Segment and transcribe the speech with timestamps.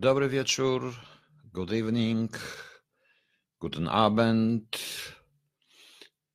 [0.00, 0.94] Dobry wieczór,
[1.52, 2.38] good evening,
[3.58, 4.78] guten Abend.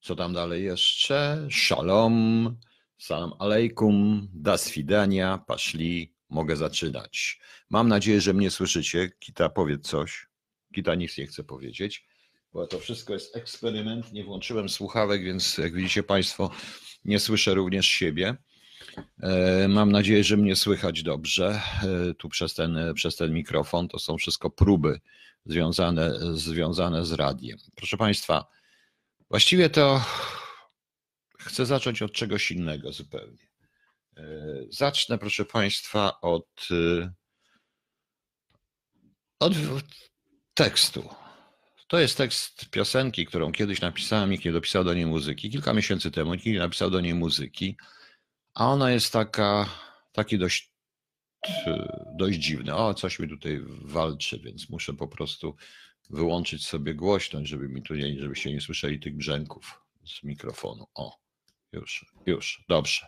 [0.02, 1.48] Co tam dalej jeszcze?
[1.52, 2.58] Shalom,
[2.98, 7.40] salam alaikum, das widania, paszli, mogę zaczynać.
[7.70, 9.12] Mam nadzieję, że mnie słyszycie.
[9.20, 10.28] Kita, powiedz coś.
[10.76, 12.08] Kita nic nie chce powiedzieć,
[12.54, 14.14] bo to wszystko jest eksperyment.
[14.14, 16.52] Nie włączyłem słuchawek, więc jak widzicie Państwo,
[17.06, 18.38] nie słyszę również siebie.
[19.20, 21.62] E, Mam nadzieję, że mnie słychać dobrze
[22.10, 23.88] e, tu przez ten, przez ten mikrofon.
[23.88, 25.00] To są wszystko próby
[25.46, 27.58] związane, związane z radiem.
[27.76, 28.46] Proszę Państwa,
[29.30, 30.06] właściwie to
[31.40, 33.48] chcę zacząć od czegoś innego zupełnie.
[34.18, 34.24] E,
[34.70, 36.68] Zacznę, proszę Państwa, od,
[39.40, 39.54] od
[40.54, 41.10] tekstu.
[41.88, 45.50] To jest tekst piosenki, którą kiedyś napisałem, nikt nie dopisał do niej muzyki.
[45.50, 47.78] Kilka miesięcy temu nikt nie napisał do niej muzyki.
[48.56, 49.70] A ona jest taka,
[50.12, 50.72] taki dość,
[52.18, 52.76] dość dziwny.
[52.76, 55.56] O, coś mi tutaj walczy, więc muszę po prostu
[56.10, 60.88] wyłączyć sobie głośność, żeby mi tu nie, żebyście nie słyszeli tych brzęków z mikrofonu.
[60.94, 61.18] O,
[61.72, 63.08] już, już, dobrze.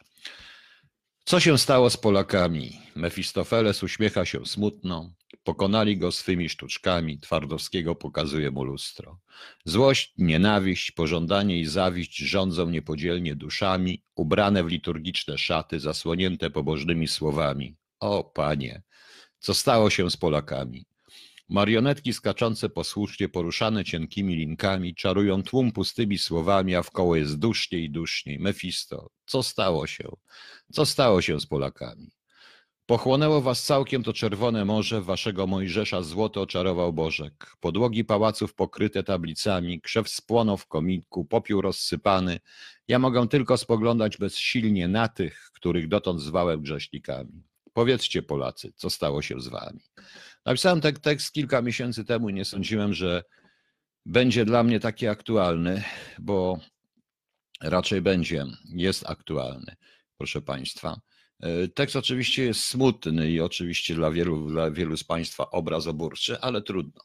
[1.26, 2.80] Co się stało z Polakami?
[2.96, 5.14] Mefistofeles uśmiecha się smutno.
[5.48, 7.20] Pokonali go swymi sztuczkami.
[7.20, 9.20] Twardowskiego pokazuje mu lustro.
[9.66, 17.76] Złość, nienawiść, pożądanie i zawiść rządzą niepodzielnie duszami, ubrane w liturgiczne szaty, zasłonięte pobożnymi słowami.
[18.00, 18.82] O, panie,
[19.40, 20.86] co stało się z Polakami?
[21.50, 27.90] Marionetki skaczące posłusznie, poruszane cienkimi linkami, czarują tłum pustymi słowami, a wkoło jest duszniej i
[27.90, 28.40] duszniej.
[28.40, 30.10] Mefisto, co stało się?
[30.74, 32.17] Co stało się z Polakami?
[32.88, 37.56] Pochłonęło was całkiem to czerwone morze, waszego Mojżesza złoto oczarował Bożek.
[37.60, 42.40] Podłogi pałaców pokryte tablicami, krzew spłonął w kominku, popiół rozsypany.
[42.88, 47.44] Ja mogę tylko spoglądać bezsilnie na tych, których dotąd zwałem grzesznikami.
[47.74, 49.80] Powiedzcie Polacy, co stało się z wami?
[50.46, 53.24] Napisałem ten tekst kilka miesięcy temu i nie sądziłem, że
[54.06, 55.84] będzie dla mnie taki aktualny,
[56.20, 56.60] bo
[57.62, 59.76] raczej będzie, jest aktualny,
[60.18, 61.07] proszę Państwa.
[61.74, 67.02] Tekst oczywiście jest smutny i oczywiście dla wielu, dla wielu z Państwa obrazoburczy, ale trudno.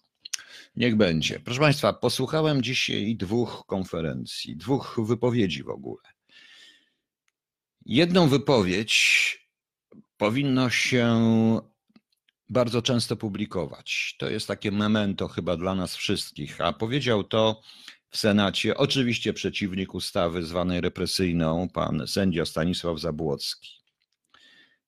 [0.76, 1.41] Niech będzie.
[1.41, 6.03] Proszę Państwa, posłuchałem dzisiaj dwóch konferencji, dwóch wypowiedzi w ogóle.
[7.87, 9.38] Jedną wypowiedź
[10.16, 11.21] powinno się
[12.48, 14.16] bardzo często publikować.
[14.19, 17.62] To jest takie memento chyba dla nas wszystkich, a powiedział to
[18.10, 23.81] w Senacie oczywiście przeciwnik ustawy zwanej represyjną, pan sędzia Stanisław Zabłocki.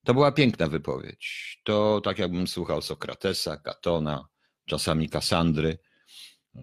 [0.05, 1.59] To była piękna wypowiedź.
[1.65, 4.29] To tak jakbym słuchał Sokratesa, Katona,
[4.67, 5.79] czasami Kasandry.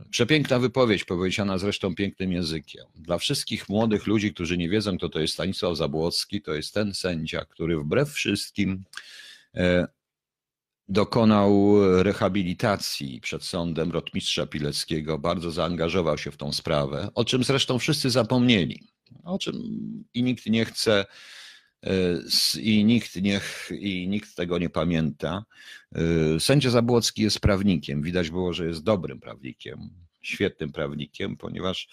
[0.10, 2.86] Przepiękna wypowiedź, powiedziana zresztą pięknym językiem.
[2.96, 6.94] Dla wszystkich młodych ludzi, którzy nie wiedzą, kto to jest Stanisław Zabłocki, to jest ten
[6.94, 8.84] sędzia, który wbrew wszystkim
[9.56, 9.88] e,
[10.88, 17.80] dokonał rehabilitacji przed sądem rotmistrza Pileckiego, bardzo zaangażował się w tą sprawę, o czym zresztą
[17.80, 18.88] wszyscy zapomnieli,
[19.24, 19.56] o czym
[20.14, 21.06] i nikt nie chce
[22.60, 25.46] i nikt, niech, i nikt tego nie pamięta.
[26.40, 28.02] Sędzia Zabłocki jest prawnikiem.
[28.02, 29.90] Widać było, że jest dobrym prawnikiem,
[30.22, 31.90] świetnym prawnikiem, ponieważ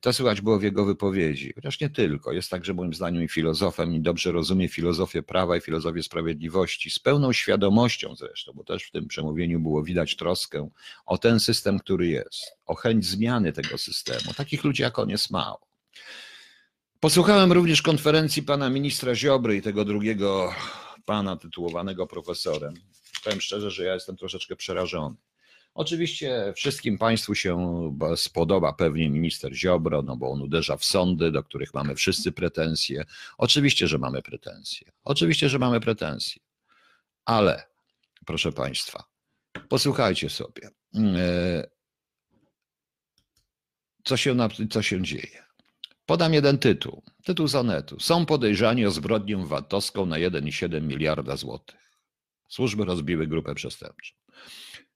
[0.00, 1.52] to słychać było w jego wypowiedzi.
[1.54, 2.32] Chociaż nie tylko.
[2.32, 6.98] Jest także moim zdaniem i filozofem i dobrze rozumie filozofię prawa i filozofię sprawiedliwości, z
[6.98, 10.68] pełną świadomością zresztą, bo też w tym przemówieniu było widać troskę
[11.06, 14.34] o ten system, który jest, o chęć zmiany tego systemu.
[14.36, 15.66] Takich ludzi jak on jest mało.
[17.04, 20.54] Posłuchałem również konferencji pana ministra Ziobry i tego drugiego
[21.04, 22.74] pana tytułowanego profesorem.
[23.24, 25.16] Powiem szczerze, że ja jestem troszeczkę przerażony.
[25.74, 27.58] Oczywiście wszystkim Państwu się
[28.16, 33.04] spodoba pewnie minister Ziobro, no bo on uderza w sądy, do których mamy wszyscy pretensje.
[33.38, 34.92] Oczywiście, że mamy pretensje.
[35.04, 36.42] Oczywiście, że mamy pretensje.
[37.24, 37.66] Ale,
[38.26, 39.04] proszę Państwa,
[39.68, 41.68] posłuchajcie sobie, e,
[44.04, 44.36] co się,
[44.70, 45.44] co się dzieje.
[46.06, 47.02] Podam jeden tytuł.
[47.24, 48.00] Tytuł sonetu.
[48.00, 51.80] Są podejrzani o zbrodnię VAT-owską na 1,7 miliarda złotych.
[52.48, 54.14] Służby rozbiły grupę przestępczą.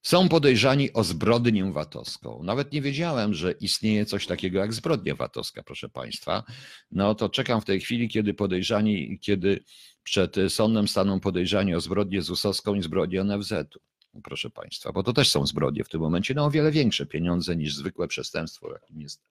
[0.02, 2.42] są podejrzani o zbrodnię VAT-owską.
[2.42, 6.44] Nawet nie wiedziałem, że istnieje coś takiego jak zbrodnia VAT-owska, proszę Państwa.
[6.90, 9.64] No to czekam w tej chwili, kiedy podejrzani, kiedy
[10.02, 13.80] przed sądem staną podejrzani o zbrodnię ZUS-owską i zbrodnię NFZ-u.
[14.24, 17.56] Proszę Państwa, bo to też są zbrodnie w tym momencie no, o wiele większe pieniądze
[17.56, 19.22] niż zwykłe przestępstwo, jakim jest,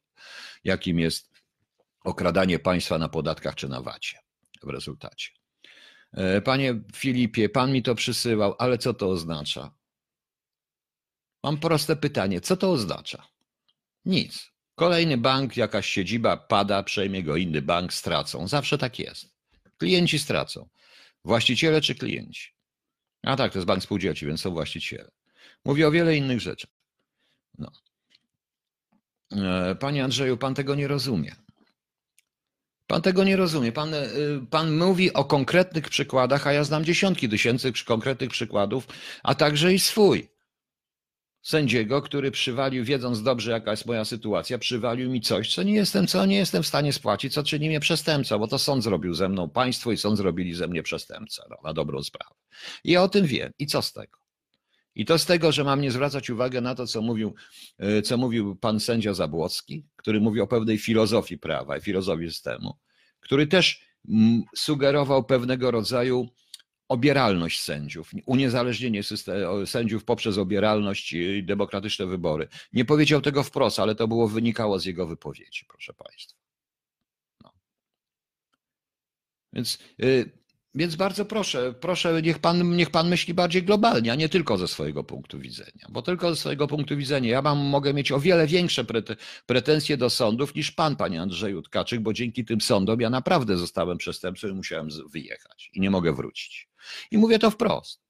[0.64, 1.37] jakim jest
[2.08, 4.22] okradanie państwa na podatkach czy na VAT-ie
[4.64, 5.32] w rezultacie.
[6.14, 9.72] E, panie Filipie, pan mi to przysyłał, ale co to oznacza?
[11.44, 13.28] Mam proste pytanie, co to oznacza?
[14.06, 14.52] Nic.
[14.76, 18.48] Kolejny bank, jakaś siedziba pada, przejmie go inny bank, stracą.
[18.48, 19.30] Zawsze tak jest.
[19.78, 20.70] Klienci stracą.
[21.26, 22.52] Właściciele czy klienci?
[23.24, 25.12] A tak, to jest bank spółdzielczy, więc są właściciele.
[25.66, 26.72] Mówię o wiele innych rzeczach.
[27.58, 27.72] No.
[29.32, 31.47] E, panie Andrzeju, pan tego nie rozumie.
[32.88, 33.72] Pan tego nie rozumie.
[33.72, 34.08] Pan, y,
[34.50, 38.88] pan mówi o konkretnych przykładach, a ja znam dziesiątki tysięcy konkretnych przykładów,
[39.24, 40.30] a także i swój.
[41.42, 46.08] Sędziego, który przywalił, wiedząc dobrze, jaka jest moja sytuacja, przywalił mi coś, co nie jestem,
[46.08, 49.30] co nie jestem w stanie spłacić, co czyni mnie przestępcą, bo to sąd zrobił ze
[49.30, 52.36] mną państwo i sąd zrobili ze mnie przestępcę, no, na dobrą sprawę.
[52.84, 53.52] I ja o tym wiem.
[53.60, 54.18] I co z tego?
[54.98, 57.36] I to z tego, że mam nie zwracać uwagi na to, co mówił,
[57.78, 62.78] e, co mówił pan sędzia Zabłocki, który mówi o pewnej filozofii prawa i filozofii systemu,
[63.20, 66.30] który też mm, sugerował pewnego rodzaju
[66.90, 69.02] obieralność sędziów, uniezależnienie
[69.66, 72.48] sędziów poprzez obieralność i demokratyczne wybory.
[72.74, 76.40] Nie powiedział tego wprost, ale to było wynikało z jego wypowiedzi, proszę Państwa.
[77.44, 77.52] No.
[79.54, 80.37] Więc y,
[80.78, 84.68] więc bardzo proszę, proszę, niech pan, niech pan myśli bardziej globalnie, a nie tylko ze
[84.68, 85.88] swojego punktu widzenia.
[85.90, 88.86] Bo tylko ze swojego punktu widzenia ja mam, mogę mieć o wiele większe
[89.46, 93.98] pretensje do sądów niż pan, panie Andrzeju Tkaczyk, bo dzięki tym sądom ja naprawdę zostałem
[93.98, 96.70] przestępcą i musiałem wyjechać i nie mogę wrócić.
[97.12, 98.02] I mówię to wprost.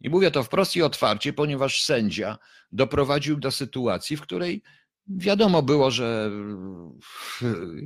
[0.00, 2.38] I mówię to wprost i otwarcie, ponieważ sędzia
[2.72, 4.62] doprowadził do sytuacji, w której
[5.08, 6.30] Wiadomo było, że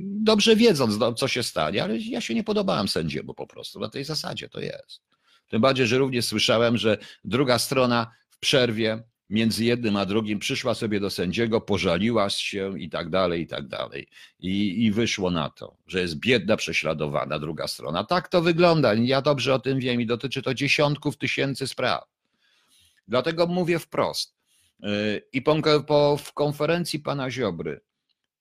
[0.03, 3.79] dobrze wiedząc, no, co się stanie, ale ja się nie podobałem sędziemu po prostu.
[3.79, 5.01] Na tej zasadzie to jest.
[5.49, 10.73] Tym bardziej, że również słyszałem, że druga strona w przerwie między jednym a drugim przyszła
[10.73, 14.07] sobie do sędziego, pożaliła się i tak dalej, i tak dalej.
[14.39, 18.03] I, I wyszło na to, że jest biedna, prześladowana druga strona.
[18.03, 18.93] Tak to wygląda.
[18.93, 22.03] Ja dobrze o tym wiem i dotyczy to dziesiątków tysięcy spraw.
[23.07, 24.40] Dlatego mówię wprost
[25.33, 25.55] i po,
[25.87, 27.81] po, w konferencji pana Ziobry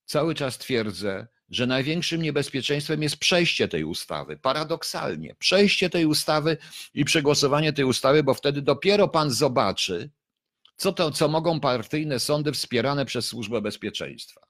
[0.05, 4.37] cały czas twierdzę, że największym niebezpieczeństwem jest przejście tej ustawy.
[4.37, 6.57] Paradoksalnie, przejście tej ustawy
[6.95, 10.11] i przegłosowanie tej ustawy, bo wtedy dopiero pan zobaczy,
[10.77, 14.41] co to, co mogą partyjne sądy wspierane przez Służbę Bezpieczeństwa.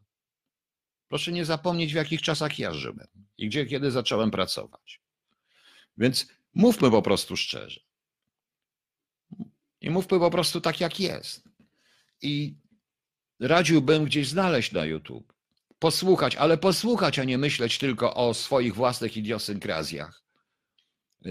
[1.08, 3.08] Proszę nie zapomnieć, w jakich czasach ja żyłem
[3.38, 5.00] i gdzie, kiedy zacząłem pracować.
[5.96, 7.80] Więc mówmy po prostu szczerze.
[9.80, 11.49] I mówmy po prostu tak, jak jest.
[12.22, 12.54] I
[13.40, 15.32] radziłbym gdzieś znaleźć na YouTube,
[15.78, 20.22] posłuchać, ale posłuchać, a nie myśleć tylko o swoich własnych idiosynkrazjach.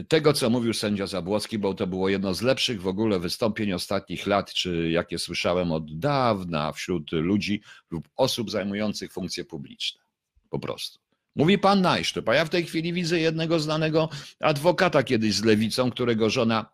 [0.07, 4.27] Tego, co mówił sędzia Zabłocki, bo to było jedno z lepszych w ogóle wystąpień ostatnich
[4.27, 10.01] lat, czy jakie słyszałem od dawna wśród ludzi lub osób zajmujących funkcje publiczne.
[10.50, 11.00] Po prostu.
[11.36, 14.09] Mówi pan Najsztyp, a ja w tej chwili widzę jednego znanego
[14.39, 16.65] adwokata kiedyś z lewicą, którego żona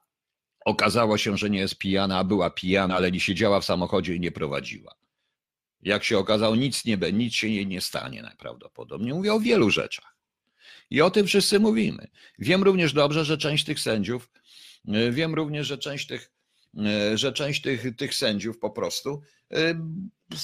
[0.65, 4.19] Okazało się, że nie jest pijana, a była pijana, ale nie siedziała w samochodzie i
[4.19, 4.95] nie prowadziła.
[5.81, 9.13] Jak się okazało, nic, nie, nic się jej nie stanie najprawdopodobniej.
[9.13, 10.15] Mówię o wielu rzeczach.
[10.89, 12.07] I o tym wszyscy mówimy.
[12.39, 14.31] Wiem również dobrze, że część tych sędziów,
[14.87, 16.31] e, wiem również, że część tych,
[16.77, 19.75] e, że część tych, tych sędziów po prostu e,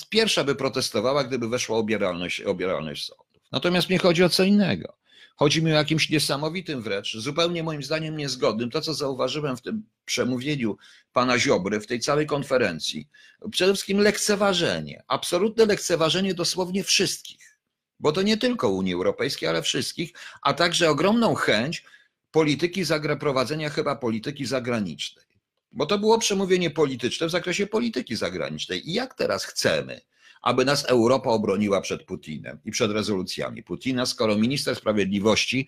[0.10, 3.44] pierwsza by protestowała, gdyby weszła obieralność, obieralność sądów.
[3.52, 5.01] Natomiast mnie chodzi o co innego.
[5.42, 9.84] Chodzi mi o jakimś niesamowitym wręcz, zupełnie moim zdaniem niezgodnym, to co zauważyłem w tym
[10.06, 10.78] przemówieniu
[11.14, 13.10] pana Ziobry, w tej całej konferencji.
[13.52, 17.58] Przede wszystkim lekceważenie, absolutne lekceważenie dosłownie wszystkich,
[18.00, 21.84] bo to nie tylko Unii Europejskiej, ale wszystkich, a także ogromną chęć
[22.32, 22.84] polityki,
[23.20, 25.26] prowadzenia chyba polityki zagranicznej.
[25.72, 28.90] Bo to było przemówienie polityczne w zakresie polityki zagranicznej.
[28.90, 30.02] I jak teraz chcemy,
[30.42, 35.68] aby nas Europa obroniła przed Putinem i przed rezolucjami Putina, skoro minister sprawiedliwości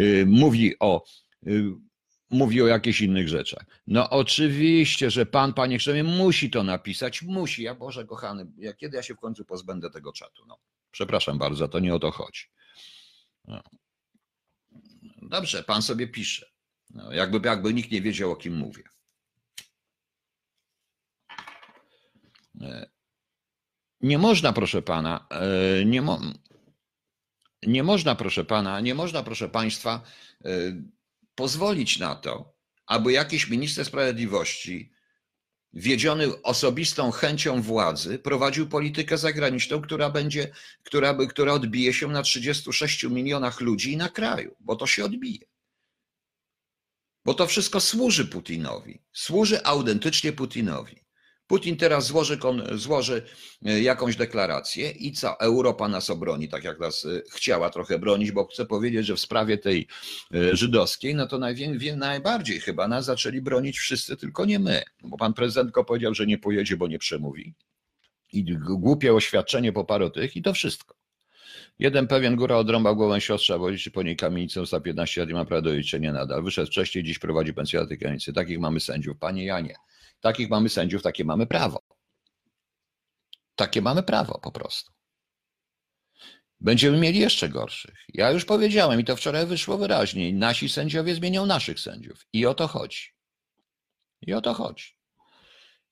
[0.00, 1.04] y, mówi o
[1.46, 1.72] y,
[2.30, 3.66] mówi o jakichś innych rzeczach.
[3.86, 7.62] No oczywiście, że pan, panie Krzemie, musi to napisać, musi.
[7.62, 10.46] Ja Boże kochany, ja, kiedy ja się w końcu pozbędę tego czatu?
[10.46, 10.58] No,
[10.90, 12.42] przepraszam bardzo, to nie o to chodzi.
[13.44, 13.62] No.
[15.22, 16.46] Dobrze, pan sobie pisze.
[16.90, 18.82] No, jakby, jakby nikt nie wiedział, o kim mówię.
[24.02, 26.20] Nie można, proszę pana, e, nie, mo
[27.66, 30.02] nie można, proszę pana, nie można, proszę państwa,
[30.44, 30.48] e,
[31.34, 32.54] pozwolić na to,
[32.86, 34.92] aby jakiś minister sprawiedliwości
[35.72, 43.04] wiedziony osobistą chęcią władzy, prowadził politykę zagraniczną, która będzie, która, która odbije się na 36
[43.04, 45.46] milionach ludzi na kraju, bo to się odbije.
[47.24, 51.01] Bo to wszystko służy Putinowi, służy autentycznie Putinowi.
[51.52, 52.38] Putin teraz złoży,
[52.74, 53.22] złoży
[53.64, 55.40] e, jakąś deklarację i co?
[55.40, 59.20] Europa nas obroni, tak jak nas e, chciała trochę bronić, bo chcę powiedzieć, że w
[59.20, 59.86] sprawie tej
[60.34, 61.38] e, żydowskiej, no to
[61.96, 64.82] najbardziej chyba nas zaczęli bronić wszyscy, tylko nie my.
[65.02, 67.54] Bo pan prezydent powiedział, że nie pojedzie, bo nie przemówi.
[68.32, 70.94] I głupie oświadczenie po paru tych i to wszystko.
[71.78, 75.34] Jeden pewien góra odrąbał głowę siostrza, bo liczy po niej kamienicę za 15 lat i
[75.34, 76.42] ma prawo do liczenia nadal.
[76.42, 78.32] Wyszedł wcześniej, dziś prowadzi pensjonaty kamienicy.
[78.32, 79.16] Takich mamy sędziów.
[79.18, 79.74] Panie Janie,
[80.22, 81.82] Takich mamy sędziów, takie mamy prawo.
[83.54, 84.92] Takie mamy prawo po prostu.
[86.60, 87.94] Będziemy mieli jeszcze gorszych.
[88.14, 90.32] Ja już powiedziałem i to wczoraj wyszło wyraźnie.
[90.32, 92.26] Nasi sędziowie zmienią naszych sędziów.
[92.32, 93.02] I o to chodzi.
[94.20, 94.84] I o to chodzi.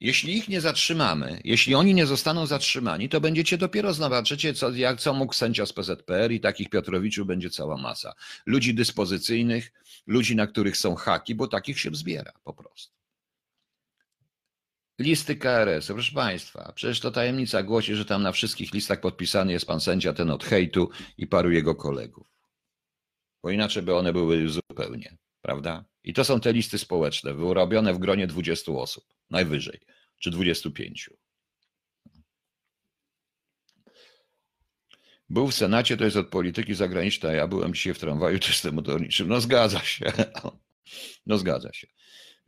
[0.01, 5.01] Jeśli ich nie zatrzymamy, jeśli oni nie zostaną zatrzymani, to będziecie dopiero zobaczycie, co, jak,
[5.01, 8.15] co mógł sędzia z PZPR i takich Piotrowiczów będzie cała masa.
[8.47, 9.73] Ludzi dyspozycyjnych,
[10.07, 13.00] ludzi, na których są haki, bo takich się zbiera po prostu.
[15.01, 19.67] Listy KRS, proszę Państwa, przecież to tajemnica głosi, że tam na wszystkich listach podpisany jest
[19.67, 22.27] pan sędzia ten od hejtu i paru jego kolegów.
[23.43, 25.85] Bo inaczej by one były zupełnie, prawda?
[26.05, 29.81] I to są te listy społeczne, wyrobione w gronie 20 osób, najwyżej,
[30.19, 31.11] czy 25.
[35.29, 38.75] Był w Senacie, to jest od polityki zagranicznej, a ja byłem dzisiaj w tramwaju czystym
[38.75, 39.29] motorniczym.
[39.29, 40.13] No zgadza się.
[41.27, 41.87] No zgadza się.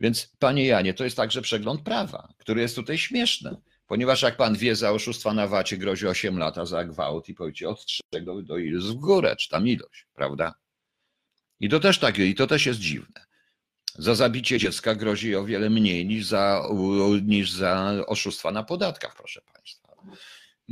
[0.00, 3.56] Więc panie Janie, to jest także przegląd prawa, który jest tutaj śmieszny.
[3.86, 7.68] Ponieważ jak pan wie, za oszustwa na wacie grozi 8 lat, za gwałt i powiecie
[7.68, 10.54] od 3 do, do w górę, czy tam ilość, prawda?
[11.60, 13.26] I to też takie, i to też jest dziwne.
[13.98, 16.62] Za zabicie dziecka grozi o wiele mniej niż za,
[17.22, 19.96] niż za oszustwa na podatkach, proszę państwa.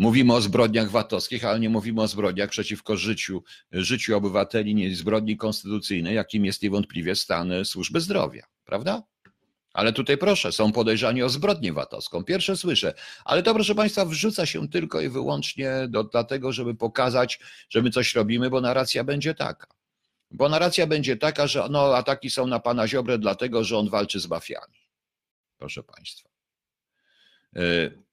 [0.00, 3.42] Mówimy o zbrodniach VAT-owskich, ale nie mówimy o zbrodniach przeciwko życiu,
[3.73, 9.02] życiu obywateli, nie zbrodni konstytucyjnej, jakim jest niewątpliwie stan służby zdrowia, prawda?
[9.73, 12.25] Ale tutaj proszę, są podejrzani o zbrodnię VAT-owską.
[12.25, 17.40] Pierwsze słyszę, ale to proszę Państwa wrzuca się tylko i wyłącznie do, dlatego, żeby pokazać,
[17.69, 19.66] że my coś robimy, bo narracja będzie taka.
[20.30, 24.21] Bo narracja będzie taka, że no, ataki są na pana Ziobrę dlatego, że on walczy
[24.21, 24.76] z mafiami.
[25.59, 26.28] Proszę Państwa.
[27.52, 28.10] Yy.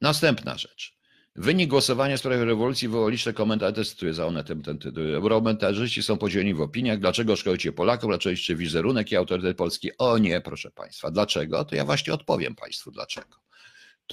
[0.00, 1.00] Następna rzecz.
[1.36, 5.04] Wynik głosowania w sprawie rewolucji wywołał liczne komentarze, cytuję za one ten, ten tytuł.
[5.14, 9.90] Euromentarzyści są podzieleni w opiniach, dlaczego szkodzicie Polaków, dlaczego jeszcze wizerunek i autorytet Polski.
[9.98, 11.64] O nie, proszę Państwa, dlaczego?
[11.64, 13.36] To ja właśnie odpowiem Państwu dlaczego.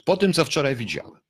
[0.05, 1.21] Po tym, co wczoraj widziałem,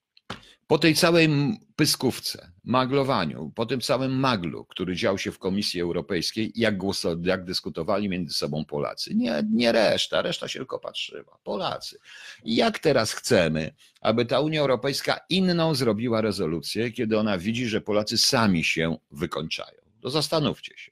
[0.67, 1.29] po tej całej
[1.75, 7.45] pyskówce, maglowaniu, po tym całym maglu, który dział się w Komisji Europejskiej, jak, głoso, jak
[7.45, 11.99] dyskutowali między sobą Polacy, nie, nie reszta, reszta się tylko patrzyła, Polacy.
[12.45, 18.17] Jak teraz chcemy, aby ta Unia Europejska inną zrobiła rezolucję, kiedy ona widzi, że Polacy
[18.17, 19.81] sami się wykończają?
[20.01, 20.91] To zastanówcie się.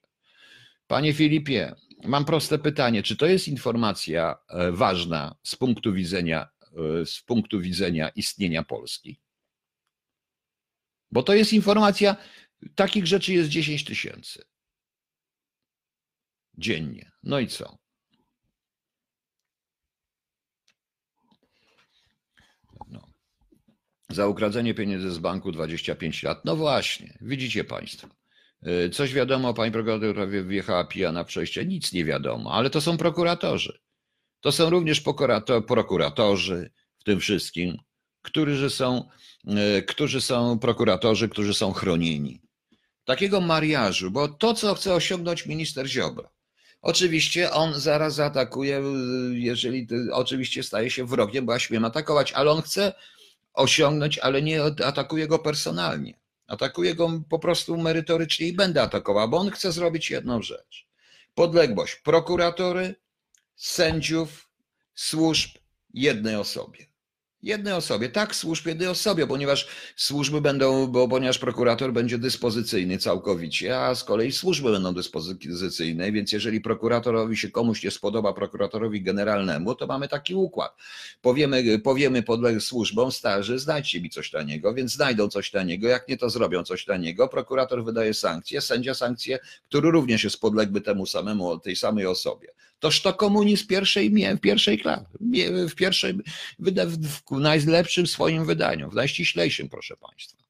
[0.88, 6.48] Panie Filipie, mam proste pytanie, czy to jest informacja e, ważna z punktu widzenia,
[7.02, 9.25] e, z punktu widzenia istnienia Polski?
[11.16, 12.16] Bo to jest informacja,
[12.76, 14.44] takich rzeczy jest 10 tysięcy
[16.58, 17.12] dziennie.
[17.24, 17.78] No i co?
[22.88, 23.08] No.
[24.10, 26.46] Za ukradzenie pieniędzy z banku 25 lat.
[26.46, 28.08] No właśnie, widzicie Państwo.
[28.68, 32.98] Y, coś wiadomo, pani prokurator wjechała pijana w przejście, nic nie wiadomo, ale to są
[32.98, 33.80] prokuratorzy.
[34.40, 35.02] To są również
[35.68, 37.78] prokuratorzy w tym wszystkim,
[38.26, 39.10] którzy są
[39.48, 42.42] E, którzy są prokuratorzy, którzy są chronieni.
[43.06, 46.30] Takiego mariażu, bo to, co chce osiągnąć minister Ziobro,
[46.82, 48.82] oczywiście on zaraz zaatakuje,
[49.32, 52.94] jeżeli oczywiście staje się wrogiem, bo ja śmiem atakować, ale on chce
[53.54, 56.20] osiągnąć, ale nie atakuje go personalnie.
[56.48, 60.88] Atakuje go po prostu merytorycznie i będę atakował, bo on chce zrobić jedną rzecz.
[61.36, 62.96] Podległość prokuratory,
[63.56, 64.50] sędziów,
[64.96, 65.50] służb
[65.94, 66.95] jednej osobie
[67.46, 68.10] jednej osobie.
[68.10, 74.04] Tak, służb jednej osobie, ponieważ służby będą, bo ponieważ prokurator będzie dyspozycyjny całkowicie, a z
[74.04, 80.08] kolei służby będą dyspozycyjne, więc jeżeli prokuratorowi się komuś nie spodoba, prokuratorowi generalnemu, to mamy
[80.08, 80.76] taki układ.
[81.22, 86.18] Powiemy, powiemy podległym służbom, starzy, znajdźcie mi coś taniego, więc znajdą coś taniego, jak nie
[86.18, 91.60] to zrobią coś taniego, prokurator wydaje sankcje, sędzia sankcje, który również jest podległy temu samemu,
[91.60, 92.48] tej samej osobie.
[92.86, 95.06] Toż to komunizm pierwszej, w pierwszej klasie,
[95.70, 96.14] w pierwszej,
[97.30, 100.44] w najlepszym swoim wydaniu, w najściślejszym, proszę Państwa.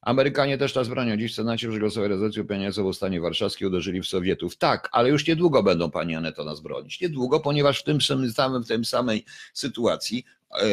[0.00, 1.16] Amerykanie też nas bronią.
[1.16, 4.56] Dziś w Senacie przegłosowali rezolucję upierającą o stanie warszawskim, uderzyli w Sowietów.
[4.56, 7.00] Tak, ale już niedługo będą, pani Aneto, nas bronić.
[7.00, 10.24] Niedługo, ponieważ w tym samym, w tym samej sytuacji
[10.60, 10.66] e,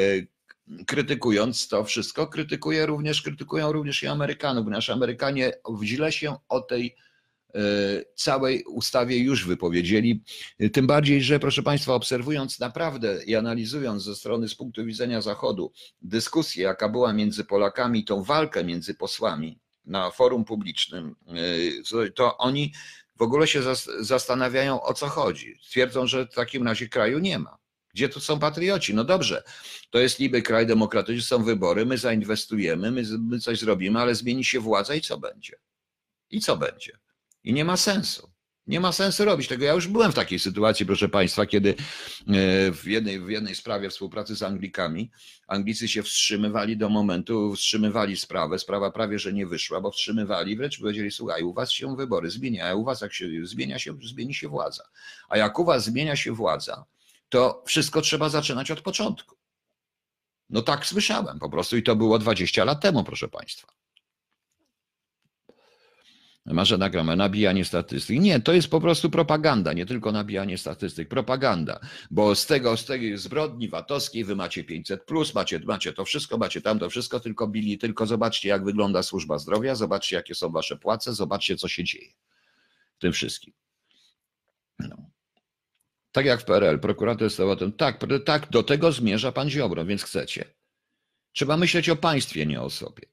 [0.85, 5.51] krytykując to wszystko, krytykuje również, krytykują również i Amerykanów, ponieważ Amerykanie
[5.83, 6.95] źle się o tej
[8.15, 10.24] całej ustawie już wypowiedzieli.
[10.74, 15.72] Tym bardziej, że proszę Państwa, obserwując naprawdę i analizując ze strony z punktu widzenia Zachodu
[16.01, 21.15] dyskusję, jaka była między Polakami, tą walkę między posłami na forum publicznym,
[22.03, 22.74] e, to oni
[23.15, 23.62] w ogóle się
[24.00, 25.60] zastanawiają o co chodzi.
[25.69, 27.57] Twierdzą, że w takim razie kraju nie ma.
[27.93, 28.93] Gdzie tu są patrioci?
[28.93, 29.43] No dobrze,
[29.89, 34.45] to jest niby kraj demokratyczny, są wybory, my zainwestujemy, my, my coś zrobimy, ale zmieni
[34.45, 35.55] się władza i co będzie?
[36.29, 37.02] I co będzie?
[37.43, 38.33] I nie ma sensu.
[38.67, 39.65] Nie ma sensu robić tego.
[39.65, 41.75] Ja już byłem w takiej sytuacji, proszę Państwa, kiedy e,
[42.71, 45.12] w jednej, w jednej sprawie współpracy z Anglikami
[45.47, 50.79] Anglicy się wstrzymywali do momentu, wstrzymywali sprawę, sprawa prawie, że nie wyszła, bo wstrzymywali, wręcz
[50.79, 54.47] powiedzieli, słuchaj, u Was się wybory zmieniają, u Was jak się zmienia się, zmieni się
[54.47, 54.83] władza.
[55.29, 56.85] A jak u Was zmienia się władza,
[57.29, 59.35] to wszystko trzeba zaczynać od początku.
[60.50, 63.82] No tak słyszałem po prostu i to było 20 lat temu, proszę Państwa.
[66.45, 68.19] Marzena Grama, nabijanie statystyk.
[68.19, 71.79] Nie, to jest po prostu propaganda, nie tylko nabijanie statystyk, propaganda,
[72.12, 76.38] bo z tego, z tej zbrodni VAT-owskiej wy macie 500, plus, macie, macie to wszystko,
[76.38, 80.50] macie tam to wszystko, tylko bili, tylko zobaczcie, jak wygląda służba zdrowia, zobaczcie, jakie są
[80.50, 82.12] wasze płace, zobaczcie, co się dzieje
[82.97, 83.53] w tym wszystkim.
[84.79, 84.97] No.
[86.12, 90.03] Tak jak w PRL, prokurator jest tym, tak, tak, do tego zmierza pan Ziobro, więc
[90.03, 90.45] chcecie.
[91.31, 93.12] Trzeba myśleć o państwie, nie o sobie.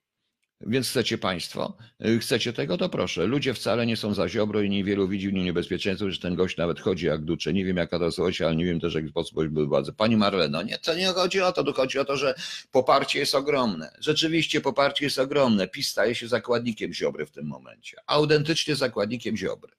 [0.67, 1.77] Więc chcecie Państwo,
[2.07, 3.27] y, chcecie tego, to proszę.
[3.27, 6.57] Ludzie wcale nie są za ziobro i niewielu widzi w nim niebezpieczeństwo, że ten gość
[6.57, 7.53] nawet chodzi jak ducze.
[7.53, 9.93] Nie wiem jaka to sytuacja, ale nie wiem też jak sposób był władzy.
[9.93, 12.35] Pani Marleno, nie, to nie chodzi o to, tu chodzi o to, że
[12.73, 13.91] poparcie jest ogromne.
[13.99, 15.69] Rzeczywiście poparcie jest ogromne.
[15.69, 17.97] PiS staje się zakładnikiem Ziobry w tym momencie.
[18.07, 19.73] Autentycznie zakładnikiem Ziobry.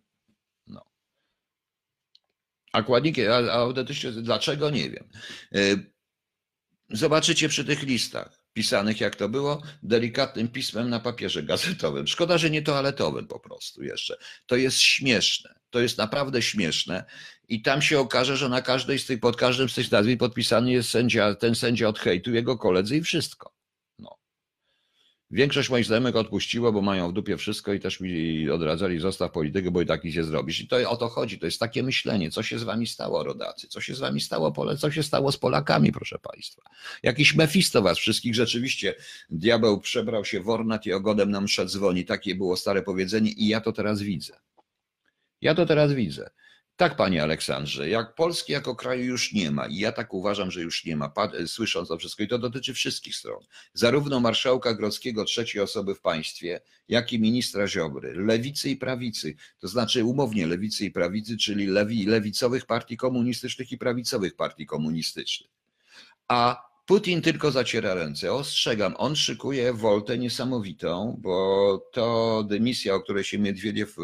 [0.67, 0.85] No.
[2.73, 5.09] Akładnikiem, autentycznie, dlaczego nie wiem.
[5.55, 5.91] Y,
[6.89, 12.07] zobaczycie przy tych listach pisanych, jak to było, delikatnym pismem na papierze gazetowym.
[12.07, 14.17] Szkoda, że nie toaletowym po prostu jeszcze.
[14.45, 15.53] To jest śmieszne.
[15.69, 17.05] To jest naprawdę śmieszne.
[17.47, 20.71] I tam się okaże, że na każdej z tych, pod każdym z tych nazwisk podpisany
[20.71, 23.60] jest sędzia, ten sędzia od hejtu, jego koledzy i wszystko.
[25.33, 29.71] Większość moich znajomych odpuściło, bo mają w dupie wszystko i też mi odradzali, zostaw politykę,
[29.71, 30.59] bo i tak się zrobisz.
[30.59, 33.67] I to o to chodzi, to jest takie myślenie, co się z wami stało, rodacy,
[33.67, 36.61] co się z wami stało, Pole, co się stało z Polakami, proszę państwa.
[37.03, 38.95] Jakiś Mefisto was wszystkich, rzeczywiście
[39.29, 43.47] diabeł przebrał się w ornat i ogodem nam szedł dzwoni, takie było stare powiedzenie i
[43.47, 44.39] ja to teraz widzę.
[45.41, 46.29] Ja to teraz widzę.
[46.81, 50.61] Tak, panie Aleksandrze, jak Polski jako kraju już nie ma, i ja tak uważam, że
[50.61, 51.13] już nie ma,
[51.47, 56.61] słysząc to wszystko, i to dotyczy wszystkich stron, zarówno marszałka Grodzkiego, trzeciej osoby w państwie,
[56.87, 62.05] jak i ministra Ziobry, lewicy i prawicy, to znaczy umownie lewicy i prawicy, czyli lewi,
[62.05, 65.49] lewicowych partii komunistycznych i prawicowych partii komunistycznych.
[66.27, 68.33] A Putin tylko zaciera ręce.
[68.33, 73.95] Ostrzegam, on szykuje woltę niesamowitą, bo to dymisja, o której się Miedwiediew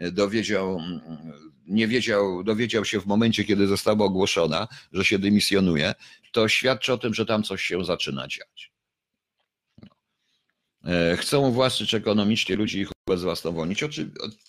[0.00, 0.80] dowiedział,
[1.66, 5.94] nie wiedział, dowiedział się w momencie, kiedy została ogłoszona, że się dymisjonuje,
[6.32, 8.72] to świadczy o tym, że tam coś się zaczyna dziać.
[9.82, 9.96] No.
[10.92, 13.84] E, chcą uwłaszczyć ekonomicznie ludzi ich ubezwłasnowolnić.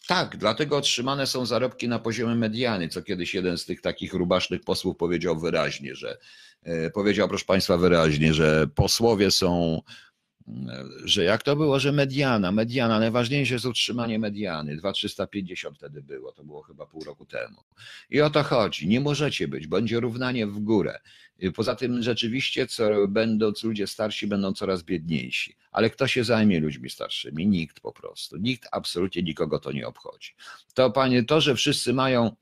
[0.08, 4.62] Tak, dlatego otrzymane są zarobki na poziomie mediany, co kiedyś jeden z tych takich rubasznych
[4.62, 6.18] posłów powiedział wyraźnie, że
[6.64, 9.82] e, powiedział, proszę Państwa, wyraźnie, że posłowie są
[11.04, 16.44] że jak to było, że mediana, mediana, najważniejsze jest utrzymanie mediany, 2350 wtedy było, to
[16.44, 17.64] było chyba pół roku temu.
[18.10, 21.00] I o to chodzi, nie możecie być, będzie równanie w górę.
[21.56, 25.56] Poza tym rzeczywiście co, będąc ludzie starsi będą coraz biedniejsi.
[25.72, 27.48] Ale kto się zajmie ludźmi starszymi?
[27.48, 28.38] Nikt po prostu.
[28.38, 30.36] Nikt, absolutnie nikogo to nie obchodzi.
[30.74, 32.36] To panie, to, że wszyscy mają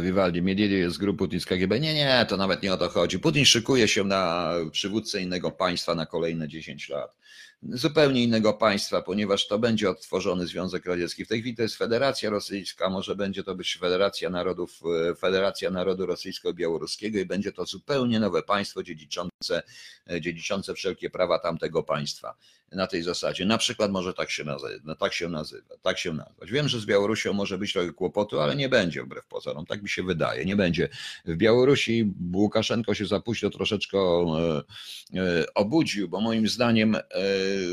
[0.00, 1.46] Vivaldi, Medvedev jest z grupy Putin z.
[1.80, 3.18] Nie, nie, to nawet nie o to chodzi.
[3.18, 7.20] Putin szykuje się na przywódcę innego państwa na kolejne 10 lat
[7.62, 11.24] zupełnie innego państwa, ponieważ to będzie odtworzony Związek Radziecki.
[11.24, 15.70] W tej chwili to jest Federacja Rosyjska, może będzie to być Federacja Narodów, e, Federacja
[15.70, 19.62] Narodu Rosyjsko-Białoruskiego i będzie to zupełnie nowe państwo dziedziczące,
[20.10, 22.34] e, dziedziczące wszelkie prawa tamtego państwa
[22.72, 23.44] na tej zasadzie.
[23.44, 26.50] Na przykład może tak się, nazywa, no tak się nazywa, tak się nazwać.
[26.50, 29.88] Wiem, że z Białorusią może być trochę kłopotu, ale nie będzie wbrew pozorom, tak mi
[29.88, 30.88] się wydaje, nie będzie.
[31.24, 36.96] W Białorusi Łukaszenko się za późno troszeczkę e, obudził, bo moim zdaniem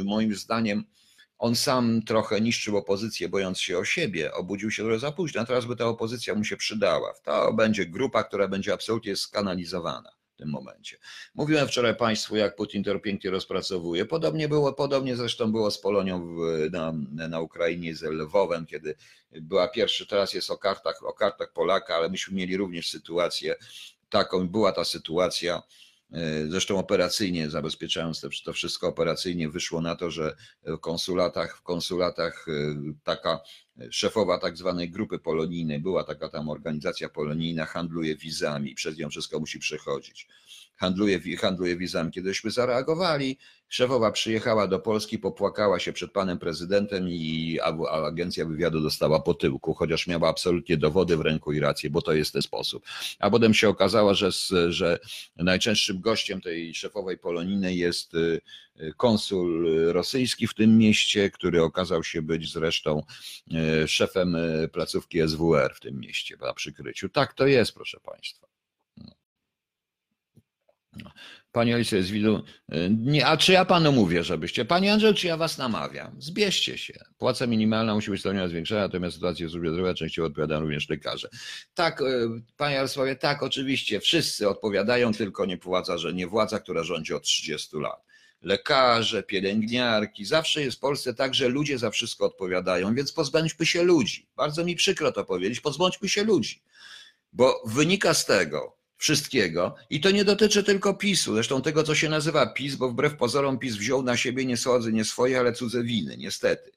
[0.03, 0.83] moim zdaniem
[1.39, 5.45] on sam trochę niszczył opozycję, bojąc się o siebie, obudził się trochę za późno, a
[5.45, 7.13] teraz by ta opozycja mu się przydała.
[7.23, 10.16] To będzie grupa, która będzie absolutnie skanalizowana.
[10.37, 10.97] W tym momencie.
[11.35, 14.05] Mówiłem wczoraj Państwu, jak Putin to pięknie rozpracowuje.
[14.05, 16.93] Podobnie było, podobnie zresztą było z Polonią w, na,
[17.29, 18.95] na Ukrainie, z Lwowem, kiedy
[19.31, 23.55] była pierwszy, teraz jest o kartach, o kartach Polaka, ale myśmy mieli również sytuację
[24.09, 25.63] taką, była ta sytuacja,
[26.11, 31.61] e, Zresztą operacyjnie, zabezpieczając to, to wszystko operacyjnie, wyszło na to, że w konsulatach, w
[31.61, 32.51] konsulatach e,
[33.03, 33.39] taka
[33.91, 39.39] szefowa tak zwanej grupy polonijnej, była taka tam organizacja polonijna, handluje wizami, przez nią wszystko
[39.39, 40.27] musi przechodzić.
[40.77, 42.11] Handluje, handluje wizami.
[42.11, 43.37] Kiedyśmy zareagowali,
[43.69, 47.57] szefowa przyjechała do Polski, popłakała się przed panem prezydentem i
[48.03, 52.13] agencja wywiadu dostała po tyłku, chociaż miała absolutnie dowody w ręku i rację, bo to
[52.13, 52.85] jest ten sposób.
[53.19, 54.31] A potem się okazało, że,
[54.69, 54.99] że
[55.35, 58.41] najczęstszym gościem tej szefowej polonijnej jest y,
[58.97, 63.03] konsul rosyjski w tym mieście, który okazał się być zresztą
[63.53, 67.09] e, szefem e, placówki SWR w tym mieście na przykryciu.
[67.09, 68.46] Tak to jest, proszę Państwa.
[71.51, 75.37] Panie Alicja z widu, e, a czy ja panu mówię, żebyście, panie Andrzej, czy ja
[75.37, 76.15] was namawiam?
[76.19, 76.93] Zbierzcie się.
[77.17, 81.29] Płaca minimalna musi być stopniowo zwiększona, natomiast sytuację w służbie zdrowia częściowo odpowiadają również lekarze.
[81.73, 82.03] Tak,
[82.57, 87.23] panie Jarosławie, tak, oczywiście, wszyscy odpowiadają, tylko nie władza, że nie władza, która rządzi od
[87.23, 88.07] 30 lat
[88.41, 90.25] lekarze, pielęgniarki.
[90.25, 94.27] Zawsze jest w Polsce tak, że ludzie za wszystko odpowiadają, więc pozbądźmy się ludzi.
[94.35, 96.61] Bardzo mi przykro to powiedzieć, pozbądźmy się ludzi.
[97.33, 102.09] Bo wynika z tego wszystkiego, i to nie dotyczy tylko PiSu, zresztą tego, co się
[102.09, 105.83] nazywa PiS, bo wbrew pozorom PiS wziął na siebie nie słodzy, nie swoje, ale cudze
[105.83, 106.71] winy, niestety.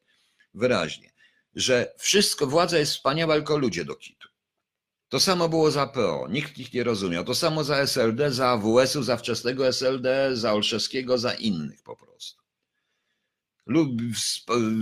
[0.54, 1.12] Wyraźnie.
[1.54, 4.28] Że wszystko, władza jest wspaniała, tylko ludzie do kitu.
[5.08, 7.24] To samo było za PO, nikt ich nie rozumiał.
[7.24, 12.39] To samo za SLD, za AWS-u, za wczesnego SLD, za Olszewskiego, za innych po prostu.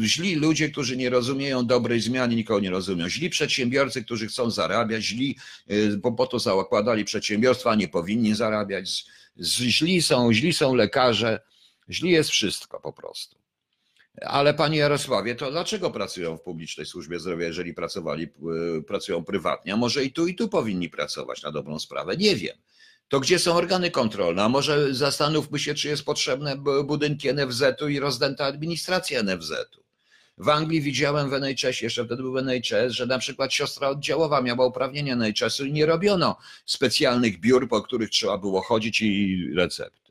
[0.02, 3.08] Źli ludzie, którzy nie rozumieją dobrej zmiany, nikogo nie rozumią.
[3.08, 5.36] Źli przedsiębiorcy, którzy chcą zarabiać, źli,
[5.70, 9.04] y, bo po to zakładali przedsiębiorstwa, nie powinni zarabiać.
[9.40, 11.40] Źli są, źli są lekarze,
[11.90, 13.38] źli jest wszystko po prostu.
[14.22, 19.72] Ale panie Jarosławie, to dlaczego pracują w publicznej służbie zdrowia, jeżeli pracowali, e, pracują prywatnie?
[19.72, 22.16] A może i tu, i tu powinni pracować na dobrą sprawę?
[22.16, 22.56] Nie wiem.
[23.08, 24.42] To gdzie są organy kontrolne?
[24.42, 29.82] A może zastanówmy się, czy jest potrzebne budynki NFZ-u i rozdęta administracja NFZ-u.
[30.38, 34.66] W Anglii widziałem w NHS, jeszcze wtedy był NHS, że na przykład siostra oddziałowa miała
[34.66, 40.07] uprawnienia NHS-u i nie robiono specjalnych biur, po których trzeba było chodzić i recepty.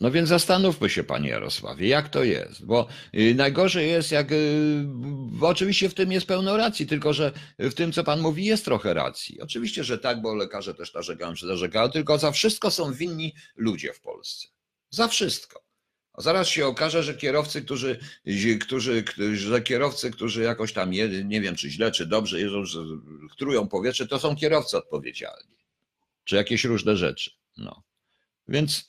[0.00, 4.86] No więc zastanówmy się, panie Jarosławie, jak to jest, bo y, najgorzej jest, jak y,
[5.40, 8.94] oczywiście w tym jest pełno racji, tylko że w tym, co pan mówi, jest trochę
[8.94, 9.40] racji.
[9.40, 13.92] Oczywiście, że tak, bo lekarze też narzekają, czy narzekają, tylko za wszystko są winni ludzie
[13.92, 14.48] w Polsce.
[14.90, 15.66] Za wszystko.
[16.12, 17.98] A zaraz się okaże, że kierowcy, którzy,
[18.60, 19.04] którzy,
[19.34, 20.90] że kierowcy, którzy jakoś tam,
[21.24, 22.80] nie wiem, czy źle, czy dobrze jeżdżą, że
[23.38, 25.56] trują powietrze, to są kierowcy odpowiedzialni.
[26.24, 27.30] Czy jakieś różne rzeczy.
[27.56, 27.82] No.
[28.48, 28.88] Więc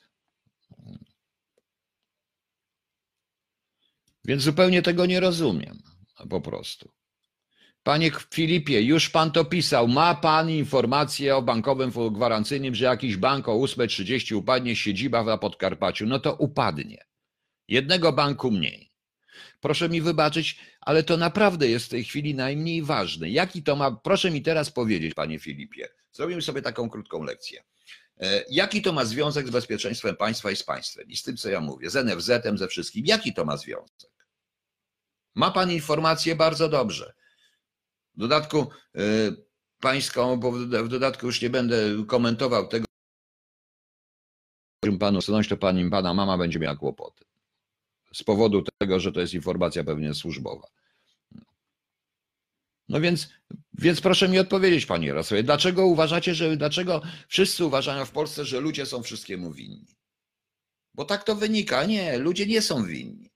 [4.25, 5.77] Więc zupełnie tego nie rozumiem.
[6.30, 6.91] Po prostu.
[7.84, 9.88] Panie Filipie, już pan to pisał.
[9.88, 16.06] Ma pan informację o bankowym gwarancyjnym, że jakiś bank o 8.30 upadnie, siedziba na Podkarpaciu.
[16.06, 17.06] No to upadnie.
[17.67, 18.91] Jednego banku mniej.
[19.60, 23.30] Proszę mi wybaczyć, ale to naprawdę jest w tej chwili najmniej ważne.
[23.30, 25.88] Jaki to ma, proszę mi teraz powiedzieć, panie Filipie.
[26.12, 27.63] Zrobimy sobie taką krótką lekcję.
[28.19, 31.08] E, jaki to ma związek z bezpieczeństwem państwa i z państwem?
[31.08, 33.06] I z tym, co ja mówię, z NFZ-em, ze wszystkim.
[33.06, 34.12] Jaki to ma związek?
[35.36, 37.13] Ma pan informację bardzo dobrze.
[38.15, 39.01] W dodatku e,
[39.80, 41.77] pańską, bo w dodatku już nie będę
[42.08, 42.88] komentował tego,
[44.99, 47.25] panu stanąć, to pani, pana mama będzie miała kłopoty.
[48.13, 50.67] Z powodu tego, że to jest informacja pewnie służbowa.
[52.89, 53.30] No więc,
[53.73, 58.60] więc proszę mi odpowiedzieć, panie Jarosławie, dlaczego uważacie, że dlaczego wszyscy uważają w Polsce, że
[58.60, 59.95] ludzie są wszystkiemu winni?
[60.93, 61.86] Bo tak to wynika.
[61.86, 63.27] Nie, ludzie nie są winni.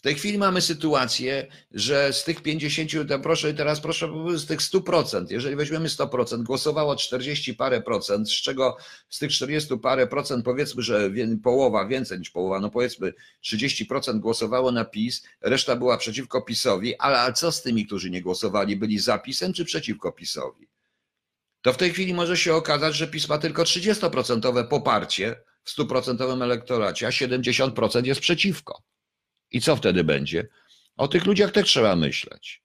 [0.00, 2.90] W tej chwili mamy sytuację, że z tych 50,
[3.22, 8.76] proszę teraz proszę, z tych 100%, jeżeli weźmiemy 100%, głosowało 40 parę procent, z czego
[9.08, 11.10] z tych 40 parę procent powiedzmy, że
[11.42, 13.12] połowa, więcej niż połowa, no powiedzmy
[13.44, 18.22] 30% głosowało na PiS, reszta była przeciwko PiSowi, ale, ale co z tymi, którzy nie
[18.22, 20.68] głosowali, byli za PiSem czy przeciwko PiSowi?
[21.62, 26.42] To w tej chwili może się okazać, że PiS ma tylko 30% poparcie w 100%
[26.42, 28.82] elektoracie, a 70% jest przeciwko.
[29.50, 30.48] I co wtedy będzie?
[30.96, 32.62] O tych ludziach też trzeba myśleć.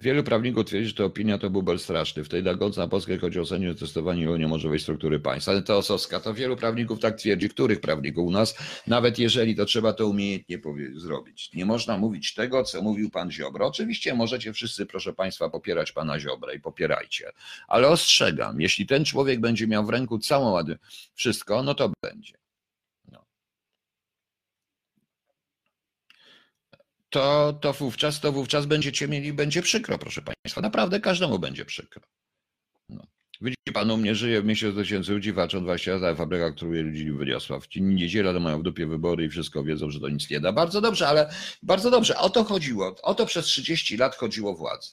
[0.00, 2.24] Wielu prawników twierdzi, że ta opinia to bubel straszny.
[2.24, 4.30] W tej nagodze na Polskę chodzi o że testowanie
[4.68, 5.52] wejść w struktury państwa.
[5.52, 7.48] Ale to Osowska, to wielu prawników tak twierdzi.
[7.48, 8.58] Których prawników u nas?
[8.86, 10.58] Nawet jeżeli to trzeba to umiejętnie
[10.94, 11.52] zrobić.
[11.54, 13.66] Nie można mówić tego, co mówił pan Ziobro.
[13.66, 17.32] Oczywiście możecie wszyscy, proszę państwa, popierać pana Ziobra i popierajcie.
[17.68, 20.56] Ale ostrzegam, jeśli ten człowiek będzie miał w ręku całą
[21.14, 22.45] wszystko, no to będzie.
[27.16, 30.60] To, to wówczas, to wówczas będziecie mieli, będzie przykro, proszę Państwa.
[30.60, 32.02] Naprawdę każdemu będzie przykro.
[32.88, 33.06] No.
[33.40, 36.52] Widzicie, pan u mnie żyje w mieście 100 tysięcy ludzi, walczą 20 lat, a fabryka,
[36.52, 37.60] któruje ludzi wyniosła.
[37.60, 40.52] W niedzielę to mają w dupie wybory i wszystko wiedzą, że to nic nie da.
[40.52, 41.30] Bardzo dobrze, ale
[41.62, 42.16] bardzo dobrze.
[42.16, 42.96] O to chodziło.
[43.02, 44.90] O to przez 30 lat chodziło władzy.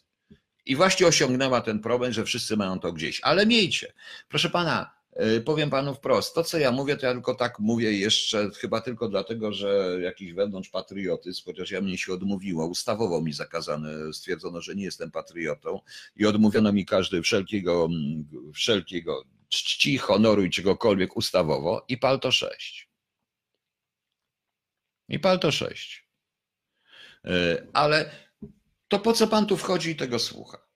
[0.66, 3.20] I właśnie osiągnęła ten problem, że wszyscy mają to gdzieś.
[3.24, 3.94] Ale miejcie.
[4.28, 4.94] Proszę pana,
[5.46, 9.10] powiem panu wprost, to co ja mówię, to ja tylko tak mówię jeszcze, chyba tylko
[9.10, 14.76] dlatego, że jakiś wewnątrz patriotyzm, chociaż ja mnie się odmówiło, ustawowo mi zakazane, stwierdzono, że
[14.76, 15.80] nie jestem patriotą
[16.16, 17.90] i odmówiono mi każdy wszelkiego,
[18.54, 22.90] wszelkiego czci, honoru i czegokolwiek ustawowo i pal to 6.
[25.10, 26.08] I pal to 6.
[27.26, 28.12] Y, ale
[28.88, 30.73] to po co pan tu wchodzi i tego słucha?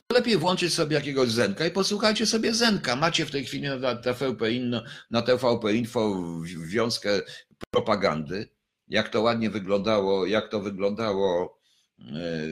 [0.00, 2.96] To lepiej włączyć sobie jakiegoś Zenka i posłuchajcie sobie Zenka.
[2.96, 6.22] Macie w tej chwili na TVP, Info, na TVP Info
[6.66, 7.20] wiązkę
[7.70, 8.48] propagandy,
[8.88, 11.58] jak to ładnie wyglądało, jak to wyglądało.
[12.00, 12.48] E,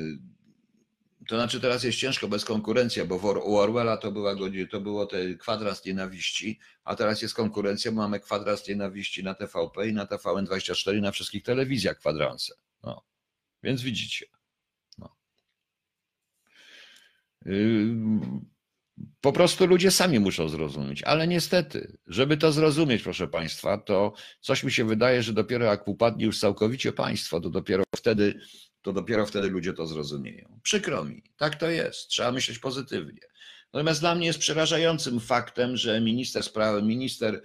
[1.29, 4.35] to znaczy teraz jest ciężko bez konkurencji, bo u Orwella to, była,
[4.71, 9.93] to było te kwadrans nienawiści, a teraz jest konkurencja, mamy kwadrans nienawiści na TVP i
[9.93, 12.55] na TVN24 na wszystkich telewizjach kwadranse.
[12.83, 13.05] No.
[13.63, 14.27] Więc widzicie.
[14.99, 15.09] Yy,
[19.21, 24.65] po prostu ludzie sami muszą zrozumieć, ale niestety, żeby to zrozumieć, proszę Państwa, to coś
[24.65, 28.41] mi się wydaje, że dopiero jak upadnie już całkowicie państwo, to dopiero wtedy,
[28.83, 30.61] to dopiero wtedy ludzie to zrozumieją.
[30.63, 33.21] Przykro mi, tak to jest, trzeba myśleć pozytywnie.
[33.73, 37.43] Natomiast dla mnie jest przerażającym faktem, że minister sprawy, minister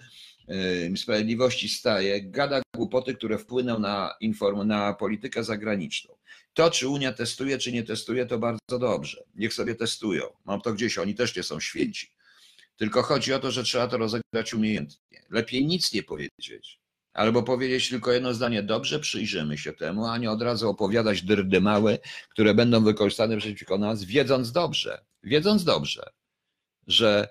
[0.96, 6.16] Sprawiedliwości staje, gada głupoty, które wpłyną na, inform, na politykę zagraniczną.
[6.54, 9.24] To, czy Unia testuje, czy nie testuje, to bardzo dobrze.
[9.36, 10.24] Niech sobie testują.
[10.46, 12.12] Mam to gdzieś, oni też nie są święci.
[12.78, 15.24] Tylko chodzi o to, że trzeba to rozegrać umiejętnie.
[15.30, 16.80] Lepiej nic nie powiedzieć.
[17.14, 21.62] Albo powiedzieć tylko jedno zdanie, dobrze, przyjrzymy się temu, a nie od razu opowiadać dyrdy
[21.62, 21.98] małe,
[22.30, 26.10] które będą wykorzystane przeciwko nas, wiedząc dobrze, wiedząc dobrze,
[26.88, 27.28] że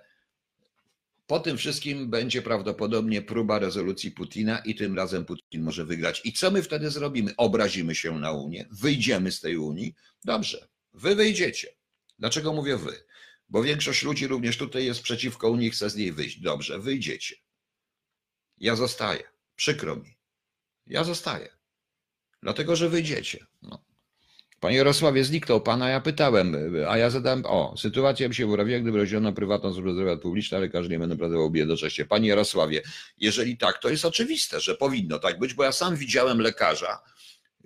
[1.26, 6.20] po tym wszystkim będzie prawdopodobnie próba rezolucji Putina i tym razem Putin może wygrać.
[6.24, 7.36] I co my wtedy zrobimy?
[7.36, 9.94] Obrazimy się na Unię, wyjdziemy z tej Unii.
[10.24, 11.68] Dobrze, wy wyjdziecie.
[12.18, 13.04] Dlaczego mówię wy?
[13.48, 16.40] Bo większość ludzi również tutaj jest przeciwko Unii, chce z niej wyjść.
[16.40, 17.36] Dobrze, wyjdziecie.
[18.58, 19.22] Ja zostaję.
[19.56, 20.16] Przykro mi.
[20.86, 21.56] Ja zostaję.
[22.42, 23.46] Dlatego, że wyjdziecie.
[23.62, 23.84] No.
[24.64, 26.56] Panie Jarosławie, zniknął pan, a ja pytałem,
[26.88, 30.68] a ja zadałem, o, sytuacja by się uprawiła, gdyby rozdzielono prywatną służbę zdrowia publiczną, ale
[30.68, 32.04] każdy nie będę pracował jednocześnie.
[32.04, 32.82] Panie Jarosławie,
[33.18, 37.02] jeżeli tak, to jest oczywiste, że powinno tak być, bo ja sam widziałem lekarza,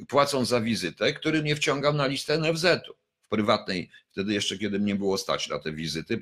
[0.08, 2.94] płacąc za wizytę, który mnie wciągał na listę NFZ-u.
[3.22, 6.20] W prywatnej, wtedy jeszcze kiedy mnie było stać na te wizyty,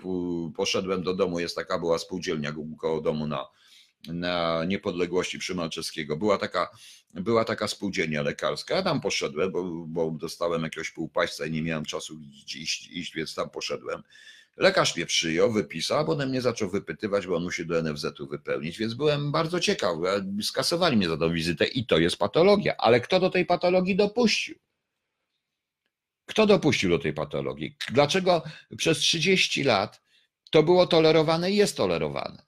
[0.57, 3.47] poszedłem do domu, jest taka była spółdzielnia koło domu na,
[4.09, 6.17] na niepodległości przy Malczewskiego.
[6.17, 6.71] Była taka,
[7.15, 8.77] była taka spółdzielnia lekarska.
[8.77, 12.21] Ja tam poszedłem, bo, bo dostałem jakiegoś półpaśca i nie miałem czasu
[12.55, 14.03] iść, iść, więc tam poszedłem.
[14.57, 18.79] Lekarz mnie przyjął, wypisał, a potem mnie zaczął wypytywać, bo on musi do NFZ-u wypełnić,
[18.79, 19.97] więc byłem bardzo ciekaw.
[20.43, 22.75] Skasowali mnie za tą wizytę i to jest patologia.
[22.79, 24.59] Ale kto do tej patologii dopuścił?
[26.27, 27.77] Kto dopuścił do tej patologii?
[27.93, 28.43] Dlaczego
[28.77, 30.03] przez 30 lat
[30.51, 32.47] to było tolerowane i jest tolerowane?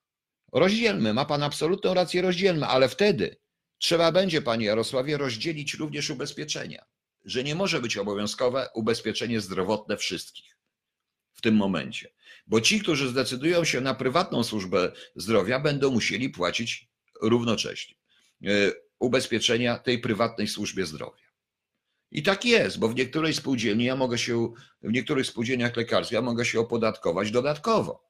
[0.53, 3.37] Rozdzielmy, ma pan absolutną rację, rozdzielmy, ale wtedy
[3.79, 6.85] trzeba będzie, panie Jarosławie, rozdzielić również ubezpieczenia,
[7.25, 10.59] że nie może być obowiązkowe ubezpieczenie zdrowotne wszystkich
[11.33, 12.11] w tym momencie.
[12.47, 16.89] Bo ci, którzy zdecydują się na prywatną służbę zdrowia, będą musieli płacić
[17.23, 17.95] równocześnie
[18.45, 18.49] e,
[18.99, 21.29] ubezpieczenia tej prywatnej służbie zdrowia.
[22.11, 26.23] I tak jest, bo w niektórej spółdzielni ja mogę się, w niektórych spółdzielniach lekarskich ja
[26.23, 28.09] mogę się opodatkować dodatkowo.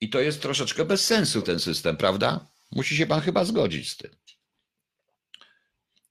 [0.00, 2.46] I to jest troszeczkę bez sensu ten system, prawda?
[2.70, 4.10] Musi się pan chyba zgodzić z tym.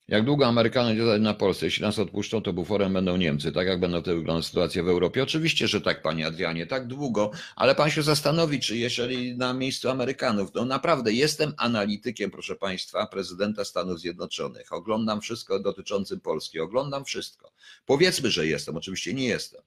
[0.08, 1.66] Jak długo Amerykanie działają na Polsce?
[1.66, 3.52] Jeśli nas odpuszczą, to buforem będą Niemcy.
[3.52, 5.24] Tak jak będą te wygląda sytuacja w Europie?
[5.24, 9.90] Oczywiście, że tak, panie Adrianie, tak długo, ale pan się zastanowi, czy jeżeli na miejscu
[9.90, 14.74] Amerykanów, no naprawdę jestem analitykiem, proszę państwa, prezydenta Stanów Zjednoczonych.
[14.74, 17.52] Oglądam wszystko dotyczącym Polski, oglądam wszystko.
[17.86, 19.62] Powiedzmy, że jestem, oczywiście nie jestem.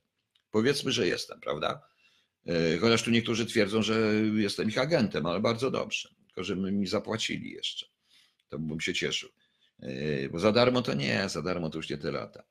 [0.51, 1.81] Powiedzmy, że jestem, prawda?
[2.47, 6.20] E, chociaż tu niektórzy twierdzą, że jestem ich agentem, ale bardzo dobrze.
[6.45, 7.87] Żeby mi zapłacili jeszcze.
[8.49, 9.29] To bym się cieszył.
[9.83, 12.43] E, bo za darmo to nie, za darmo to już nie te lata.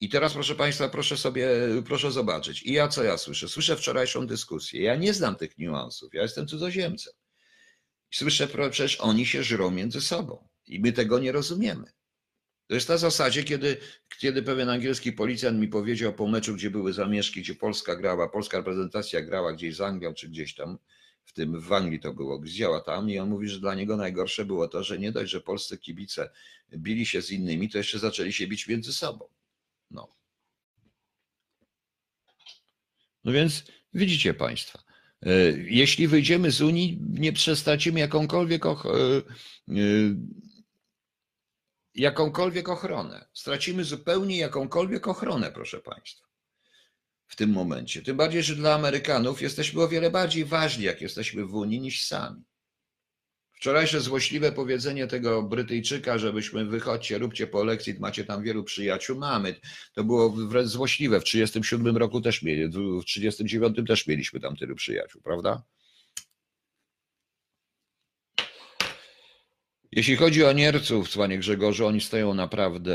[0.00, 1.48] I teraz, proszę Państwa, proszę sobie,
[1.86, 2.62] proszę zobaczyć.
[2.62, 3.48] I ja co ja słyszę?
[3.48, 4.82] Słyszę wczorajszą dyskusję.
[4.82, 6.14] Ja nie znam tych niuansów.
[6.14, 7.12] Ja jestem cudzoziemcem.
[8.10, 11.92] Słyszę, przecież oni się żrą między sobą i my tego nie rozumiemy.
[12.66, 13.76] To jest na zasadzie, kiedy,
[14.18, 18.58] kiedy pewien angielski policjant mi powiedział po meczu, gdzie były zamieszki, gdzie Polska grała, polska
[18.58, 20.78] reprezentacja grała gdzieś z Anglią czy gdzieś tam,
[21.28, 24.44] w tym w Anglii to było, gdzieś tam i on mówi, że dla niego najgorsze
[24.44, 26.30] było to, że nie dość, że polscy kibice
[26.76, 29.28] bili się z innymi, to jeszcze zaczęli się bić między sobą.
[29.90, 30.16] No.
[33.24, 33.64] No więc
[33.94, 34.78] widzicie Państwo,
[35.22, 39.82] e, jeśli wyjdziemy z Unii, nie przestracimy jakąkolwiek, och, e, e,
[41.94, 43.28] jakąkolwiek ochronę.
[43.32, 46.27] Stracimy zupełnie jakąkolwiek ochronę, proszę Państwa.
[47.28, 48.02] W tym momencie.
[48.02, 52.04] Tym bardziej, że dla Amerykanów jesteśmy o wiele bardziej ważni, jak jesteśmy w Unii, niż
[52.04, 52.42] sami.
[53.52, 59.54] Wczorajsze złośliwe powiedzenie tego Brytyjczyka, żebyśmy wychodźcie, róbcie polexit, macie tam wielu przyjaciół, mamy.
[59.94, 61.20] To było wręcz złośliwe.
[61.20, 65.62] W 1937 roku też mieli, w 1939 też mieliśmy tam tylu przyjaciół, prawda?
[69.92, 72.94] Jeśli chodzi o Nierców, panie Grzegorzu, oni stoją naprawdę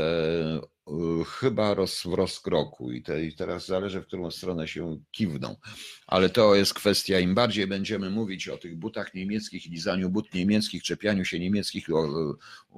[1.26, 5.56] chyba roz, w rozkroku i, te, i teraz zależy, w którą stronę się kiwną.
[6.06, 10.82] Ale to jest kwestia, im bardziej będziemy mówić o tych butach niemieckich, lizaniu but niemieckich,
[10.82, 11.86] czepianiu się niemieckich,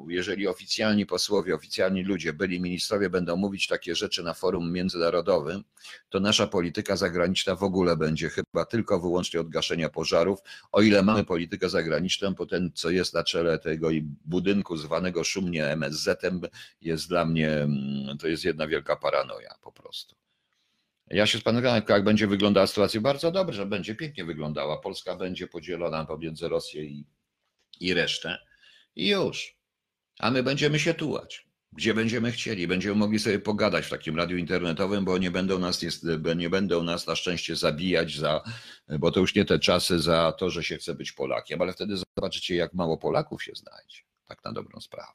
[0.08, 5.64] jeżeli oficjalni posłowie, oficjalni ludzie, byli ministrowie będą mówić takie rzeczy na forum międzynarodowym,
[6.08, 10.38] to nasza polityka zagraniczna w ogóle będzie chyba tylko wyłącznie od gaszenia pożarów.
[10.72, 13.88] O ile mamy politykę zagraniczną, bo ten, co jest na czele tego
[14.24, 16.40] budynku zwanego szumnie MSZ-em,
[16.80, 20.16] jest dla mnie mm, to jest jedna wielka paranoja po prostu.
[21.10, 24.80] Ja się spodziewam, jak będzie wyglądała sytuacja, bardzo dobrze, będzie pięknie wyglądała.
[24.80, 27.04] Polska będzie podzielona pomiędzy Rosję i,
[27.80, 28.38] i resztę
[28.96, 29.56] i już.
[30.18, 32.68] A my będziemy się tułać, gdzie będziemy chcieli.
[32.68, 35.84] Będziemy mogli sobie pogadać w takim radiu internetowym, bo nie będą nas,
[36.36, 38.42] nie będą nas na szczęście zabijać, za,
[38.88, 41.96] bo to już nie te czasy za to, że się chce być Polakiem, ale wtedy
[42.16, 43.98] zobaczycie, jak mało Polaków się znajdzie.
[44.26, 45.12] Tak na dobrą sprawę.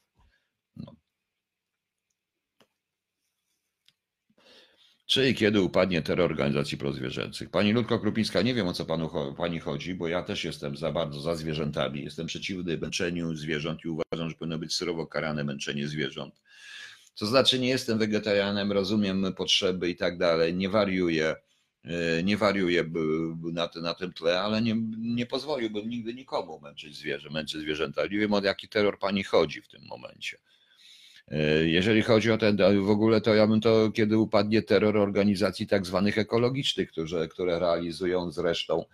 [0.75, 0.95] No.
[5.11, 7.49] Czy i kiedy upadnie terror organizacji prozwierzęcych?
[7.49, 10.91] Pani Ludko Krupińska, nie wiem o co panu, pani chodzi, bo ja też jestem za
[10.91, 12.03] bardzo za zwierzętami.
[12.03, 16.41] Jestem przeciwny męczeniu zwierząt i uważam, że powinno być surowo karane męczenie zwierząt.
[17.15, 21.35] To znaczy, nie jestem wegetarianem, rozumiem potrzeby i tak dalej, nie wariuję,
[21.83, 22.85] e, nie wariuję
[23.53, 28.03] na, na tym tle, ale nie, nie pozwoliłbym nigdy nikomu męczyć zwierzę, męczyć zwierzęta.
[28.03, 30.37] Nie wiem o jaki terror pani chodzi w tym momencie.
[31.31, 35.67] E, jeżeli chodzi o ten, w ogóle to ja bym to, kiedy upadnie terror organizacji
[35.67, 38.85] tak zwanych ekologicznych, które, które realizują zresztą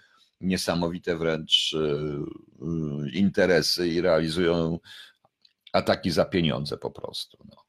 [0.41, 4.79] niesamowite wręcz e, e, interesy i realizują
[5.73, 7.37] ataki za pieniądze po prostu.
[7.45, 7.66] No.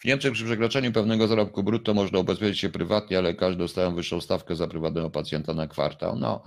[0.00, 4.20] W Niemczech przy przekroczeniu pewnego zarobku brutto można ubezpieczyć się prywatnie, ale każdy dostają wyższą
[4.20, 6.16] stawkę za prywatnego pacjenta na kwartał.
[6.16, 6.44] No,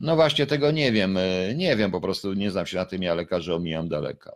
[0.00, 1.16] no właśnie tego nie wiem.
[1.16, 4.32] E, nie wiem, po prostu nie znam się na tym, ja lekarzy omijam daleka.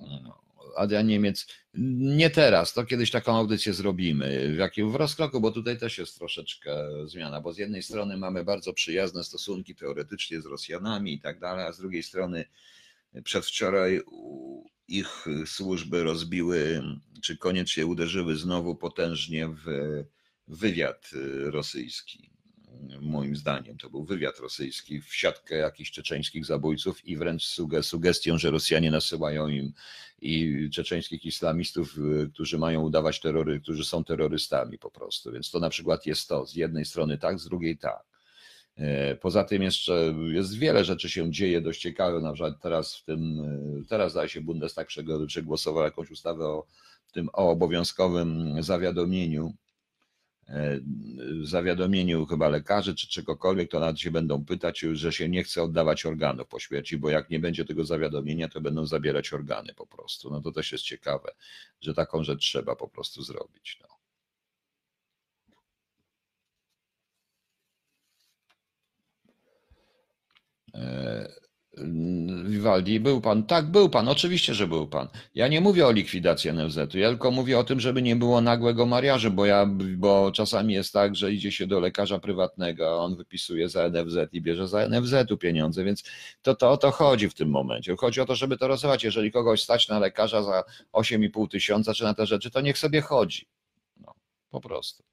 [0.00, 0.06] No.
[0.22, 0.40] no
[0.76, 4.54] Adrian Niemiec, nie teraz, to kiedyś taką audycję zrobimy.
[4.54, 8.44] W jakim w rozkroku, bo tutaj też jest troszeczkę zmiana, bo z jednej strony mamy
[8.44, 12.44] bardzo przyjazne stosunki teoretycznie z Rosjanami i tak dalej, a z drugiej strony
[13.24, 14.00] przedwczoraj
[14.88, 16.82] ich służby rozbiły,
[17.22, 19.64] czy koniecznie uderzyły znowu potężnie w
[20.48, 21.10] wywiad
[21.44, 22.30] rosyjski.
[23.00, 27.44] Moim zdaniem to był wywiad rosyjski w siatkę jakichś czeczeńskich zabójców i wręcz
[27.82, 29.72] sugestią, że Rosjanie nasyłają im
[30.20, 31.96] i czeczeńskich islamistów,
[32.32, 35.32] którzy mają udawać terrory, którzy są terrorystami po prostu.
[35.32, 38.09] Więc to na przykład jest to, z jednej strony tak, z drugiej tak.
[38.80, 43.04] E, poza tym jeszcze jest wiele rzeczy się dzieje dość ciekawe, na przykład teraz w
[43.04, 43.40] tym,
[43.80, 44.88] e, teraz zdaje się Bundestag
[45.26, 46.66] przegłosował jakąś ustawę o
[47.12, 49.54] tym o obowiązkowym zawiadomieniu,
[50.48, 50.80] e,
[51.42, 56.06] zawiadomieniu chyba lekarzy czy czegokolwiek, to nawet się będą pytać, że się nie chce oddawać
[56.06, 60.30] organów po śmierci, bo jak nie będzie tego zawiadomienia, to będą zabierać organy po prostu.
[60.30, 61.32] No to też jest ciekawe,
[61.80, 63.78] że taką rzecz trzeba po prostu zrobić.
[63.82, 63.89] No.
[72.44, 73.42] Vivaldi, był pan?
[73.42, 75.08] Tak, był pan, oczywiście, że był pan.
[75.34, 78.86] Ja nie mówię o likwidacji NFZ-u, ja tylko mówię o tym, żeby nie było nagłego
[78.86, 83.16] mariażu, bo, ja, bo czasami jest tak, że idzie się do lekarza prywatnego, a on
[83.16, 86.04] wypisuje za NFZ i bierze za NFZ-u pieniądze, więc
[86.42, 87.96] to, to o to chodzi w tym momencie.
[87.96, 89.04] Chodzi o to, żeby to rozwiązać.
[89.04, 93.00] Jeżeli kogoś stać na lekarza za 8,5 tysiąca czy na te rzeczy, to niech sobie
[93.00, 93.48] chodzi.
[93.96, 94.14] No,
[94.50, 95.09] po prostu.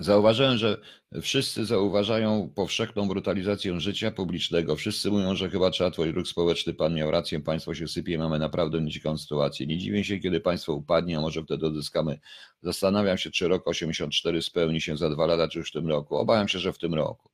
[0.00, 0.80] Zauważyłem, że
[1.22, 4.76] wszyscy zauważają powszechną brutalizację życia publicznego.
[4.76, 6.74] Wszyscy mówią, że chyba trzeba tworzyć ruch społeczny.
[6.74, 9.66] Pan miał rację, państwo się sypie, mamy naprawdę nieciekawą sytuację.
[9.66, 12.18] Nie dziwię się, kiedy państwo upadnie, a może wtedy odzyskamy.
[12.62, 16.16] Zastanawiam się, czy rok 84 spełni się za dwa lata, czy już w tym roku.
[16.16, 17.33] Obawiam się, że w tym roku.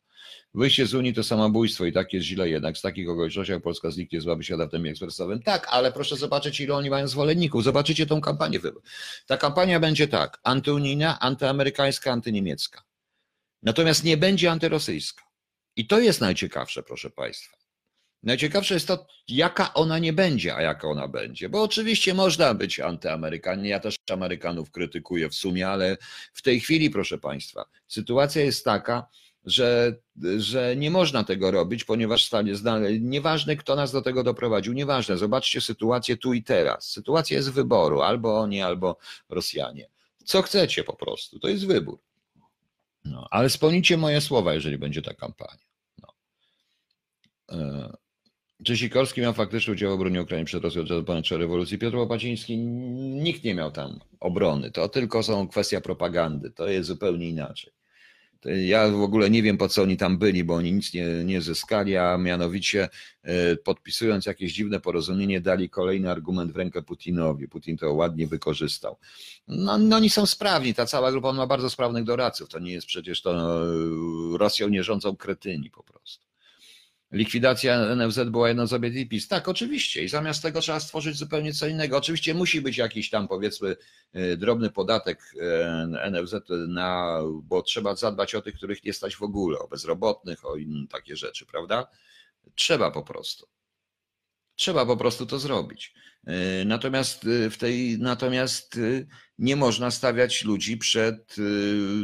[0.54, 2.78] Wyjście z Unii to samobójstwo i tak jest źle jednak.
[2.78, 5.42] Z takich okolicznościach Polska zniknie, złaby się adaptem ekspresowym.
[5.42, 7.64] Tak, ale proszę zobaczyć, ile oni mają zwolenników.
[7.64, 8.60] Zobaczycie tą kampanię.
[9.26, 12.82] Ta kampania będzie tak, antyunijna, antyamerykańska, antyniemiecka.
[13.62, 15.22] Natomiast nie będzie antyrosyjska.
[15.76, 17.56] I to jest najciekawsze, proszę Państwa.
[18.22, 21.48] Najciekawsze jest to, jaka ona nie będzie, a jaka ona będzie.
[21.48, 23.64] Bo oczywiście można być antyamerykanin.
[23.64, 25.96] Ja też Amerykanów krytykuję w sumie, ale
[26.32, 29.06] w tej chwili, proszę Państwa, sytuacja jest taka,
[29.44, 29.96] że,
[30.38, 32.52] że nie można tego robić, ponieważ stanie
[33.00, 36.90] nieważne kto nas do tego doprowadził, nieważne, zobaczcie sytuację tu i teraz.
[36.90, 38.96] Sytuacja jest wyboru, albo oni, albo
[39.28, 39.88] Rosjanie.
[40.24, 41.98] Co chcecie po prostu, to jest wybór.
[43.04, 45.64] No, ale spełnicie moje słowa, jeżeli będzie ta kampania.
[45.98, 46.14] No.
[47.52, 47.96] E,
[48.64, 51.78] czy Sikorski miał faktyczny udział w obronie Ukrainy przed Rosją od ponad rewolucji?
[51.78, 54.70] Piotr Łopaciński, nikt nie miał tam obrony.
[54.70, 56.50] To tylko są kwestia propagandy.
[56.50, 57.72] To jest zupełnie inaczej.
[58.44, 61.42] Ja w ogóle nie wiem, po co oni tam byli, bo oni nic nie, nie
[61.42, 62.88] zyskali, a mianowicie
[63.22, 67.48] e, podpisując jakieś dziwne porozumienie, dali kolejny argument w rękę Putinowi.
[67.48, 68.96] Putin to ładnie wykorzystał.
[69.48, 72.48] No, no oni są sprawni, ta cała grupa ma bardzo sprawnych doradców.
[72.48, 76.29] To nie jest przecież to no, Rosją nie rządzą kretyni po prostu.
[77.12, 80.04] Likwidacja NFZ była jedną z obietnic Tak, oczywiście.
[80.04, 81.96] I zamiast tego trzeba stworzyć zupełnie co innego.
[81.96, 83.76] Oczywiście musi być jakiś tam, powiedzmy,
[84.12, 86.34] e, drobny podatek e, NFZ,
[86.68, 90.86] na, bo trzeba zadbać o tych, których nie stać w ogóle, o bezrobotnych, o inne
[90.86, 91.86] takie rzeczy, prawda?
[92.54, 93.46] Trzeba po prostu.
[94.54, 95.94] Trzeba po prostu to zrobić.
[96.26, 98.80] E, natomiast w tej, natomiast
[99.38, 101.36] nie można stawiać ludzi przed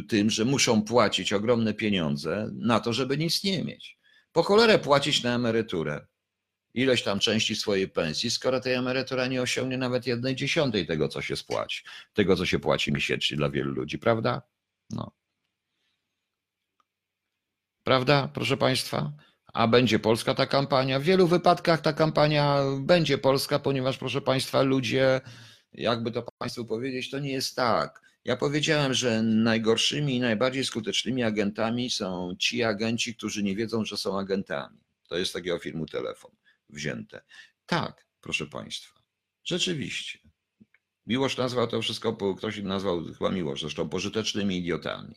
[0.08, 3.95] tym, że muszą płacić ogromne pieniądze na to, żeby nic nie mieć.
[4.36, 6.06] Po cholerę płacić na emeryturę
[6.74, 11.22] ileś tam części swojej pensji, skoro ta emerytura nie osiągnie nawet jednej dziesiątej tego, co
[11.22, 11.84] się spłaci,
[12.14, 14.42] tego, co się płaci miesięcznie dla wielu ludzi, prawda?
[14.90, 15.10] No.
[17.84, 19.12] Prawda, proszę Państwa?
[19.52, 21.00] A będzie polska ta kampania?
[21.00, 25.20] W wielu wypadkach ta kampania będzie polska, ponieważ, proszę Państwa, ludzie,
[25.72, 28.05] jakby to Państwu powiedzieć, to nie jest tak.
[28.26, 33.96] Ja powiedziałem, że najgorszymi i najbardziej skutecznymi agentami są ci agenci, którzy nie wiedzą, że
[33.96, 34.78] są agentami.
[35.08, 36.30] To jest takiego filmu Telefon
[36.68, 37.22] wzięte.
[37.66, 39.00] Tak, proszę Państwa,
[39.44, 40.18] rzeczywiście.
[41.06, 45.14] Miłosz nazwał to wszystko, ktoś nazwał chyba Miłosz, zresztą pożytecznymi idiotami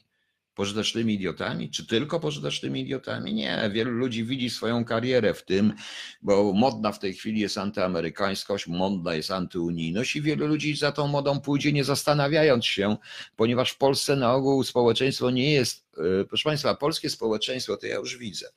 [0.56, 1.70] pożytecznymi idiotami?
[1.70, 3.34] Czy tylko pożytecznymi idiotami?
[3.34, 5.74] Nie, wielu ludzi widzi swoją karierę w tym,
[6.22, 11.08] bo modna w tej chwili jest antyamerykańskość, modna jest antyunijność i wielu ludzi za tą
[11.08, 12.97] modą pójdzie nie zastanawiając się,
[13.36, 15.86] ponieważ w Polsce na ogół społeczeństwo nie jest,
[16.22, 18.50] e, proszę Państwa, polskie społeczeństwo to ja już widzę.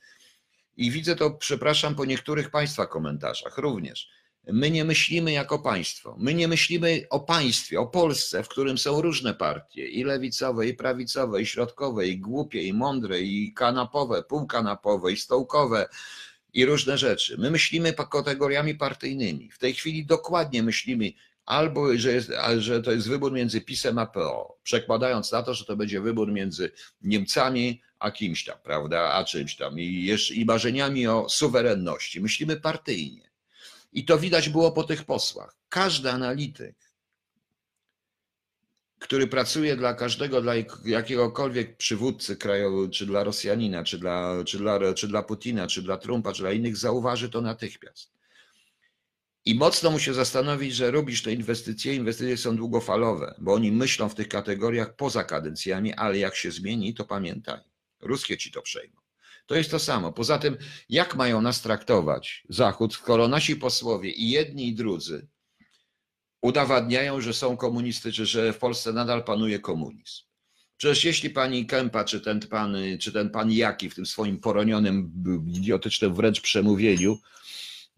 [0.76, 6.16] I widzę to, przepraszam, po niektórych Państwa komentarzach również My nie myślimy jako państwo.
[6.18, 10.74] My nie myślimy o państwie, o Polsce, w którym są różne partie i lewicowe, i
[10.74, 15.88] prawicowe, i środkowe, i głupie, i mądre, i kanapowe, półkanapowe, i stołkowe,
[16.52, 17.38] i różne rzeczy.
[17.38, 19.50] My myślimy kategoriami partyjnymi.
[19.50, 21.12] W tej chwili dokładnie myślimy
[21.46, 25.64] albo, że, jest, że to jest wybór między PiSem a PO, przekładając na to, że
[25.64, 26.72] to będzie wybór między
[27.02, 32.20] Niemcami a kimś tam, prawda, a czymś tam i, jeszcze, i marzeniami o suwerenności.
[32.20, 33.31] Myślimy partyjnie.
[33.92, 35.56] I to widać było po tych posłach.
[35.68, 36.76] Każdy analityk,
[38.98, 44.94] który pracuje dla każdego, dla jakiegokolwiek przywódcy krajowego, czy dla Rosjanina, czy dla, czy, dla,
[44.94, 48.12] czy dla Putina, czy dla Trumpa, czy dla innych, zauważy to natychmiast.
[49.44, 51.94] I mocno mu się zastanowić, że robisz te inwestycje.
[51.94, 56.94] Inwestycje są długofalowe, bo oni myślą w tych kategoriach poza kadencjami, ale jak się zmieni,
[56.94, 57.60] to pamiętaj,
[58.00, 59.01] ruskie ci to przejmą.
[59.52, 60.12] To jest to samo.
[60.12, 60.56] Poza tym,
[60.88, 65.28] jak mają nas traktować Zachód, skoro nasi posłowie i jedni i drudzy
[66.42, 70.22] udowadniają, że są komunistyczni, że w Polsce nadal panuje komunizm.
[70.76, 75.12] Przecież jeśli pani Kępa, czy ten pan, czy ten pan Jaki w tym swoim poronionym,
[75.46, 77.18] idiotycznym wręcz przemówieniu,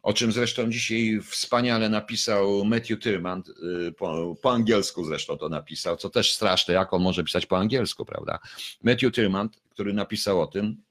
[0.02, 3.42] o czym zresztą dzisiaj wspaniale napisał Matthew Tyrman,
[3.88, 7.58] y, po, po, angielsku zresztą to napisał, co też straszne, jak on może pisać po
[7.58, 8.38] angielsku, prawda?
[8.82, 10.84] Matthew Tyrman, który napisał o tym,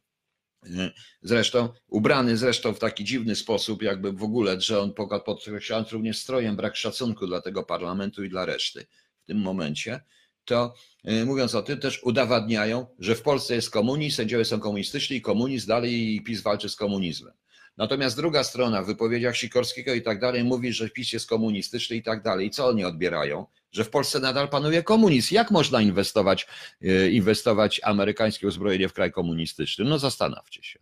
[1.21, 4.93] Zresztą ubrany zresztą w taki dziwny sposób, jakby w ogóle, że on
[5.25, 8.85] podkreślając również strojem brak szacunku dla tego parlamentu i dla reszty
[9.23, 10.01] w tym momencie,
[10.45, 10.73] to
[11.09, 15.21] y, mówiąc o tym też udowadniają, że w Polsce jest komunizm, sędziowie są komunistyczni i
[15.21, 17.33] komunizm dalej i PiS walczy z komunizmem.
[17.77, 22.03] Natomiast druga strona w wypowiedziach Sikorskiego i tak dalej mówi, że PiS jest komunistyczny i
[22.03, 22.47] tak dalej.
[22.47, 23.45] I co oni odbierają?
[23.73, 25.35] Że w Polsce nadal panuje komunizm.
[25.35, 26.47] Jak można inwestować,
[26.81, 29.85] e, inwestować amerykańskie uzbrojenie w kraj komunistyczny?
[29.85, 30.79] No zastanówcie się.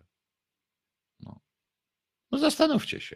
[1.19, 1.39] No,
[2.31, 3.15] no zastanówcie się.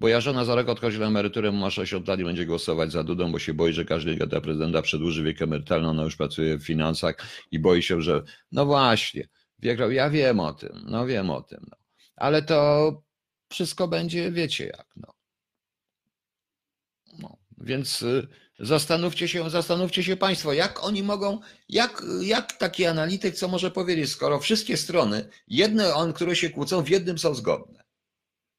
[0.00, 3.04] Bo ja żona za rok odchodzi na emeryturę, ma 60 lat i będzie głosować za
[3.04, 6.64] Dudą, bo się boi, że każdy gada prezydenta przedłuży wiek emerytalny, ona już pracuje w
[6.64, 7.16] finansach
[7.50, 9.28] i boi się, że no właśnie,
[9.58, 11.76] wiek, ja wiem o tym, no wiem o tym, no.
[12.16, 13.02] ale to
[13.48, 15.14] wszystko będzie, wiecie jak, no.
[17.18, 17.36] no.
[17.58, 18.28] Więc y,
[18.58, 24.10] zastanówcie się, zastanówcie się Państwo, jak oni mogą, jak, jak taki analityk co może powiedzieć,
[24.10, 27.84] skoro wszystkie strony, jedne, on, które się kłócą, w jednym są zgodne.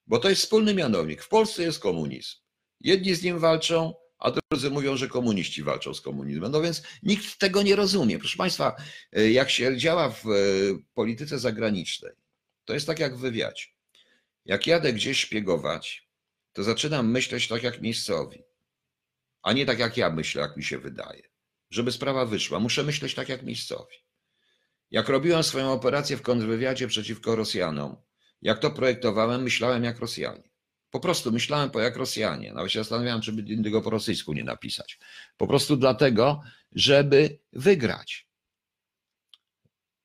[0.08, 1.24] Bo to jest wspólny mianownik.
[1.24, 2.36] W Polsce jest komunizm.
[2.80, 6.52] Jedni z nim walczą, a drudzy mówią, że komuniści walczą z komunizmem.
[6.52, 8.20] No więc nikt tego nie rozumie.
[8.20, 8.76] Proszę Państwa,
[9.18, 12.12] y, jak się działa w y, polityce zagranicznej,
[12.66, 13.66] to jest tak jak w wywiadzie.
[14.46, 16.10] Jak jadę gdzieś szpiegować,
[16.54, 18.44] to zaczynam myśleć tak jak miejscowi,
[19.42, 21.24] a nie tak jak ja myślę, jak mi się wydaje.
[21.70, 23.96] Żeby sprawa wyszła, muszę myśleć tak jak miejscowi.
[24.92, 27.96] Jak robiłem swoją operację w kontrwywiadzie przeciwko Rosjanom,
[28.42, 30.50] jak to projektowałem, myślałem jak Rosjanie.
[30.92, 32.54] Po prostu myślałem jak Rosjanie.
[32.54, 35.00] Nawet się zastanawiałem, czy by tego po rosyjsku nie napisać.
[35.38, 38.30] Po prostu dlatego, żeby wygrać.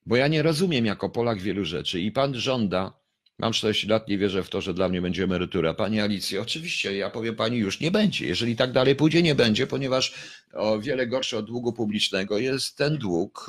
[0.07, 2.93] Bo ja nie rozumiem jako Polak wielu rzeczy i pan żąda,
[3.39, 5.75] mam 40 lat, nie wierzę w to, że dla mnie będzie emerytura.
[5.75, 8.27] Pani Alicjo, oczywiście, ja powiem pani, już nie będzie.
[8.27, 10.15] Jeżeli tak dalej pójdzie, nie będzie, ponieważ
[10.53, 13.47] o wiele gorszy od długu publicznego jest ten dług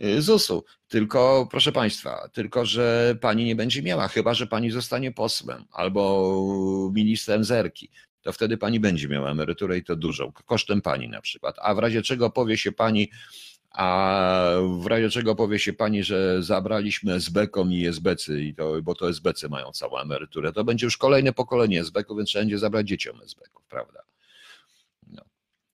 [0.00, 0.64] y, y, ZUS-u.
[0.88, 6.90] Tylko, proszę państwa, tylko, że pani nie będzie miała, chyba, że pani zostanie posłem albo
[6.94, 7.90] ministrem zerki
[8.22, 11.56] to wtedy pani będzie miała emeryturę i to dużą, kosztem pani na przykład.
[11.62, 13.10] A w razie czego powie się pani,
[13.74, 18.94] a w razie czego powie się pani, że zabraliśmy SB-kom i SBC, i to, bo
[18.94, 22.88] to SBC mają całą emeryturę, to będzie już kolejne pokolenie SB-ków, więc trzeba będzie zabrać
[22.88, 24.02] dzieciom SB-ków, prawda?
[25.06, 25.22] No.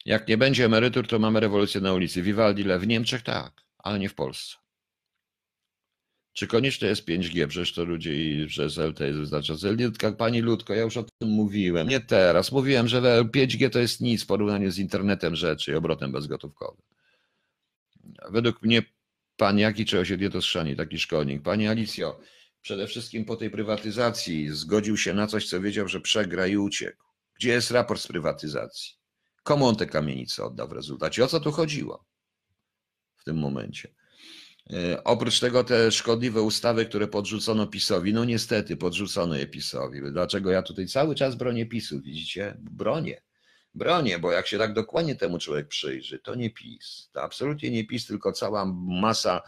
[0.05, 2.23] Jak nie będzie emerytur, to mamy rewolucję na ulicy.
[2.23, 4.57] Vivaldi w Niemczech tak, ale nie w Polsce.
[6.33, 7.47] Czy konieczne jest 5G?
[7.47, 9.77] Przecież to ludzie i przez LTE wystarczające.
[10.03, 11.89] Jak pani Ludko, ja już o tym mówiłem.
[11.89, 12.53] Nie teraz.
[12.53, 16.83] Mówiłem, że 5G to jest nic w porównaniu z internetem rzeczy i obrotem bezgotówkowym.
[18.31, 18.83] Według mnie
[19.37, 21.43] pan jaki czy osiedlie to schrzani, taki szkolnik.
[21.43, 22.21] Pani Alicjo,
[22.61, 27.05] przede wszystkim po tej prywatyzacji zgodził się na coś, co wiedział, że przegra i uciekł.
[27.39, 28.95] Gdzie jest raport z prywatyzacji?
[29.43, 31.25] Komu on te kamienice oddał w rezultacie?
[31.25, 32.07] O co tu chodziło
[33.17, 33.95] w tym momencie?
[34.73, 40.01] E, oprócz tego te szkodliwe ustawy, które podrzucono PiSowi, no niestety podrzucono je PiSowi.
[40.13, 42.57] Dlaczego ja tutaj cały czas bronię PiSu, widzicie?
[42.61, 43.23] Bronię.
[43.75, 47.11] Bronię, bo jak się tak dokładnie temu człowiek przyjrzy, to nie PiS.
[47.13, 49.43] To absolutnie nie PiS, tylko cała masa,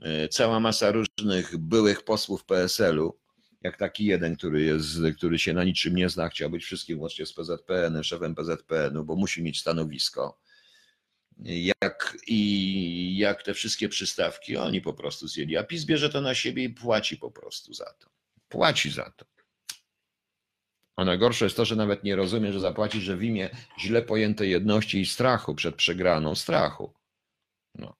[0.00, 3.18] e, cała masa różnych byłych posłów PSL-u,
[3.62, 7.26] jak taki jeden, który, jest, który się na niczym nie zna, chciał być wszystkim łącznie
[7.26, 10.38] z PZPN, szefem PZPN-u, bo musi mieć stanowisko
[11.38, 15.56] jak, i jak te wszystkie przystawki oni po prostu zjęli.
[15.56, 18.08] A PiS bierze to na siebie i płaci po prostu za to.
[18.48, 19.26] Płaci za to.
[20.96, 24.50] A najgorsze jest to, że nawet nie rozumie, że zapłaci, że w imię źle pojętej
[24.50, 26.92] jedności i strachu przed przegraną, strachu.
[27.74, 27.96] No.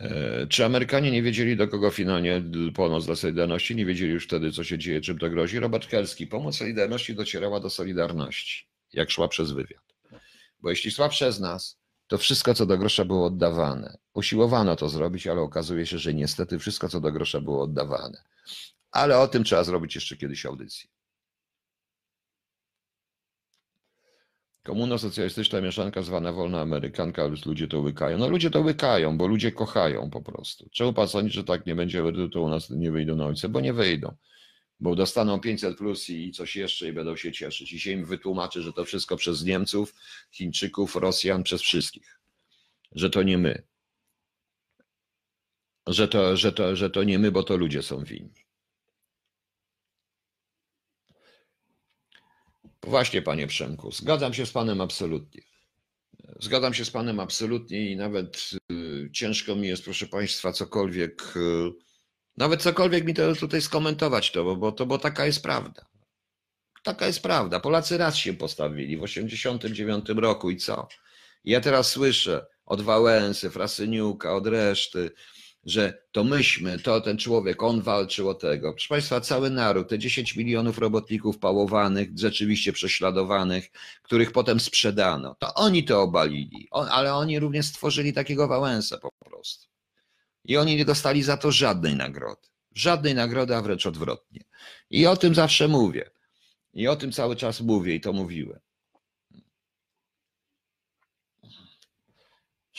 [0.00, 2.42] E, czy Amerykanie nie wiedzieli, do kogo finalnie
[2.74, 3.76] pomoc dla Solidarności?
[3.76, 5.60] Nie wiedzieli już wtedy, co się dzieje, czym to grozi?
[5.60, 6.26] Robert Kelski.
[6.26, 9.82] Pomoc Solidarności docierała do Solidarności, jak szła przez wywiad.
[10.60, 13.98] Bo jeśli szła przez nas, to wszystko, co do grosza było oddawane.
[14.14, 18.22] Usiłowano to zrobić, ale okazuje się, że niestety wszystko, co do grosza było oddawane.
[18.90, 20.95] Ale o tym trzeba zrobić jeszcze kiedyś audycję.
[24.66, 28.18] Komuno-socjalistyczna mieszanka zwana wolna amerykanka, ludzie to łykają.
[28.18, 30.68] No ludzie to łykają, bo ludzie kochają po prostu.
[30.72, 32.02] Czemu pan sądzi, że tak nie będzie,
[32.32, 33.48] to u nas nie wyjdą na ulicę?
[33.48, 34.14] Bo nie wyjdą.
[34.80, 37.72] Bo dostaną 500 plus i coś jeszcze i będą się cieszyć.
[37.72, 39.94] I się im wytłumaczy, że to wszystko przez Niemców,
[40.30, 42.20] Chińczyków, Rosjan, przez wszystkich.
[42.92, 43.62] Że to nie my.
[45.86, 48.45] Że to, że to, że to nie my, bo to ludzie są winni.
[52.86, 55.42] Właśnie, panie Przemku, zgadzam się z panem absolutnie.
[56.40, 61.70] Zgadzam się z panem absolutnie i nawet y, ciężko mi jest, proszę państwa, cokolwiek, y,
[62.36, 65.86] nawet cokolwiek mi to tutaj skomentować to, bo, to, bo taka jest prawda.
[66.82, 67.60] Taka jest prawda.
[67.60, 70.88] Polacy raz się postawili w 89 roku i co?
[71.44, 75.10] Ja teraz słyszę od Wałęsy, Frasyniuka, od reszty,
[75.66, 78.72] że to myśmy, to ten człowiek, on walczył o tego.
[78.72, 83.70] Proszę Państwa, cały naród, te 10 milionów robotników pałowanych, rzeczywiście prześladowanych,
[84.02, 89.66] których potem sprzedano, to oni to obalili, ale oni również stworzyli takiego Wałęsa po prostu.
[90.44, 92.48] I oni nie dostali za to żadnej nagrody.
[92.74, 94.44] Żadnej nagrody, a wręcz odwrotnie.
[94.90, 96.10] I o tym zawsze mówię.
[96.74, 98.60] I o tym cały czas mówię i to mówiłem.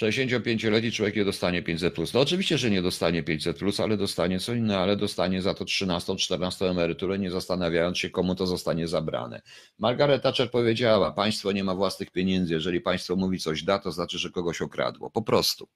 [0.02, 1.94] 65-letni człowiek nie dostanie 500.
[1.94, 2.14] Plus.
[2.14, 5.66] No oczywiście, że nie dostanie 500, plus, ale dostanie co innego, ale dostanie za to
[5.66, 9.42] 13, 14 emeryturę, nie zastanawiając się, komu to zostanie zabrane.
[9.80, 12.54] Margaret Thatcher powiedziała: Państwo nie ma własnych pieniędzy.
[12.54, 15.10] Jeżeli państwo mówi coś da, to znaczy, że kogoś okradło.
[15.10, 15.68] Po prostu.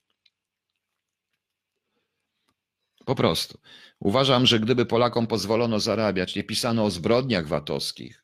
[3.05, 3.59] Po prostu.
[3.99, 8.20] Uważam, że gdyby Polakom pozwolono zarabiać, nie pisano o zbrodniach VAT-owskich,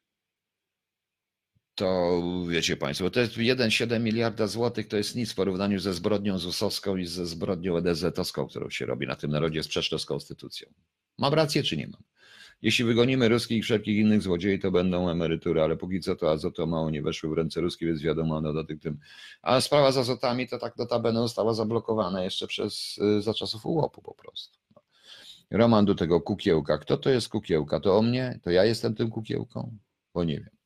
[1.78, 6.38] to wiecie Państwo, to jest 1,7 miliarda złotych, to jest nic w porównaniu ze zbrodnią
[6.38, 10.70] ZUS-owską i ze zbrodnią EDZ-owską, którą się robi na tym narodzie sprzeczną z konstytucją.
[11.18, 12.02] Mam rację czy nie mam?
[12.62, 16.66] Jeśli wygonimy ruskich i wszelkich innych złodziei, to będą emerytury, ale póki co to azoto
[16.66, 19.00] mało nie weszły w ręce ruskie, więc wiadomo, no do tym.
[19.42, 24.02] A sprawa z azotami to tak notabene została zablokowana jeszcze przez, y, za czasów ułopu
[24.02, 24.60] po prostu.
[25.52, 26.78] Roman do tego kukiełka.
[26.78, 27.80] Kto to jest kukiełka?
[27.80, 28.40] To o mnie?
[28.44, 29.78] To ja jestem tym kukiełką?
[30.14, 30.57] Bo nie wiem.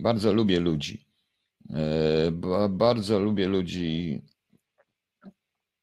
[0.00, 1.06] Bardzo lubię ludzi.
[1.70, 2.30] E,
[2.70, 4.22] bardzo lubię ludzi.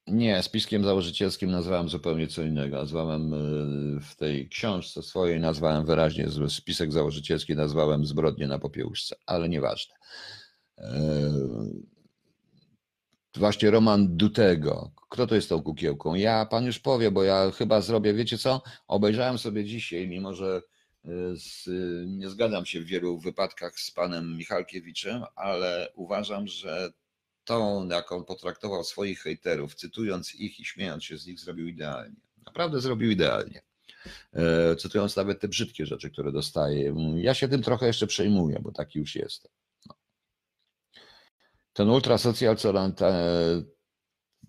[0.08, 2.78] Nie, spiskiem założycielskim nazwałem zupełnie co innego.
[2.78, 3.38] Nazwałem e,
[4.02, 9.96] w tej książce swojej, nazwałem wyraźnie spisek założycielski, nazwałem zbrodnie na popiełuszce, ale nieważne.
[10.78, 11.32] E,
[13.36, 14.92] właśnie Roman Dutego.
[15.10, 16.16] Kto to jest tą kukiełką?
[16.16, 18.62] Ja, pan już powie, bo ja chyba zrobię, wiecie co?
[18.88, 20.62] Obejrzałem sobie dzisiaj, mimo że
[21.36, 21.70] z,
[22.08, 26.92] nie zgadzam się w wielu wypadkach z panem Michalkiewiczem, ale uważam, że
[27.44, 32.16] tą, jaką potraktował swoich hejterów, cytując ich i śmiejąc się z nich, zrobił idealnie.
[32.46, 33.62] Naprawdę zrobił idealnie.
[34.34, 36.96] E, cytując nawet te brzydkie rzeczy, które dostaje.
[37.16, 39.52] Ja się tym trochę jeszcze przejmuję, bo taki już jestem.
[39.86, 39.96] No.
[41.74, 42.72] Ten ultrasocjal, co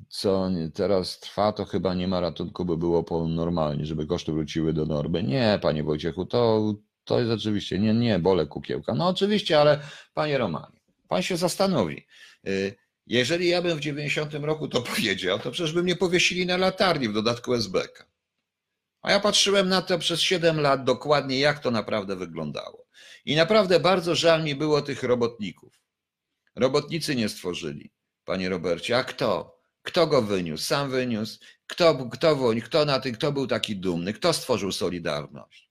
[0.08, 4.72] co teraz trwa, to chyba nie ma ratunku, by było po normalnie, żeby koszty wróciły
[4.72, 5.22] do normy.
[5.22, 6.74] Nie, panie Wojciechu, to,
[7.04, 8.94] to jest oczywiście, nie, nie, bole kukiełka.
[8.94, 9.80] No oczywiście, ale
[10.14, 12.06] panie Romanie, pan się zastanowi.
[12.48, 12.76] Y,
[13.06, 17.08] jeżeli ja bym w 90 roku to powiedział, to przecież by mnie powiesili na latarni
[17.08, 18.06] w dodatku SBK.
[19.02, 22.86] A ja patrzyłem na to przez 7 lat dokładnie, jak to naprawdę wyglądało.
[23.24, 25.80] I naprawdę bardzo żal mi było tych robotników.
[26.56, 27.90] Robotnicy nie stworzyli,
[28.24, 28.96] panie Robercie.
[28.96, 29.57] A kto?
[29.88, 30.64] Kto go wyniósł?
[30.64, 31.38] Sam wyniósł.
[31.66, 34.12] Kto, kto, kto, na tym, kto był taki dumny?
[34.12, 35.70] Kto stworzył Solidarność?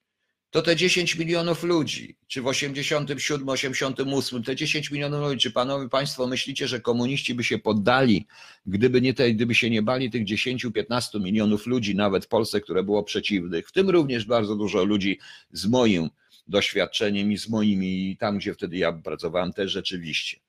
[0.49, 5.89] To te 10 milionów ludzi, czy w 87, 88, te 10 milionów ludzi, czy panowie
[5.89, 8.27] państwo myślicie, że komuniści by się poddali,
[8.65, 12.83] gdyby, nie te, gdyby się nie bali tych 10-15 milionów ludzi, nawet w Polsce, które
[12.83, 15.19] było przeciwnych, w tym również bardzo dużo ludzi
[15.51, 16.09] z moim
[16.47, 20.46] doświadczeniem i z moimi, tam gdzie wtedy ja pracowałem też rzeczywiście.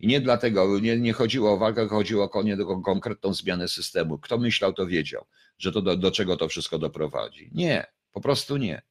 [0.00, 4.18] I nie dlatego, nie, nie chodziło o walkę, chodziło o konie, o konkretną zmianę systemu.
[4.18, 5.26] Kto myślał, to wiedział,
[5.58, 7.50] że to do, do czego to wszystko doprowadzi.
[7.54, 8.82] Nie, po prostu nie.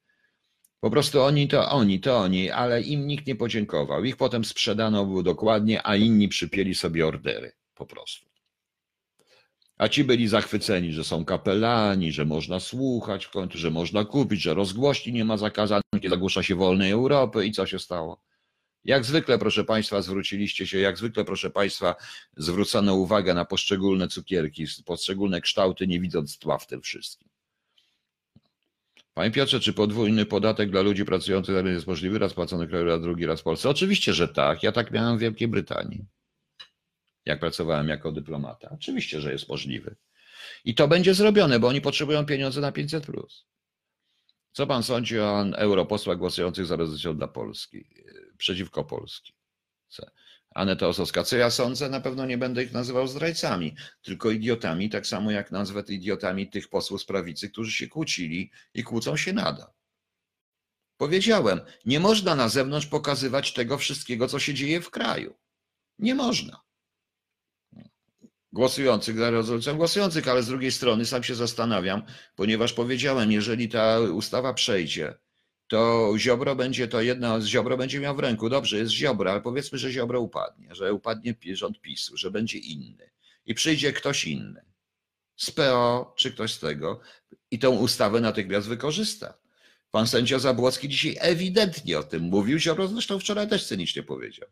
[0.80, 4.03] Po prostu oni to oni, to oni, ale im nikt nie podziękował.
[4.03, 7.51] Ich potem sprzedano było dokładnie, a inni przypieli sobie ordery.
[7.76, 8.26] Po prostu.
[9.78, 14.41] A ci byli zachwyceni, że są kapelani, że można słuchać w końcu, że można kupić,
[14.41, 18.22] że rozgłośni nie ma zakazanych, kiedy zagłusza się wolnej Europy i co się stało?
[18.86, 21.95] Jak zwykle, proszę Państwa, zwróciliście się, jak zwykle, proszę Państwa,
[22.38, 27.29] zwrócono uwagę na poszczególne cukierki, poszczególne kształty, nie widząc tła w tym wszystkim.
[29.13, 32.19] Panie Piotrze, czy podwójny podatek dla ludzi pracujących jest możliwy?
[32.19, 33.69] Raz płacony kraju, a drugi raz w Polsce?
[33.69, 34.63] Oczywiście, że tak.
[34.63, 36.05] Ja tak miałem w Wielkiej Brytanii.
[37.25, 38.69] Jak pracowałem jako dyplomata.
[38.69, 39.95] Oczywiście, że jest możliwy.
[40.65, 43.07] I to będzie zrobione, bo oni potrzebują pieniądze na 500.
[44.51, 47.86] Co pan sądzi o europosłach głosujących za rezolucją dla Polski?
[48.38, 49.33] Przeciwko Polski.
[50.55, 51.23] Aneta Osowska.
[51.23, 51.89] Co ja sądzę?
[51.89, 56.69] Na pewno nie będę ich nazywał zdrajcami, tylko idiotami, tak samo jak nazwę idiotami tych
[56.69, 59.67] posłów z prawicy, którzy się kłócili i kłócą się nadal.
[60.97, 65.36] Powiedziałem, nie można na zewnątrz pokazywać tego wszystkiego, co się dzieje w kraju.
[65.99, 66.61] Nie można.
[68.51, 72.03] Głosujących za rezolucją, głosujących, ale z drugiej strony sam się zastanawiam,
[72.36, 75.13] ponieważ powiedziałem, jeżeli ta ustawa przejdzie,
[75.68, 78.49] to Ziobro będzie to jedna z Ziobro będzie miał w ręku.
[78.49, 83.09] Dobrze, jest Ziobro, ale powiedzmy, że Ziobro upadnie, że upadnie rząd PiSu, że będzie inny
[83.45, 84.66] i przyjdzie ktoś inny
[85.36, 86.99] z PO czy ktoś z tego
[87.51, 89.38] i tą ustawę natychmiast wykorzysta.
[89.91, 94.49] Pan sędzia Zabłocki dzisiaj ewidentnie o tym mówił, Ziobro zresztą wczoraj też cynicznie powiedział.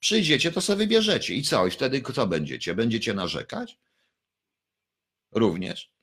[0.00, 1.66] Przyjdziecie, to sobie wybierzecie i co?
[1.66, 2.74] I wtedy co będziecie?
[2.74, 3.78] Będziecie narzekać?
[5.32, 5.93] Również?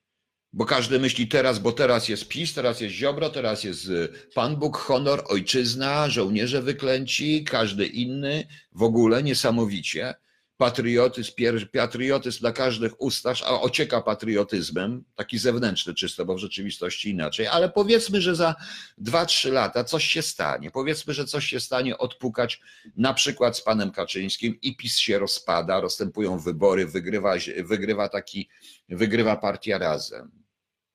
[0.53, 4.55] Bo każdy myśli teraz, bo teraz jest PiS, teraz jest Ziobro, teraz jest y, Pan
[4.55, 10.13] Bóg, honor, ojczyzna, żołnierze wyklęci, każdy inny, w ogóle niesamowicie.
[10.57, 11.31] patriotyzm,
[11.73, 17.69] patriotyzm na każdych ustach, a ocieka patriotyzmem, taki zewnętrzny czysto, bo w rzeczywistości inaczej, ale
[17.69, 18.55] powiedzmy, że za
[19.01, 20.71] 2-3 lata coś się stanie.
[20.71, 22.61] Powiedzmy, że coś się stanie odpukać
[22.95, 27.33] na przykład z panem Kaczyńskim i PiS się rozpada, rozstępują wybory, wygrywa,
[27.63, 28.49] wygrywa taki,
[28.89, 30.40] wygrywa partia razem.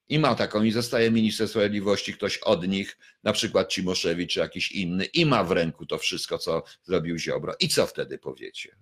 [0.09, 4.73] I ma taką, i zostaje minister sprawiedliwości, ktoś od nich, na przykład Cimoszewicz czy jakiś
[4.73, 7.55] inny, i ma w ręku to wszystko, co zrobił Ziobro.
[7.61, 8.77] I co wtedy powiecie?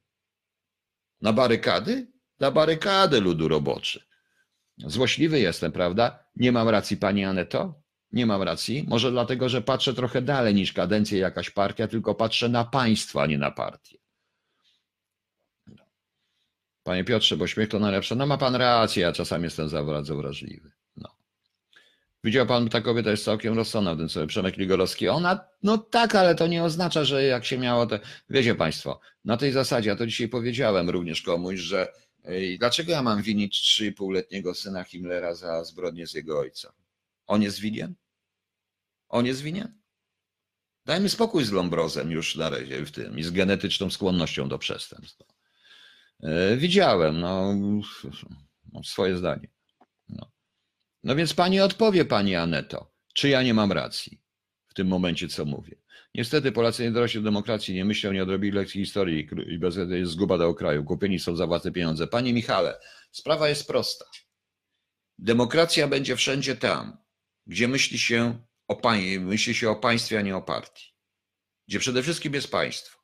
[1.20, 2.06] Na barykady?
[2.40, 4.04] Na barykady ludu roboczy.
[4.78, 6.24] Złośliwy jestem, prawda?
[6.36, 7.82] Nie mam racji, pani Aneto?
[8.12, 8.84] Nie mam racji.
[8.88, 13.26] Może dlatego, że patrzę trochę dalej niż kadencję jakaś partia, tylko patrzę na państwo, a
[13.26, 13.98] nie na partię.
[16.82, 18.14] Panie Piotrze, bo śmiech to najlepsze.
[18.14, 20.72] No ma pan rację, ja czasami jestem za bardzo wrażliwy.
[22.24, 25.08] Widział pan, ta kobieta jest całkiem rozsądna w tym sobie, Przemek Ligorowski.
[25.08, 27.98] Ona, no tak, ale to nie oznacza, że jak się miało to...
[28.30, 31.92] Wiecie państwo, na tej zasadzie, ja to dzisiaj powiedziałem również komuś, że
[32.24, 36.72] ej, dlaczego ja mam winić 3,5-letniego syna Himmlera za zbrodnię z jego ojca?
[37.26, 37.94] On jest winien?
[39.08, 39.78] On jest winien?
[40.84, 45.22] Dajmy spokój z Lombrozem już na razie w tym i z genetyczną skłonnością do przestępstw.
[46.22, 47.54] E, Widziałem, no,
[48.84, 49.48] swoje zdanie.
[51.04, 51.16] No.
[51.16, 54.22] więc pani odpowie, pani Aneto, czy ja nie mam racji
[54.68, 55.76] w tym momencie, co mówię.
[56.14, 60.12] Niestety Polacy nie dorośli do demokracji, nie myślą, nie odrobili lekcji historii i bez jest
[60.12, 60.84] zguba do kraju.
[60.84, 62.06] Kupieni są za własne pieniądze.
[62.06, 62.80] Panie Michale,
[63.10, 64.04] sprawa jest prosta.
[65.18, 66.96] Demokracja będzie wszędzie tam,
[67.46, 68.38] gdzie myśli się
[68.68, 70.94] o, pań- myśli się o państwie, a nie o partii.
[71.68, 72.98] Gdzie przede wszystkim jest państwo.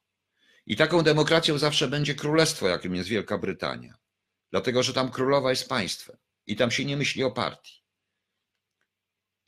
[0.67, 3.95] I taką demokracją zawsze będzie królestwo, jakim jest Wielka Brytania.
[4.51, 7.80] Dlatego, że tam królowa jest państwem i tam się nie myśli o partii.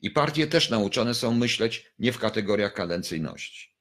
[0.03, 3.75] I partie też nauczone są myśleć nie w kategoriach kadencyjności.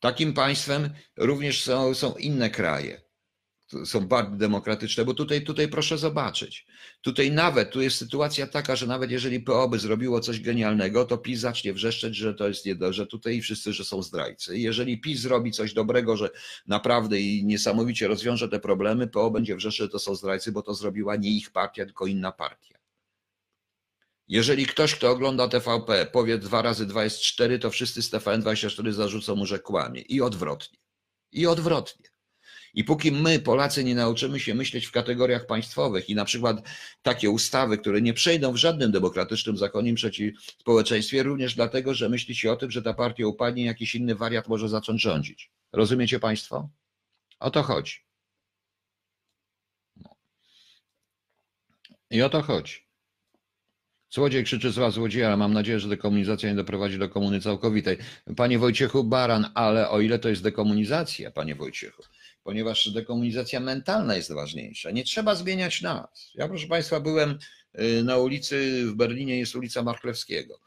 [0.00, 3.00] Takim państwem również są, są inne kraje.
[3.84, 6.66] Są bardzo demokratyczne, bo tutaj, tutaj proszę zobaczyć.
[7.00, 11.18] Tutaj nawet, tu jest sytuacja taka, że nawet jeżeli PO by zrobiło coś genialnego, to
[11.18, 14.58] PiS zacznie wrzeszczeć, że to jest nie, że tutaj wszyscy, że są zdrajcy.
[14.58, 16.30] Jeżeli PiS zrobi coś dobrego, że
[16.66, 20.74] naprawdę i niesamowicie rozwiąże te problemy, PO będzie wrzeszczeć, że to są zdrajcy, bo to
[20.74, 22.77] zrobiła nie ich partia, tylko inna partia.
[24.28, 28.92] Jeżeli ktoś, kto ogląda TVP, powie dwa razy dwa jest cztery, to wszyscy z TVN24
[28.92, 30.00] zarzucą mu, że kłamie.
[30.00, 30.78] I odwrotnie.
[31.32, 32.08] I odwrotnie.
[32.74, 36.68] I póki my, Polacy, nie nauczymy się myśleć w kategoriach państwowych i na przykład
[37.02, 42.34] takie ustawy, które nie przejdą w żadnym demokratycznym zakonie przeciw społeczeństwie, również dlatego, że myśli
[42.34, 45.50] się o tym, że ta partia upadnie, jakiś inny wariat może zacząć rządzić.
[45.72, 46.68] Rozumiecie Państwo?
[47.40, 47.94] O to chodzi.
[49.96, 50.16] No.
[52.10, 52.87] I o to chodzi.
[54.10, 57.98] Złodziej krzyczy z was złodzieja, ale mam nadzieję, że dekomunizacja nie doprowadzi do komuny całkowitej.
[58.36, 62.02] Panie Wojciechu Baran, ale o ile to jest dekomunizacja, panie Wojciechu,
[62.42, 64.90] ponieważ dekomunizacja mentalna jest ważniejsza.
[64.90, 66.30] Nie trzeba zmieniać nas.
[66.34, 67.38] Ja, proszę Państwa, byłem
[67.80, 70.60] y, na ulicy w Berlinie, jest ulica Marklewskiego.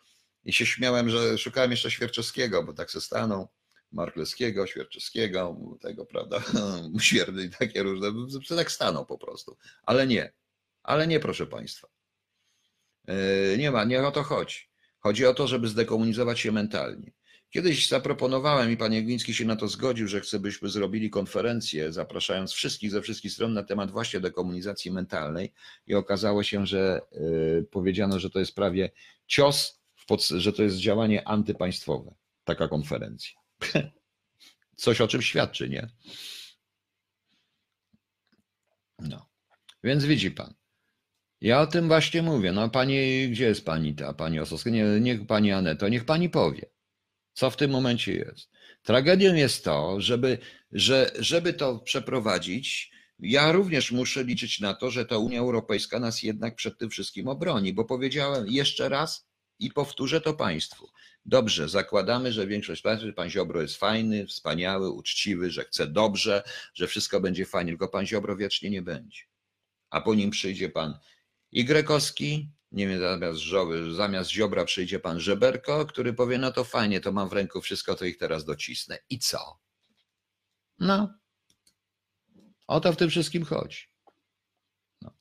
[0.46, 3.48] I się śmiałem, że szukałem jeszcze Świerczewskiego, bo tak se stanął.
[3.92, 6.44] Marklewskiego, Świerczewskiego, tego, prawda,
[7.00, 8.08] Świerdy i takie różne,
[8.58, 9.58] tak stanął po prostu.
[9.84, 10.34] Ale nie,
[10.84, 11.88] ale nie, proszę Państwa.
[13.52, 14.58] Yy, Nie ma, nie o to chodzi.
[15.00, 17.12] Chodzi o to, żeby zdekomunizować się mentalnie.
[17.50, 22.54] Kiedyś zaproponowałem i pan Jagiński się na to zgodził, że chce, byśmy zrobili konferencję, zapraszając
[22.54, 25.54] wszystkich ze wszystkich stron na temat właśnie dekomunizacji mentalnej
[25.88, 28.92] i okazało się, że yy, powiedziano, że to jest prawie
[29.28, 29.82] cios,
[30.38, 33.40] że to jest działanie antypaństwowe, taka konferencja.
[34.76, 35.90] Coś o czym świadczy, nie?
[39.00, 39.30] No.
[39.84, 40.54] Więc widzi pan.
[41.42, 42.52] Ja o tym właśnie mówię.
[42.52, 44.70] No pani, gdzie jest pani ta, pani Osowska?
[44.70, 46.66] Nie, niech pani Aneto, niech pani powie.
[47.34, 48.50] Co w tym momencie jest?
[48.84, 50.38] Tragedią jest to, żeby,
[50.72, 56.24] że, żeby to przeprowadzić, ja również muszę liczyć na to, że ta Unia Europejska nas
[56.24, 59.28] jednak przed tym wszystkim obroni, bo powiedziałem jeszcze raz
[59.60, 60.90] i powtórzę to Państwu.
[61.26, 66.44] Dobrze, zakładamy, że większość państw, że pan Ziobro jest fajny, wspaniały, uczciwy, że chce dobrze,
[66.74, 69.22] że wszystko będzie fajnie, tylko pan Ziobro wiecznie nie będzie.
[69.90, 71.00] A po nim przyjdzie pan
[71.54, 77.00] Y, nie wiem, zamiast, Żo- zamiast Ziobra przyjdzie pan Żeberko, który powie, no to fajnie,
[77.02, 78.98] to mam w ręku wszystko, to ich teraz docisnę.
[79.10, 79.60] I co?
[80.80, 81.14] No.
[82.68, 83.78] O to w tym wszystkim chodzi.
[85.02, 85.12] No.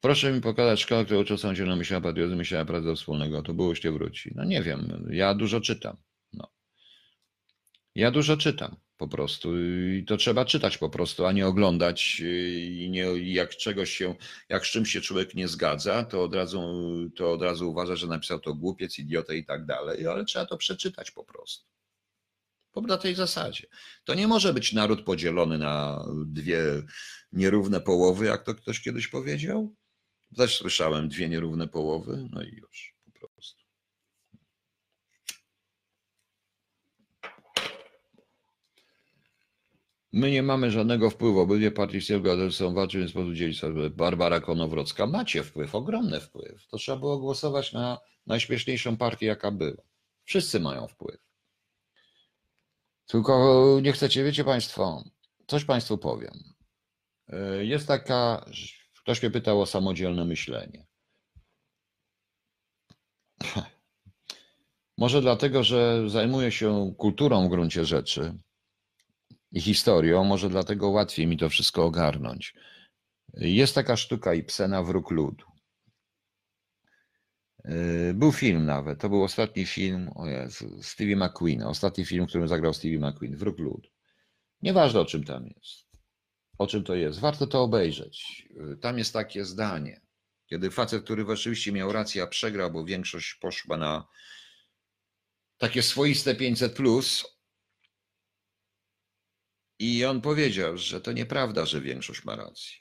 [0.00, 3.42] Proszę mi pokazać szkołę, która uczą zieloną myślała patriotyzm, myślała pracę do wspólnego.
[3.42, 4.32] To było się wróci.
[4.34, 5.96] No nie wiem, ja dużo czytam.
[6.32, 6.52] No.
[7.94, 9.58] Ja dużo czytam po prostu
[9.92, 14.14] i to trzeba czytać po prostu, a nie oglądać i nie, jak czegoś się,
[14.48, 16.60] jak z czymś się człowiek nie zgadza, to od razu,
[17.16, 20.56] to od razu uważa, że napisał to głupiec, idiota i tak dalej, ale trzeba to
[20.56, 21.66] przeczytać po prostu.
[22.72, 23.66] Po na tej zasadzie.
[24.04, 26.62] To nie może być naród podzielony na dwie
[27.32, 29.74] nierówne połowy, jak to ktoś kiedyś powiedział.
[30.36, 32.95] Też słyszałem dwie nierówne połowy, no i już
[40.12, 41.40] My nie mamy żadnego wpływu.
[41.40, 43.90] Obydwie partie Sierra są walczyć, więc podzielić sobie.
[43.90, 45.06] Barbara Konowrocka.
[45.06, 46.66] Macie wpływ, ogromny wpływ.
[46.66, 49.82] To trzeba było głosować na najśmieszniejszą partię, jaka była.
[50.24, 51.20] Wszyscy mają wpływ.
[53.06, 55.04] Tylko nie chcecie, wiecie Państwo,
[55.46, 56.54] coś Państwu powiem.
[57.60, 58.44] Jest taka,
[59.02, 60.86] ktoś mnie pytał o samodzielne myślenie.
[64.98, 68.38] Może dlatego, że zajmuję się kulturą w gruncie rzeczy
[69.56, 72.54] i historią, może dlatego łatwiej mi to wszystko ogarnąć.
[73.34, 75.44] Jest taka sztuka Ibsena Wróg Ludu.
[78.14, 82.48] Był film nawet, to był ostatni film, o Jezu, Stevie McQueen, ostatni film, w którym
[82.48, 83.88] zagrał Stevie McQueen, Wróg Ludu.
[84.62, 85.86] Nieważne o czym tam jest.
[86.58, 87.18] O czym to jest?
[87.18, 88.48] Warto to obejrzeć.
[88.80, 90.00] Tam jest takie zdanie,
[90.46, 94.06] kiedy facet, który oczywiście miał rację, a przegrał, bo większość poszła na
[95.58, 97.35] takie swoiste 500 plus,
[99.78, 102.76] i on powiedział, że to nieprawda, że większość ma rację.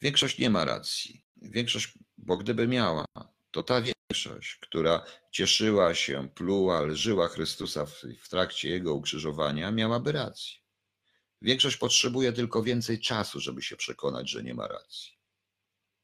[0.00, 1.24] Większość nie ma racji.
[1.36, 3.04] Większość, bo gdyby miała,
[3.50, 10.12] to ta większość, która cieszyła się, pluła, lżyła Chrystusa w, w trakcie jego ukrzyżowania, miałaby
[10.12, 10.56] rację.
[11.42, 15.12] Większość potrzebuje tylko więcej czasu, żeby się przekonać, że nie ma racji.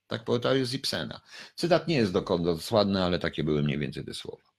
[0.06, 1.20] Tak powiedział z Ibsena.
[1.54, 4.51] Cytat nie jest dokładny, ale takie były mniej więcej te słowa.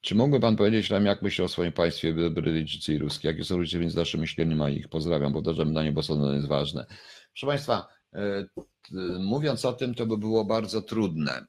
[0.00, 3.28] Czy mógłby Pan powiedzieć nam, jak myśli o swoim państwie Brytyjczycy i Ruskie?
[3.28, 4.88] Jakie są różnice między naszym myśleniem ich?
[4.88, 6.86] Pozdrawiam, powtarzam zdanie, bo to jest ważne.
[7.32, 8.46] Proszę Państwa, e,
[9.18, 11.46] mówiąc o tym, to by było bardzo trudne.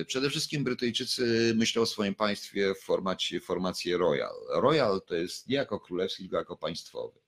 [0.00, 4.34] E, przede wszystkim Brytyjczycy myślą o swoim państwie w formacie formacji Royal.
[4.54, 7.20] Royal to jest nie jako królewski, tylko jako państwowy.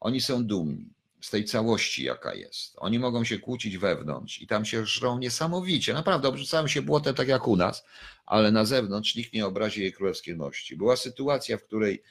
[0.00, 0.94] Oni są dumni
[1.26, 2.74] z tej całości, jaka jest.
[2.76, 5.94] Oni mogą się kłócić wewnątrz i tam się żrą niesamowicie.
[5.94, 7.84] Naprawdę, obrzucają się błotem tak jak u nas,
[8.26, 10.76] ale na zewnątrz nikt nie obrazi jej królewskiej mości.
[10.76, 12.02] Była sytuacja, w której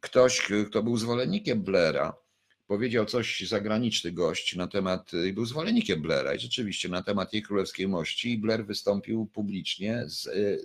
[0.00, 2.16] ktoś, kto był zwolennikiem Blaira,
[2.66, 7.88] powiedział coś zagraniczny gość na temat, był zwolennikiem Blaira i rzeczywiście na temat jej królewskiej
[7.88, 10.06] mości i Blair wystąpił publicznie,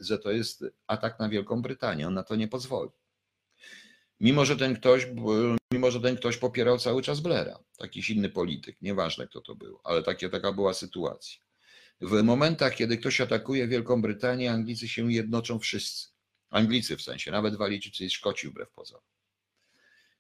[0.01, 2.07] że to jest atak na Wielką Brytanię.
[2.07, 2.91] On na to nie pozwoli.
[4.22, 5.07] Mimo, że ten ktoś,
[5.74, 9.80] mimo, że ten ktoś popierał cały czas Blaira, jakiś inny polityk, nieważne kto to był,
[9.84, 11.41] ale takie, taka była sytuacja.
[12.01, 16.07] W momentach, kiedy ktoś atakuje Wielką Brytanię, Anglicy się jednoczą wszyscy.
[16.49, 19.03] Anglicy w sensie, nawet Walijczycy i Szkoci wbrew pozorom.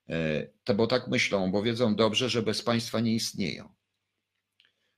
[0.09, 3.73] E, to bo tak myślą, bo wiedzą dobrze, że bez państwa nie istnieją.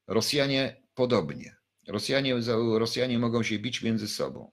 [0.08, 1.56] Rosjanie podobnie.
[1.88, 2.36] Rosjanie,
[2.78, 4.51] Rosjanie mogą się bić między sobą.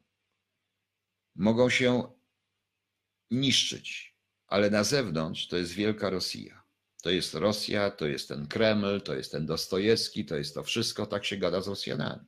[1.37, 2.13] Mogą się
[3.31, 4.10] niszczyć,
[4.51, 6.63] ale na zewnątrz to jest wielka Rosja.
[7.03, 11.07] To jest Rosja, to jest ten Kreml, to jest ten Dostojewski, to jest to wszystko,
[11.07, 12.27] tak się gada z Rosjanami.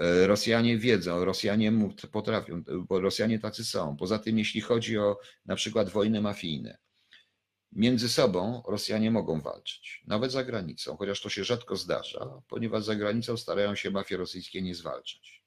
[0.00, 1.72] E, Rosjanie wiedzą, Rosjanie
[2.12, 3.96] potrafią, bo Rosjanie tacy są.
[3.96, 6.78] Poza tym, jeśli chodzi o na przykład wojny mafijne,
[7.72, 12.96] między sobą Rosjanie mogą walczyć, nawet za granicą, chociaż to się rzadko zdarza, ponieważ za
[12.96, 15.42] granicą starają się mafie rosyjskie nie zwalczać.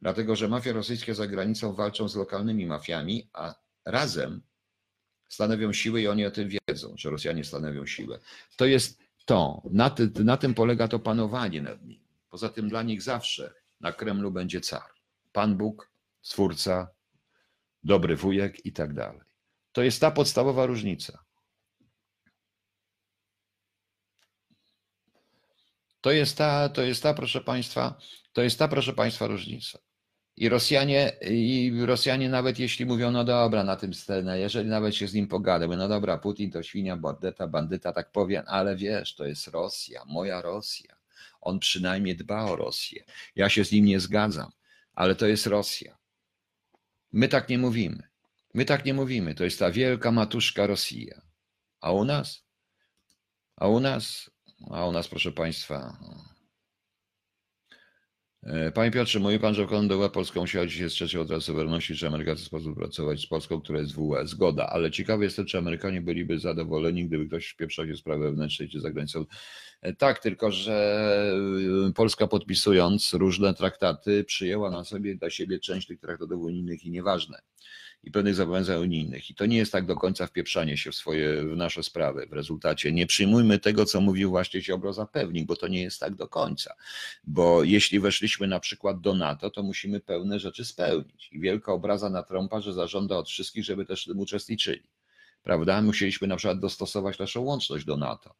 [0.00, 4.42] Dlatego, że mafie rosyjskie za granicą walczą z lokalnymi mafiami, a razem
[5.28, 8.18] stanowią siłę i oni o tym wiedzą, że Rosjanie stanowią siłę.
[8.56, 12.04] To jest to, na, ty, na tym polega to panowanie nad nimi.
[12.30, 14.90] Poza tym dla nich zawsze na Kremlu będzie car.
[15.32, 15.90] Pan Bóg,
[16.22, 16.88] stwórca,
[17.84, 19.20] dobry wujek i tak dalej.
[19.72, 21.24] To jest ta podstawowa różnica.
[26.00, 27.98] To jest ta, to jest ta, proszę Państwa,
[28.32, 29.78] to jest ta, proszę Państwa, różnica.
[30.36, 35.08] I Rosjanie, I Rosjanie nawet jeśli mówią, no dobra, na tym scenę, jeżeli nawet się
[35.08, 39.26] z nim pogadamy, no dobra, Putin to świnia, bandyta, bandyta, tak powiem, ale wiesz, to
[39.26, 40.96] jest Rosja, moja Rosja.
[41.40, 43.04] On przynajmniej dba o Rosję.
[43.36, 44.50] Ja się z nim nie zgadzam,
[44.94, 45.98] ale to jest Rosja.
[47.12, 48.02] My tak nie mówimy.
[48.54, 49.34] My tak nie mówimy.
[49.34, 51.20] To jest ta wielka matuszka Rosja.
[51.80, 52.44] A u nas?
[53.56, 54.30] A u nas?
[54.70, 55.96] A u nas, proszę Państwa,
[58.74, 63.20] panie Piotrze, mówi Pan, że Kondowa Polska musiała dzisiaj strzec od suwerenności, czy Amerykacy współpracować
[63.20, 64.26] z Polską, która jest w UE.
[64.26, 68.68] Zgoda, ale ciekawe jest to, czy Amerykanie byliby zadowoleni, gdyby ktoś wpieprzał się sprawy wewnętrznej
[68.68, 69.24] czy za granicą.
[69.82, 71.32] E, tak, tylko że
[71.88, 76.90] e, Polska podpisując różne traktaty przyjęła na sobie dla siebie część tych traktatów unijnych i
[76.90, 77.38] nieważne.
[78.04, 79.30] I pewnych zobowiązań unijnych.
[79.30, 82.26] I to nie jest tak do końca wpieprzanie się w swoje, w nasze sprawy.
[82.26, 86.14] W rezultacie nie przyjmujmy tego, co mówił właśnie Ziobro zapewnik, bo to nie jest tak
[86.14, 86.74] do końca.
[87.24, 91.28] Bo jeśli weszliśmy na przykład do NATO, to musimy pełne rzeczy spełnić.
[91.32, 94.90] I wielka obraza na Trumpa, że zażąda od wszystkich, żeby też w tym uczestniczyli.
[95.42, 95.82] Prawda?
[95.82, 98.34] Musieliśmy na przykład dostosować naszą łączność do NATO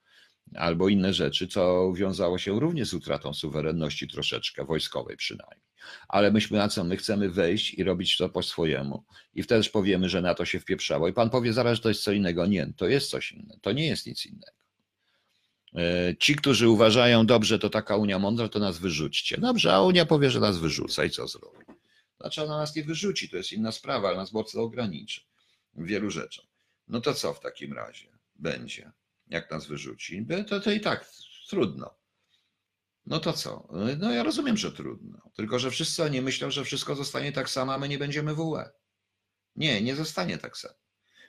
[0.54, 5.64] albo inne rzeczy, co wiązało się również z utratą suwerenności troszeczkę, wojskowej przynajmniej.
[6.08, 6.84] Ale myśmy na co?
[6.84, 9.04] My chcemy wejść i robić to po swojemu.
[9.34, 11.08] I wtedy powiemy, że na to się wpieprzało.
[11.08, 12.46] I pan powie zaraz, że to jest co innego.
[12.46, 13.60] Nie, to jest coś innego.
[13.60, 14.64] To nie jest nic innego.
[15.74, 19.38] E, ci, którzy uważają, dobrze, to taka Unia mądra, to nas wyrzućcie.
[19.38, 21.64] Dobrze, a Unia powie, że nas wyrzuca i co zrobi?
[22.20, 25.20] Znaczy ona nas nie wyrzuci, to jest inna sprawa, ale nas mocno ograniczy
[25.74, 26.44] w wielu rzeczach.
[26.88, 28.92] No to co w takim razie będzie?
[29.26, 31.10] Jak nas wyrzuci, to, to i tak
[31.48, 31.98] trudno.
[33.06, 33.68] No to co?
[33.98, 35.30] No ja rozumiem, że trudno.
[35.36, 38.40] Tylko, że wszyscy oni myślą, że wszystko zostanie tak samo, a my nie będziemy w
[38.40, 38.64] UE.
[39.56, 40.83] Nie, nie zostanie tak samo.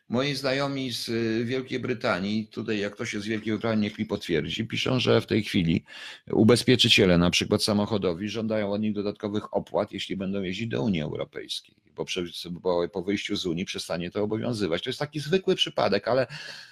[0.10, 4.06] Moi znajomi z y, Wielkiej Brytanii, tutaj jak ktoś jest z Wielkiej Brytanii, niech mi
[4.06, 5.84] potwierdzi, piszą, że w tej chwili
[6.32, 11.76] ubezpieczyciele, na przykład samochodowi, żądają od nich dodatkowych opłat, jeśli będą jeździć do Unii Europejskiej,
[11.96, 14.84] bo, przy, bo po wyjściu z Unii przestanie to obowiązywać.
[14.84, 16.28] To jest taki zwykły przypadek, ale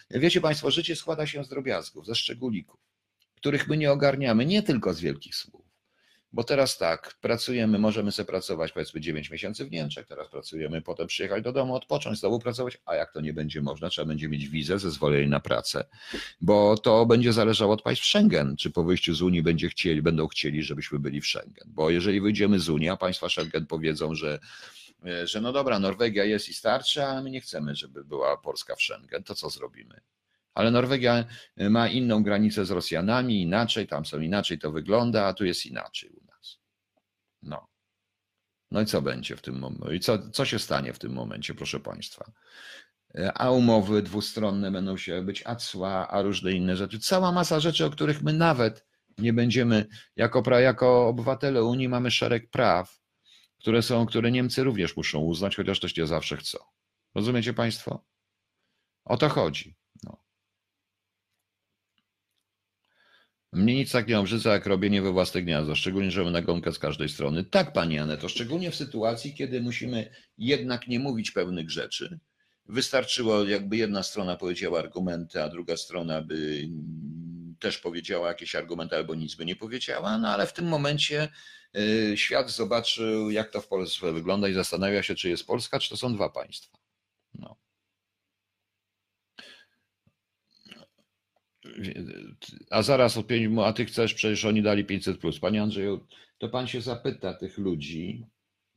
[0.09, 2.79] wiecie Państwo, życie składa się z drobiazgów, ze szczególików,
[3.35, 5.62] których my nie ogarniamy, nie tylko z wielkich słów.
[6.33, 11.07] Bo teraz tak, pracujemy, możemy sobie pracować powiedzmy 9 miesięcy w Niemczech, teraz pracujemy, potem
[11.07, 14.47] przyjechać do domu, odpocząć, znowu pracować, a jak to nie będzie można, trzeba będzie mieć
[14.47, 15.85] wizę, zezwolenie na pracę,
[16.41, 20.27] bo to będzie zależało od państw Schengen, czy po wyjściu z Unii będzie chcieli, będą
[20.27, 21.67] chcieli, żebyśmy byli w Schengen.
[21.67, 24.39] Bo jeżeli wyjdziemy z Unii, a państwa Schengen powiedzą, że
[25.23, 28.81] że no dobra, Norwegia jest i starczy, a my nie chcemy, żeby była Polska w
[28.81, 30.01] Schengen, to co zrobimy?
[30.53, 31.25] Ale Norwegia
[31.57, 36.09] ma inną granicę z Rosjanami, inaczej, tam są inaczej to wygląda, a tu jest inaczej
[36.09, 36.59] u nas.
[37.41, 37.67] No.
[38.71, 39.95] No i co będzie w tym momencie?
[39.95, 42.31] I co, co się stanie w tym momencie, proszę Państwa?
[43.33, 46.99] A umowy dwustronne będą się być, a cła, a różne inne rzeczy.
[46.99, 48.85] Cała masa rzeczy, o których my nawet
[49.17, 52.99] nie będziemy, jako, jako obywatele Unii mamy szereg praw,
[53.59, 56.57] które są, które Niemcy również muszą uznać, chociaż też nie zawsze chcą.
[57.15, 58.05] Rozumiecie Państwo?
[59.05, 59.75] O to chodzi.
[63.53, 66.79] Mnie nic tak nie obrzydza, jak robienie we własne gniazdo, szczególnie, że na gąkę z
[66.79, 67.43] każdej strony.
[67.43, 72.19] Tak, Pani Aneto, szczególnie w sytuacji, kiedy musimy jednak nie mówić pewnych rzeczy.
[72.65, 76.67] Wystarczyło, jakby jedna strona powiedziała argumenty, a druga strona by
[77.59, 81.29] też powiedziała jakieś argumenty albo nic by nie powiedziała, no ale w tym momencie
[81.77, 85.89] y, świat zobaczył, jak to w Polsce wygląda i zastanawia się, czy jest Polska, czy
[85.89, 86.82] to są dwa państwa.
[92.69, 95.39] A zaraz od pięć, a ty chcesz, przecież oni dali 500 plus.
[95.39, 96.07] Panie Andrzeju,
[96.37, 98.25] to pan się zapyta tych ludzi,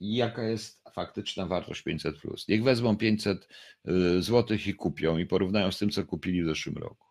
[0.01, 2.49] jaka jest faktyczna wartość 500 plus.
[2.49, 3.49] Niech wezmą 500
[3.89, 7.07] y, złotych i kupią i porównają z tym, co kupili w zeszłym roku.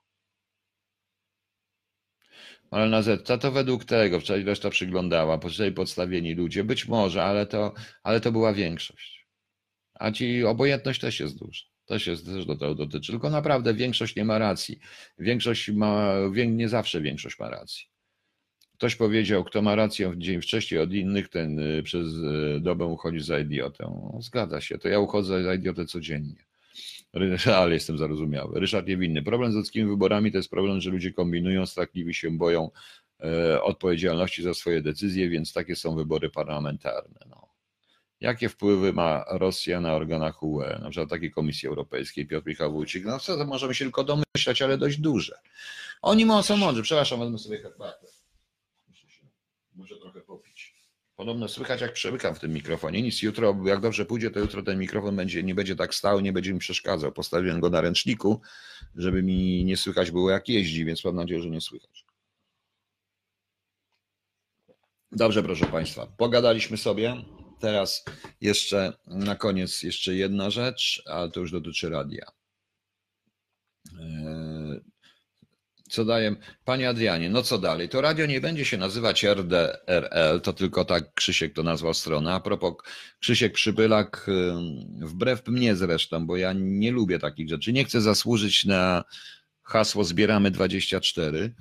[2.72, 7.46] Ale na Z, to według tego, wczoraj reszta przyglądała, wczoraj podstawieni ludzie, być może, ale
[7.46, 7.74] to,
[8.04, 9.28] ale to była większość.
[9.94, 11.75] A ci obojętność też jest duża.
[11.86, 13.12] To się też do tego dotyczy.
[13.12, 14.80] Tylko naprawdę większość nie ma racji.
[15.20, 16.14] Większość ma,
[16.48, 17.86] nie zawsze większość ma racji.
[18.78, 23.20] Ktoś powiedział, kto ma rację dzień wcześniej od innych, ten y, przez y, dobę uchodzi
[23.20, 24.12] za idiotę.
[24.20, 26.46] Zgadza się, to ja uchodzę za idiotę codziennie.
[27.60, 28.60] Ale jestem zarozumiały.
[28.60, 29.24] Ryszard Niewinny.
[29.24, 32.72] Problem z ludzkimi wyborami to jest problem, że ludzie kombinują, strachliwi się boją
[33.24, 37.20] e, odpowiedzialności za swoje decyzje, więc takie są wybory parlamentarne.
[37.30, 37.45] No.
[38.20, 43.06] Jakie wpływy ma Rosja na organach UE, na przykład takiej Komisji Europejskiej, Piotr Michał Wójcik?
[43.06, 45.40] No co, to możemy się tylko domyślać, ale dość duże.
[46.02, 46.84] Oni są mądrzy.
[46.84, 48.08] Przepraszam, wezmę sobie herbatę.
[49.76, 50.76] Muszę trochę popić.
[51.16, 53.02] Podobno słychać, jak przemykam w tym mikrofonie.
[53.02, 56.34] Nic, jutro, jak dobrze pójdzie, to jutro ten mikrofon będzie, nie będzie tak stał, nie
[56.34, 57.12] będzie mi przeszkadzał.
[57.12, 58.42] Postawiłem go na ręczniku,
[58.96, 62.06] żeby mi nie słychać było, jak jeździ, więc mam nadzieję, że nie słychać.
[65.12, 67.16] Dobrze, proszę Państwa, pogadaliśmy sobie.
[67.60, 68.06] Teraz
[68.42, 72.26] jeszcze na koniec jeszcze jedna rzecz, ale to już dotyczy radia.
[74.00, 74.80] E,
[75.90, 76.36] co daję?
[76.66, 77.90] Panie Adrianie, no co dalej?
[77.90, 82.34] To radio nie będzie się nazywać RDRL, to tylko tak Krzysiek to nazwał stronę.
[82.34, 82.74] A propos,
[83.20, 84.28] Krzysiek Przybylak,
[85.02, 89.04] wbrew mnie zresztą, bo ja nie lubię takich rzeczy, nie chcę zasłużyć na
[89.64, 91.56] hasło Zbieramy 24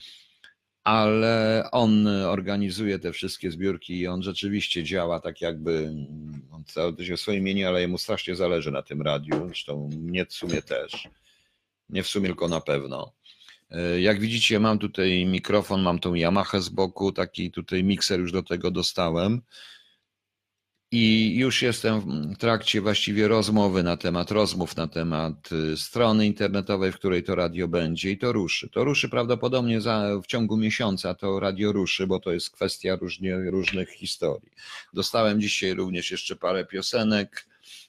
[0.84, 5.94] ale on organizuje te wszystkie zbiórki i on rzeczywiście działa tak jakby,
[6.52, 10.32] on cały się swoje imieniu, ale jemu strasznie zależy na tym radiu, zresztą mnie w
[10.32, 11.08] sumie też,
[11.88, 13.12] nie w sumie tylko na pewno.
[14.00, 18.42] Jak widzicie mam tutaj mikrofon, mam tą Yamaha z boku, taki tutaj mikser już do
[18.42, 19.42] tego dostałem
[20.96, 22.00] I już jestem
[22.34, 27.34] w trakcie właściwie rozmowy na temat, rozmów na temat y, strony internetowej, w której to
[27.34, 28.68] radio będzie i to ruszy.
[28.68, 33.36] To ruszy prawdopodobnie za, w ciągu miesiąca, to radio ruszy, bo to jest kwestia różnie,
[33.36, 34.52] różnych historii.
[34.92, 37.46] Dostałem dzisiaj również jeszcze parę piosenek,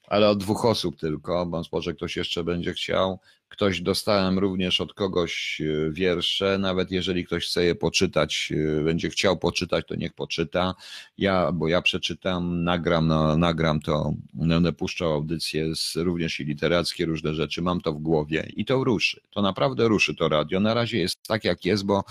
[0.07, 3.19] ale od dwóch osób tylko, bo może ktoś jeszcze będzie chciał.
[3.55, 9.09] Ktoś dostałem również od kogoś e, wiersze, nawet jeżeli ktoś chce je poczytać, e, będzie
[9.09, 10.75] chciał poczytać, to niech poczyta.
[11.17, 17.05] Ja, bo ja przeczytam, nagram, no, nagram to, będę puszczał audycje z, również i literackie,
[17.05, 19.21] różne rzeczy, mam to w głowie i to ruszy.
[19.31, 20.59] To naprawdę ruszy to radio.
[20.59, 22.03] Na razie jest tak, jak jest, bo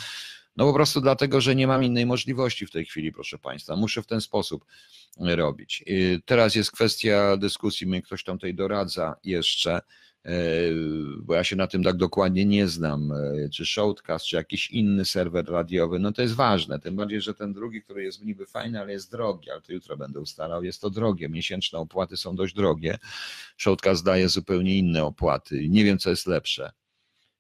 [0.57, 3.77] no po prostu dlatego, że nie mam innej możliwości w tej chwili, proszę Państwa.
[3.77, 4.65] Muszę w ten sposób
[5.21, 5.85] robić.
[5.87, 5.93] E,
[6.25, 9.81] teraz jest kwestia dyskusji, mnie ktoś tam tutaj doradza jeszcze
[11.19, 15.05] bo ja się na tym tak dokładnie nie znam, e, czy Shoutcast, czy jakiś inny
[15.05, 18.81] serwer radiowy, no to jest ważne, tym bardziej, że ten drugi, który jest niby fajny,
[18.81, 22.55] ale jest drogi, ale to jutro będę ustalał, jest to drogie, miesięczne opłaty są dość
[22.55, 22.99] drogie,
[23.57, 26.73] Shoutcast daje zupełnie inne opłaty, nie wiem, co jest lepsze.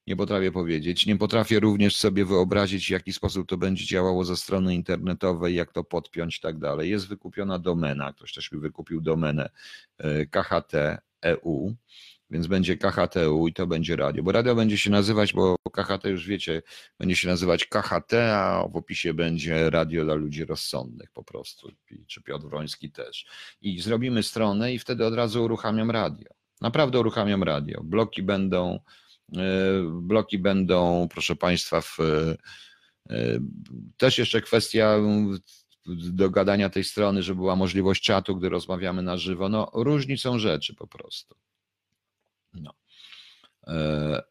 [0.07, 1.07] Nie potrafię powiedzieć.
[1.07, 5.72] Nie potrafię również sobie wyobrazić, w jaki sposób to będzie działało ze strony internetowej, jak
[5.72, 6.91] to podpiąć i tak dalej.
[6.91, 9.51] Jest wykupiona domena, ktoś też mi wykupił domenę
[9.99, 11.74] e, KHT.eu
[12.35, 16.26] więc będzie KHTU i to będzie radio, bo radio będzie się nazywać, bo KHT już
[16.26, 16.62] wiecie,
[16.99, 21.68] będzie się nazywać KHT, a w opisie będzie radio dla ludzi rozsądnych po prostu,
[22.07, 23.26] czy Piotr Wroński też.
[23.61, 26.28] I zrobimy stronę i wtedy od razu uruchamiam radio.
[26.61, 27.80] Naprawdę uruchamiam radio.
[27.85, 28.80] Bloki będą,
[29.37, 29.41] e,
[29.93, 31.99] bloki będą, proszę Państwa, w,
[33.11, 33.39] e,
[33.97, 34.97] też jeszcze kwestia
[36.12, 39.49] dogadania tej strony, żeby była możliwość czatu, gdy rozmawiamy na żywo.
[39.49, 41.35] No, różni są rzeczy po prostu.
[43.67, 44.25] 呃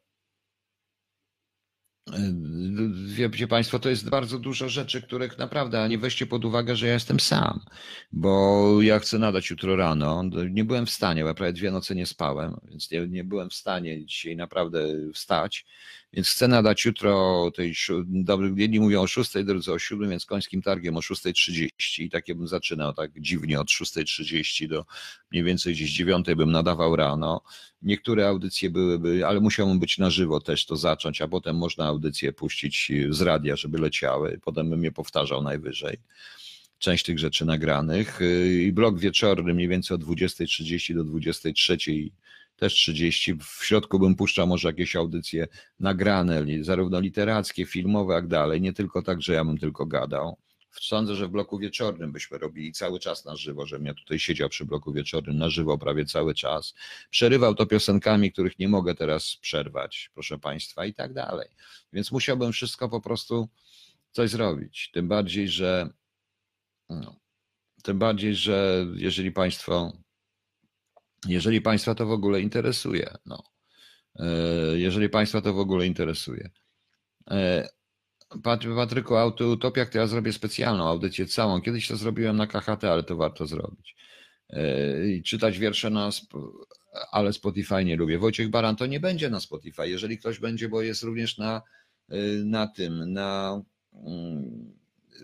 [3.06, 6.88] wiecie Państwo, to jest bardzo dużo rzeczy, których naprawdę, a nie weźcie pod uwagę, że
[6.88, 7.60] ja jestem sam,
[8.12, 10.24] bo ja chcę nadać jutro rano.
[10.50, 13.50] Nie byłem w stanie, bo ja prawie dwie noce nie spałem, więc nie, nie byłem
[13.50, 15.66] w stanie dzisiaj naprawdę wstać.
[16.14, 17.74] Więc chcę nadać jutro tej,
[18.56, 22.48] jedni mówią o 6, drudzy o 7, więc końskim targiem o 6.30 i takie bym
[22.48, 24.86] zaczynał tak dziwnie od 6.30 do
[25.32, 27.42] mniej więcej gdzieś 9 bym nadawał rano.
[27.82, 32.34] Niektóre audycje byłyby, ale musiałbym być na żywo też to zacząć, a potem można audycje
[32.34, 34.40] puścić z radia, żeby leciały.
[34.44, 35.98] Potem bym je powtarzał najwyżej.
[36.80, 38.20] Część tych rzeczy nagranych
[38.60, 42.10] i blok wieczorny mniej więcej od 20.30 do 23.00
[42.56, 43.34] też 30.
[43.34, 45.48] W środku bym puszczał może jakieś audycje
[45.80, 48.62] nagrane, zarówno literackie, filmowe, jak dalej.
[48.62, 50.38] Nie tylko tak, że ja bym tylko gadał.
[50.82, 54.50] Sądzę, że w bloku wieczornym byśmy robili cały czas na żywo, żebym ja tutaj siedział
[54.50, 56.74] przy bloku wieczornym na żywo prawie cały czas.
[57.10, 61.50] Przerywał to piosenkami, których nie mogę teraz przerwać, proszę Państwa, i tak dalej.
[61.94, 63.50] Więc musiałbym wszystko po prostu
[64.12, 64.90] coś zrobić.
[64.94, 65.90] Tym bardziej, że
[66.90, 67.16] no,
[67.84, 69.94] tym bardziej, że jeżeli Państwo
[71.28, 73.18] jeżeli Państwa to w ogóle interesuje.
[73.26, 73.44] No.
[74.16, 74.26] E,
[74.78, 76.50] jeżeli Państwa to w ogóle interesuje.
[78.36, 81.62] E, Patryku, Autoutopiak to ja zrobię specjalną audycję całą.
[81.62, 83.96] Kiedyś to zrobiłem na KHT, ale to warto zrobić.
[84.50, 86.10] E, I czytać wiersze na,
[87.12, 88.20] ale Spotify nie lubię.
[88.20, 89.90] Wojciech Baran to nie będzie na Spotify.
[89.90, 91.62] Jeżeli ktoś będzie, bo jest również na,
[92.46, 93.62] na tym, na
[93.94, 94.74] mm,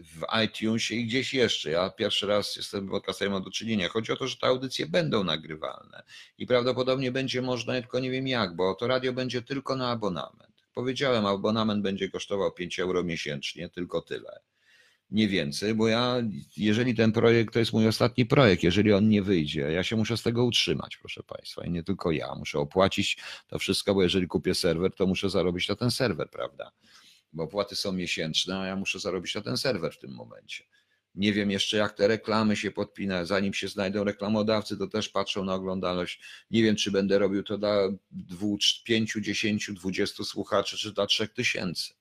[0.03, 1.71] w iTunesie i gdzieś jeszcze.
[1.71, 3.89] Ja pierwszy raz jestem podcastem, mam do czynienia.
[3.89, 6.03] Chodzi o to, że te audycje będą nagrywalne
[6.37, 10.48] i prawdopodobnie będzie można, tylko nie wiem jak, bo to radio będzie tylko na abonament.
[10.73, 14.39] Powiedziałem, abonament będzie kosztował 5 euro miesięcznie, tylko tyle.
[15.11, 16.15] Nie więcej, bo ja,
[16.57, 20.17] jeżeli ten projekt to jest mój ostatni projekt, jeżeli on nie wyjdzie, ja się muszę
[20.17, 22.35] z tego utrzymać, proszę Państwa, i nie tylko ja.
[22.35, 23.17] Muszę opłacić
[23.47, 26.71] to wszystko, bo jeżeli kupię serwer, to muszę zarobić na ten serwer, prawda?
[27.33, 30.63] bo opłaty są miesięczne, a ja muszę zarobić na ten serwer w tym momencie.
[31.19, 33.25] Nie wiem jeszcze, jak te reklamy się podpina.
[33.25, 36.21] Zanim się znajdą reklamodawcy, to też patrzą na oglądalność.
[36.51, 37.89] Nie wiem, czy będę robił to dla
[38.83, 41.93] 5, 10, 20 słuchaczy, czy dla 3 tysięcy.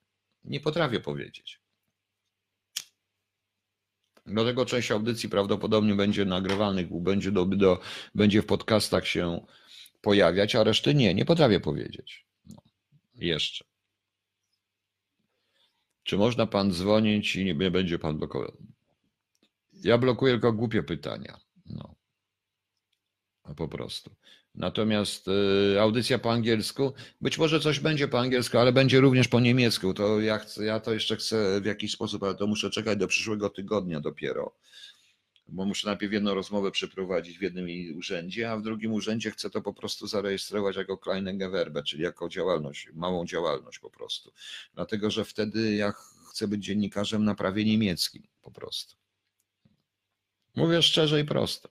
[0.44, 1.60] Nie potrafię powiedzieć.
[4.26, 7.80] Dlatego część audycji prawdopodobnie będzie nagrywalnych, będzie, do, do,
[8.14, 9.46] będzie w podcastach się
[10.00, 11.14] pojawiać, a reszty nie.
[11.14, 12.26] Nie potrafię powiedzieć.
[12.46, 12.62] No,
[13.14, 13.64] jeszcze.
[16.02, 18.77] Czy można pan dzwonić i nie będzie pan blokował?
[19.84, 21.38] Ja blokuję tylko głupie pytania.
[21.66, 21.94] No.
[23.56, 24.10] Po prostu.
[24.54, 29.40] Natomiast y, audycja po angielsku, być może coś będzie po angielsku, ale będzie również po
[29.40, 29.94] niemiecku.
[29.94, 33.08] To ja, chcę, ja to jeszcze chcę w jakiś sposób, ale to muszę czekać do
[33.08, 34.54] przyszłego tygodnia dopiero
[35.48, 37.66] bo muszę najpierw jedną rozmowę przeprowadzić w jednym
[37.98, 42.28] urzędzie, a w drugim urzędzie chcę to po prostu zarejestrować jako kleine Gewerbe, czyli jako
[42.28, 44.32] działalność, małą działalność po prostu.
[44.74, 45.92] Dlatego, że wtedy ja
[46.30, 48.96] chcę być dziennikarzem na prawie niemieckim po prostu.
[50.58, 51.68] Mówię szczerze i prosto.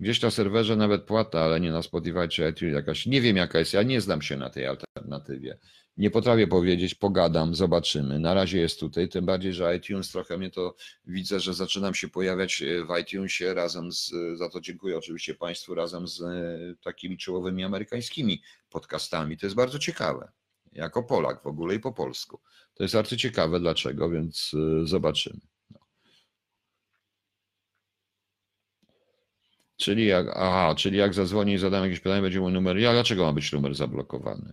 [0.00, 3.06] Gdzieś na serwerze nawet płata, ale nie na Spotify czy iTunes jakaś.
[3.06, 5.58] Nie wiem jaka jest, ja nie znam się na tej alternatywie.
[5.96, 8.18] Nie potrafię powiedzieć, pogadam, zobaczymy.
[8.18, 10.74] Na razie jest tutaj, tym bardziej, że iTunes trochę mnie to
[11.06, 15.74] widzę, że zaczynam się pojawiać e, w iTunesie razem z, za to dziękuję oczywiście Państwu,
[15.74, 19.36] razem z e, takimi czołowymi amerykańskimi podcastami.
[19.36, 20.32] To jest bardzo ciekawe.
[20.72, 22.40] Jako Polak w ogóle i po polsku.
[22.74, 25.51] To jest bardzo ciekawe, dlaczego, więc e, zobaczymy.
[29.82, 32.78] Czyli jak, aha, czyli jak zadzwoni i zadam jakieś pytanie, będzie mój numer.
[32.78, 34.52] Ja dlaczego ma być numer zablokowany?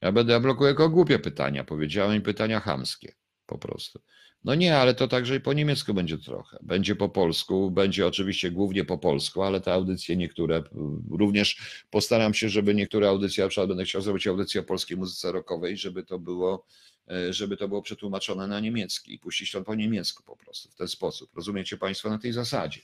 [0.00, 3.14] Ja będę ja blokuję jako głupie pytania, powiedziałem pytania chamskie
[3.46, 4.00] po prostu.
[4.44, 6.58] No nie, ale to także i po niemiecku będzie trochę.
[6.62, 10.62] Będzie po polsku, będzie oczywiście głównie po polsku, ale te audycje niektóre,
[11.10, 15.32] również postaram się, żeby niektóre audycje, na przykład będę chciał zrobić audycję o polskiej muzyce
[15.32, 16.66] rockowej, żeby to było,
[17.10, 20.74] e, żeby to było przetłumaczone na niemiecki i puścić to po niemiecku po prostu, w
[20.74, 21.30] ten sposób.
[21.36, 22.80] Rozumiecie Państwo na tej zasadzie.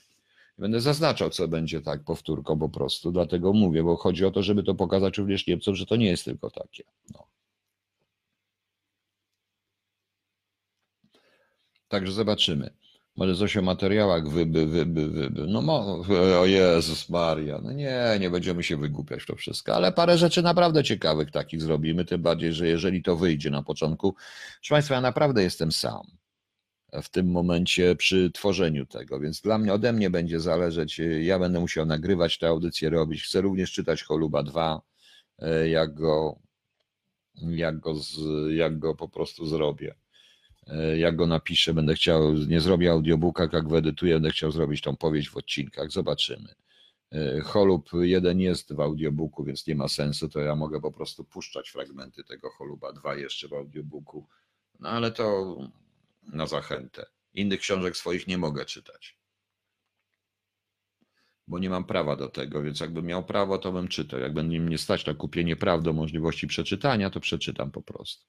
[0.57, 4.63] Będę zaznaczał, co będzie tak powtórką po prostu, dlatego mówię, bo chodzi o to, żeby
[4.63, 6.83] to pokazać również Niemcom, że to nie jest tylko takie.
[7.13, 7.27] No.
[11.87, 12.73] Także zobaczymy.
[13.15, 15.47] Może coś o materiałach wyby, wyby, wyby.
[15.47, 16.03] No mo,
[16.39, 20.83] o Jezus Maria, no nie, nie będziemy się wygłupiać to wszystko, ale parę rzeczy naprawdę
[20.83, 25.43] ciekawych takich zrobimy, tym bardziej, że jeżeli to wyjdzie na początku, proszę Państwa, ja naprawdę
[25.43, 26.01] jestem sam
[27.01, 31.59] w tym momencie przy tworzeniu tego, więc dla mnie, ode mnie będzie zależeć, ja będę
[31.59, 34.81] musiał nagrywać te audycje, robić, chcę również czytać Choluba 2,
[35.39, 36.39] e, jak go,
[37.35, 38.17] jak go, z,
[38.53, 39.95] jak go po prostu zrobię,
[40.67, 44.95] e, jak go napiszę, będę chciał, nie zrobię audiobooka, jak wyedytuję, będę chciał zrobić tą
[44.95, 46.55] powieść w odcinkach, zobaczymy.
[47.43, 51.69] Holub 1 jest w audiobooku, więc nie ma sensu, to ja mogę po prostu puszczać
[51.69, 54.27] fragmenty tego Choluba 2 jeszcze w audiobooku,
[54.79, 55.57] no ale to
[56.27, 57.05] na zachętę.
[57.33, 59.17] Innych książek swoich nie mogę czytać.
[61.47, 64.19] Bo nie mam prawa do tego, więc jakbym miał prawo, to bym czytał.
[64.19, 68.25] Jak będzie mnie stać na kupienie praw do możliwości przeczytania, to przeczytam po prostu.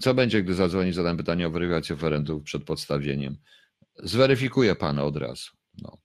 [0.00, 3.36] Co będzie, gdy zadzwoni, zadam pytanie o weryfikację oferentów przed podstawieniem?
[3.96, 5.50] Zweryfikuję pana od razu.
[5.82, 5.98] No.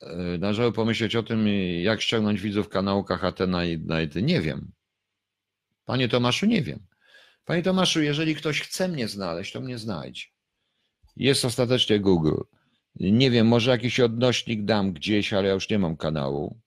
[0.00, 1.48] E, należało pomyśleć o tym,
[1.82, 4.72] jak ściągnąć widzów kanału KHT na, na Nie wiem.
[5.84, 6.86] Panie Tomaszu, nie wiem.
[7.46, 10.22] Panie Tomaszu, jeżeli ktoś chce mnie znaleźć, to mnie znajdzie.
[11.16, 12.40] Jest ostatecznie Google.
[13.00, 16.60] Nie wiem, może jakiś odnośnik dam gdzieś, ale ja już nie mam kanału.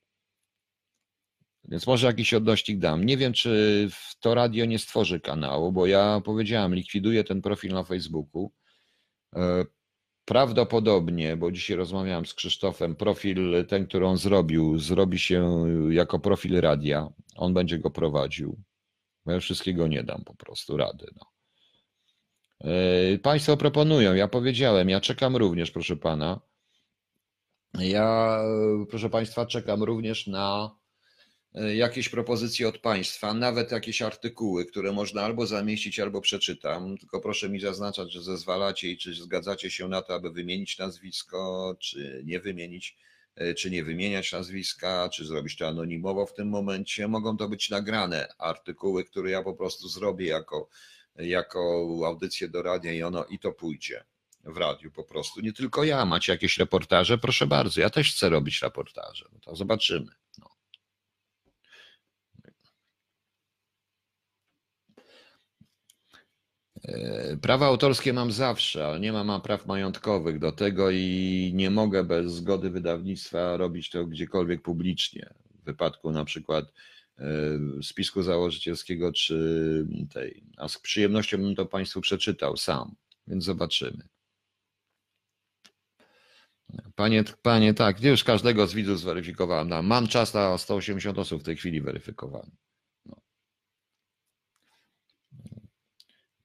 [1.63, 3.05] Więc może jakiś odnośnik dam.
[3.05, 3.89] Nie wiem, czy
[4.19, 8.51] to radio nie stworzy kanału, bo ja powiedziałem, likwiduję ten profil na Facebooku.
[9.35, 9.65] E,
[10.25, 16.61] prawdopodobnie, bo dzisiaj rozmawiałem z Krzysztofem, profil ten, który on zrobił, zrobi się jako profil
[16.61, 17.09] radia.
[17.35, 18.68] On będzie go prowadził.
[19.25, 21.05] Bo ja wszystkiego nie dam po prostu rady.
[21.15, 21.25] No.
[23.23, 26.41] Państwo proponują, ja powiedziałem, ja czekam również, proszę pana.
[27.73, 28.39] Ja,
[28.89, 30.75] proszę państwa, czekam również na
[31.53, 36.97] e, jakieś propozycje od państwa, nawet jakieś artykuły, które można albo zamieścić, albo przeczytam.
[36.97, 41.75] Tylko proszę mi zaznaczać, że zezwalacie i czy zgadzacie się na to, aby wymienić nazwisko,
[41.79, 42.97] czy nie wymienić
[43.57, 47.07] czy nie wymieniać nazwiska, czy zrobić to anonimowo w tym momencie.
[47.07, 50.69] Mogą to być nagrane artykuły, które ja po prostu zrobię jako,
[51.15, 54.03] jako audycję do radia i ono i to pójdzie
[54.43, 55.41] w radiu po prostu.
[55.41, 59.55] Nie tylko ja, macie jakieś reportaże, proszę bardzo, ja też chcę robić reportaże, no to
[59.55, 60.11] zobaczymy.
[60.37, 60.49] No.
[62.45, 62.51] E,
[67.41, 72.33] prawa autorskie mam zawsze, ale nie mam praw majątkowych do tego i nie mogę bez
[72.33, 75.33] zgody wydawnictwa robić to gdziekolwiek publicznie.
[75.61, 76.65] W wypadku na przykład
[77.17, 77.23] e,
[77.83, 80.43] spisku założycielskiego czy tej.
[80.57, 82.95] A z przyjemnością bym to Państwu przeczytał sam,
[83.27, 84.07] więc zobaczymy.
[86.95, 89.85] Panie, panie, tak, już każdego z widzów zweryfikowałem.
[89.85, 92.68] Mam czas na 180 osób w tej chwili weryfikowanych.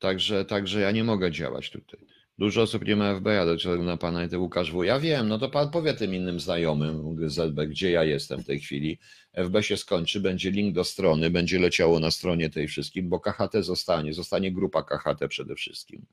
[0.05, 2.01] Także, także ja nie mogę działać tutaj.
[2.39, 4.85] Dużo osób nie ma FBA, do czego na pana i te Łukasz W.
[4.85, 8.61] Ja wiem, no to pan powie tym innym znajomym ZB, gdzie ja jestem w tej
[8.61, 8.99] chwili.
[9.35, 13.53] FB się skończy, będzie link do strony, będzie leciało na stronie tej wszystkim, bo KHT
[13.61, 16.07] zostanie, zostanie grupa KHT przede wszystkim.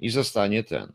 [0.00, 0.92] I zostanie ten.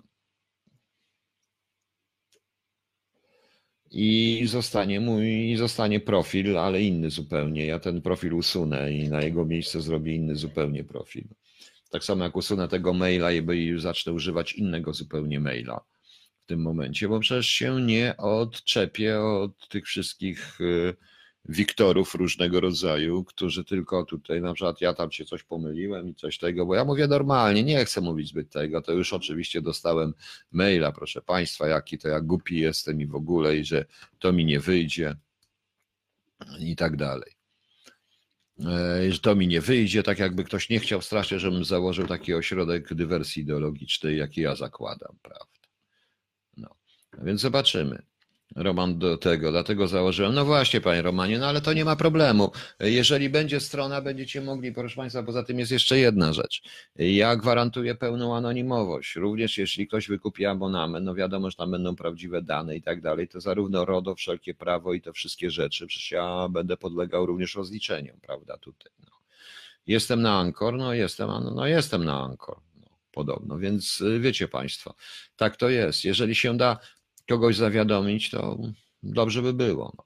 [3.91, 7.65] I zostanie mój, i zostanie profil, ale inny zupełnie.
[7.65, 11.23] Ja ten profil usunę i na jego miejsce zrobię inny zupełnie profil.
[11.91, 15.81] Tak samo jak usunę tego maila i zacznę używać innego zupełnie maila
[16.39, 20.95] w tym momencie, bo przecież się nie odczepię od tych wszystkich y,
[21.45, 26.37] Wiktorów różnego rodzaju, którzy tylko tutaj, na przykład ja tam się coś pomyliłem i coś
[26.37, 30.13] tego, bo ja mówię normalnie, nie chcę mówić zbyt tego, to już oczywiście dostałem
[30.51, 33.85] maila, proszę Państwa, jaki to ja głupi jestem i w ogóle, i że
[34.19, 35.15] to mi nie wyjdzie
[36.59, 37.40] i tak dalej.
[38.67, 42.33] E, że to mi nie wyjdzie, tak jakby ktoś nie chciał strasznie, żebym założył taki
[42.33, 45.45] ośrodek dywersji ideologicznej, jaki ja zakładam, prawda?
[46.57, 46.75] No,
[47.21, 48.03] więc zobaczymy.
[48.55, 50.33] Roman do tego, dlatego założyłem.
[50.33, 52.51] No właśnie, panie Romanie, no ale to nie ma problemu.
[52.79, 56.61] Jeżeli będzie strona, będziecie mogli, proszę państwa, poza tym jest jeszcze jedna rzecz.
[56.95, 59.15] Ja gwarantuję pełną anonimowość.
[59.15, 63.27] Również jeśli ktoś wykupi abonament, no wiadomo, że tam będą prawdziwe dane i tak dalej,
[63.27, 68.17] to zarówno RODO, wszelkie prawo i te wszystkie rzeczy, przecież ja będę podlegał również rozliczeniom,
[68.21, 68.91] prawda, tutaj.
[69.05, 69.11] No.
[69.87, 72.57] Jestem na Ankor, no jestem, no jestem na Ankor.
[72.81, 74.95] No, podobno, więc wiecie Państwo,
[75.35, 76.05] tak to jest.
[76.05, 76.77] Jeżeli się da
[77.29, 78.57] kogoś zawiadomić, to
[79.03, 79.93] dobrze by było.
[79.97, 80.03] No.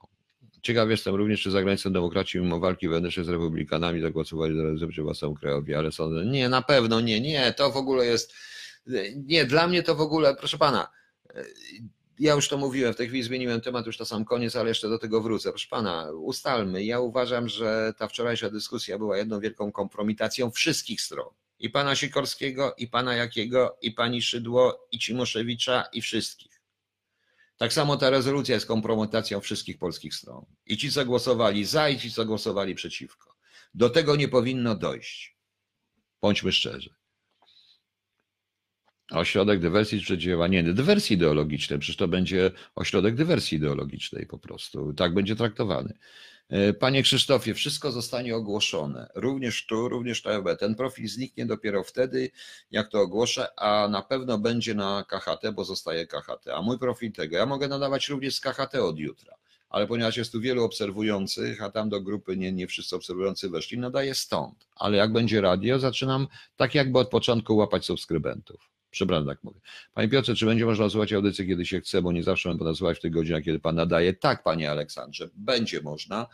[0.62, 4.92] Ciekaw jestem również, czy za granicą demokraci mimo walki wewnętrznej z republikanami zagłosowali za rezerwę
[4.92, 8.34] przeciwko krajowi, ale sądzę, nie, na pewno nie, nie, to w ogóle jest,
[9.16, 10.88] nie, dla mnie to w ogóle, proszę pana,
[12.18, 14.88] ja już to mówiłem, w tej chwili zmieniłem temat, już to sam koniec, ale jeszcze
[14.88, 15.50] do tego wrócę.
[15.50, 21.28] Proszę pana, ustalmy, ja uważam, że ta wczorajsza dyskusja była jedną wielką kompromitacją wszystkich stron.
[21.58, 26.55] I pana Sikorskiego, i pana Jakiego, i pani Szydło, i Cimoszewicza, i wszystkich.
[27.56, 30.44] Tak samo ta rezolucja jest kompromitacją wszystkich polskich stron.
[30.66, 33.36] I ci, co głosowali za, i ci, co głosowali przeciwko.
[33.74, 35.36] Do tego nie powinno dojść.
[36.22, 36.94] Bądźmy szczerzy.
[39.10, 44.92] Ośrodek dywersji czy działania, nie, dywersji ideologicznej, przecież to będzie ośrodek dywersji ideologicznej po prostu.
[44.92, 45.98] Tak będzie traktowany.
[46.48, 49.08] E, panie Krzysztofie, wszystko zostanie ogłoszone.
[49.14, 50.58] Również tu, również TOB.
[50.58, 52.30] Ten profil zniknie dopiero wtedy,
[52.70, 56.48] jak to ogłoszę, a na pewno będzie na KHT, bo zostaje KHT.
[56.54, 59.34] A mój profil tego, ja mogę nadawać również z KHT od jutra.
[59.68, 63.78] Ale ponieważ jest tu wielu obserwujących, a tam do grupy nie, nie wszyscy obserwujący weszli,
[63.78, 64.66] nadaję stąd.
[64.76, 68.75] Ale jak będzie radio, zaczynam tak jakby od początku łapać subskrybentów.
[68.96, 69.60] Przepraszam, tak mówię.
[69.94, 72.98] Panie Piotrze, czy będzie można słuchać audycji, kiedy się chce, bo nie zawsze można słuchać
[72.98, 74.12] w tych godzinach, kiedy Pan nadaje?
[74.14, 76.26] Tak, Panie Aleksandrze, będzie można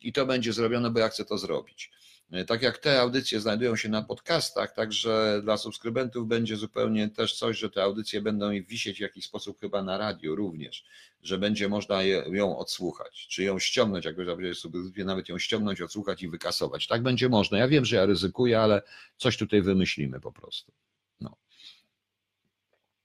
[0.00, 1.90] i to będzie zrobione, bo ja chcę to zrobić.
[2.30, 7.34] E, tak jak te audycje znajdują się na podcastach, także dla subskrybentów będzie zupełnie też
[7.34, 10.84] coś, że te audycje będą wisieć w jakiś sposób chyba na radiu również,
[11.22, 14.16] że będzie można je, ją odsłuchać, czy ją ściągnąć, jak
[14.54, 16.86] subskrypcję, nawet ją ściągnąć, odsłuchać i wykasować.
[16.86, 17.58] Tak będzie można.
[17.58, 18.82] Ja wiem, że ja ryzykuję, ale
[19.16, 20.72] coś tutaj wymyślimy po prostu.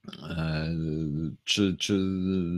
[0.08, 0.76] E,
[1.44, 2.00] czy, czy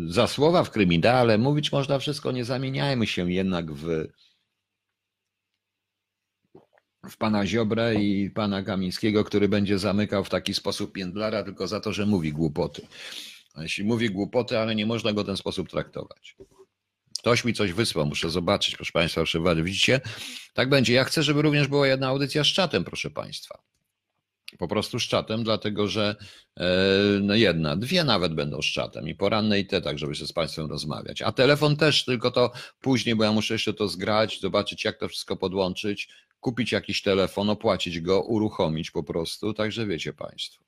[0.08, 4.08] za słowa w kryminale mówić można wszystko, nie zamieniajmy się jednak w,
[7.10, 11.80] w pana Ziobrę i pana Kamińskiego, który będzie zamykał w taki sposób piędlara tylko za
[11.80, 12.88] to, że mówi głupoty.
[13.58, 16.36] Jeśli mówi głupoty, ale nie można go w ten sposób traktować.
[17.20, 20.02] Ktoś mi coś wysłał, muszę zobaczyć, proszę Państwa, proszę Widzicie?
[20.54, 20.94] Tak będzie.
[20.94, 23.75] Ja chcę, żeby również była jedna audycja z czatem, proszę Państwa
[24.58, 26.16] po prostu z czatem, dlatego że
[26.58, 26.68] e,
[27.22, 30.34] no jedna, dwie nawet będą z czatem i poranne i te, tak żeby się z
[30.34, 31.22] Państwem rozmawiać.
[31.22, 32.52] A telefon też, tylko to
[32.82, 36.10] później, bo ja muszę jeszcze to zgrać, zobaczyć jak to wszystko podłączyć,
[36.40, 40.64] kupić jakiś telefon, opłacić go, uruchomić po prostu, także wiecie Państwo.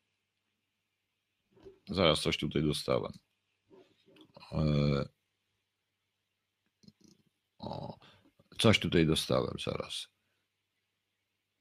[1.89, 3.11] Zaraz coś tutaj dostałem.
[4.51, 5.09] E,
[7.59, 7.97] o,
[8.59, 10.16] coś tutaj dostałem, zaraz.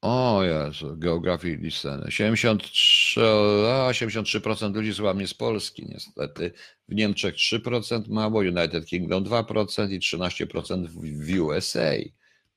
[0.02, 2.10] O Jezu, geografii listeny.
[2.10, 3.20] 73,
[3.66, 6.52] a 83% ludzi słucha mnie z Polski niestety.
[6.88, 11.92] W Niemczech 3% mało, United Kingdom 2% i 13% w USA.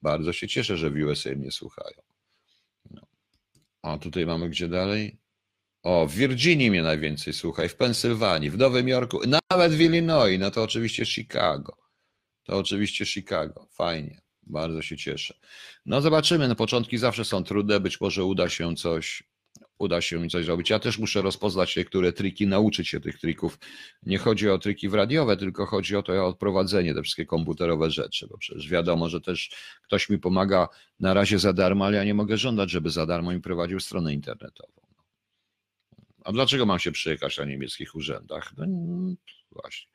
[0.02, 2.02] Bardzo się cieszę, że w USA mnie słuchają.
[2.92, 3.02] No.
[3.82, 5.20] A tutaj mamy gdzie dalej?
[5.84, 9.20] O, w Virginii mnie najwięcej słucha i w Pensylwanii, w Nowym Jorku,
[9.52, 11.78] nawet w Illinois, no to oczywiście Chicago.
[12.44, 14.22] To oczywiście Chicago, fajnie.
[14.50, 15.34] Bardzo się cieszę.
[15.86, 19.24] No zobaczymy, no początki zawsze są trudne, być może uda się coś,
[19.80, 20.70] uda się mi coś zrobić.
[20.70, 23.60] Ja też muszę rozpoznać niektóre triki, nauczyć się tych trików.
[24.04, 27.92] Nie chodzi o triki w radiowe, tylko chodzi o to o odprowadzenie, te wszystkie komputerowe
[27.92, 29.52] rzeczy, bo przecież wiadomo, że też
[29.84, 30.68] ktoś mi pomaga
[31.00, 34.14] na razie za darmo, ale ja nie mogę żądać, żeby za darmo mi prowadził stronę
[34.14, 34.74] internetową.
[36.24, 38.54] A dlaczego mam się przyjechać na niemieckich urzędach?
[38.58, 38.66] No
[39.52, 39.92] właśnie.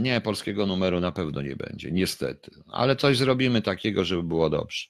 [0.00, 2.50] Nie, polskiego numeru na pewno nie będzie, niestety.
[2.68, 4.86] Ale coś zrobimy takiego, żeby było dobrze.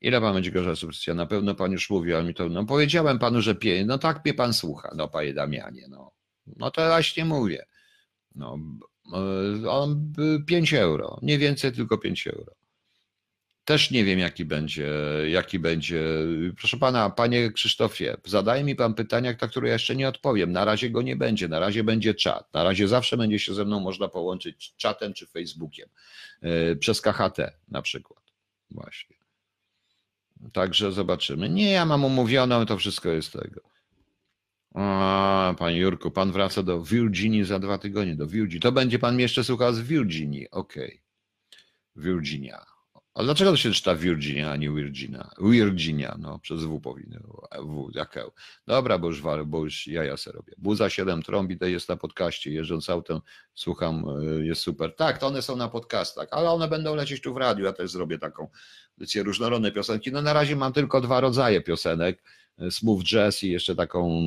[0.00, 1.14] Ile pan będzie gorzej subskrypcja?
[1.14, 2.48] Na pewno pan już mówił, ale mi to.
[2.48, 3.84] No powiedziałem panu, że pie...
[3.86, 5.86] no tak mnie pan słucha, no panie Damianie.
[5.90, 6.12] No,
[6.56, 7.66] no to właśnie mówię.
[8.34, 8.58] No,
[9.68, 10.12] on
[10.46, 11.18] 5 euro.
[11.22, 12.52] Nie więcej, tylko 5 euro.
[13.64, 14.90] Też nie wiem, jaki będzie,
[15.28, 16.04] jaki będzie.
[16.58, 20.52] Proszę pana, panie Krzysztofie, zadaje mi pan pytania, na które ja jeszcze nie odpowiem.
[20.52, 22.54] Na razie go nie będzie, na razie będzie czat.
[22.54, 25.88] Na razie zawsze będzie się ze mną można połączyć czatem czy Facebookiem.
[26.42, 27.38] Yy, przez KHT
[27.68, 28.22] na przykład.
[28.70, 29.16] Właśnie.
[30.52, 31.48] Także zobaczymy.
[31.48, 33.60] Nie, ja mam umówioną, to wszystko jest tego.
[34.74, 38.60] A, panie Jurku, pan wraca do Virginii za dwa tygodnie, do Virginii.
[38.60, 40.50] To będzie pan jeszcze słuchał z Virginii.
[40.50, 40.86] Okej.
[40.86, 41.00] Okay.
[41.96, 42.73] Virginia.
[43.14, 45.30] A dlaczego to się czyta Virginia, a nie Virginia?
[45.40, 47.18] Virginia, no przez W powinno.
[47.62, 48.30] W, jak L.
[48.66, 50.52] Dobra, bo już, bo już jaja se robię.
[50.58, 53.20] Buza 7 trąbi, to jest na podcaście, jeżdżąc autem,
[53.54, 54.04] słucham,
[54.40, 54.94] y, jest super.
[54.96, 57.90] Tak, to one są na podcastach, ale one będą lecieć tu w radiu, ja też
[57.90, 58.48] zrobię taką
[58.98, 60.12] edycję różnorodne piosenki.
[60.12, 62.22] No na razie mam tylko dwa rodzaje piosenek,
[62.70, 64.22] smooth jazz i jeszcze taką,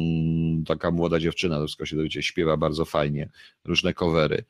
[0.67, 3.29] taka młoda dziewczyna, to wszystko się dowiecie, śpiewa bardzo fajnie,
[3.65, 4.45] różne covery.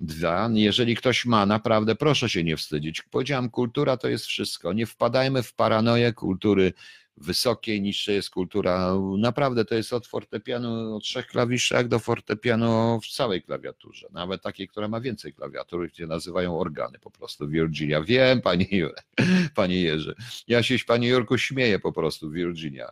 [0.00, 3.02] Dwa, jeżeli ktoś ma, naprawdę proszę się nie wstydzić.
[3.02, 4.72] Powiedziałem, kultura to jest wszystko.
[4.72, 6.72] Nie wpadajmy w paranoję kultury
[7.16, 8.94] wysokiej, niższej jest kultura.
[9.18, 14.08] Naprawdę to jest od fortepianu o trzech klawiszach do fortepianu w całej klawiaturze.
[14.10, 17.48] Nawet takiej, która ma więcej klawiatur, gdzie nazywają organy po prostu.
[17.48, 18.02] Virginia.
[18.02, 18.40] Wiem,
[18.70, 19.02] Jure,
[19.54, 20.14] panie Jerzy.
[20.48, 22.88] Ja się, panie Jurku, śmieję po prostu, Virginia.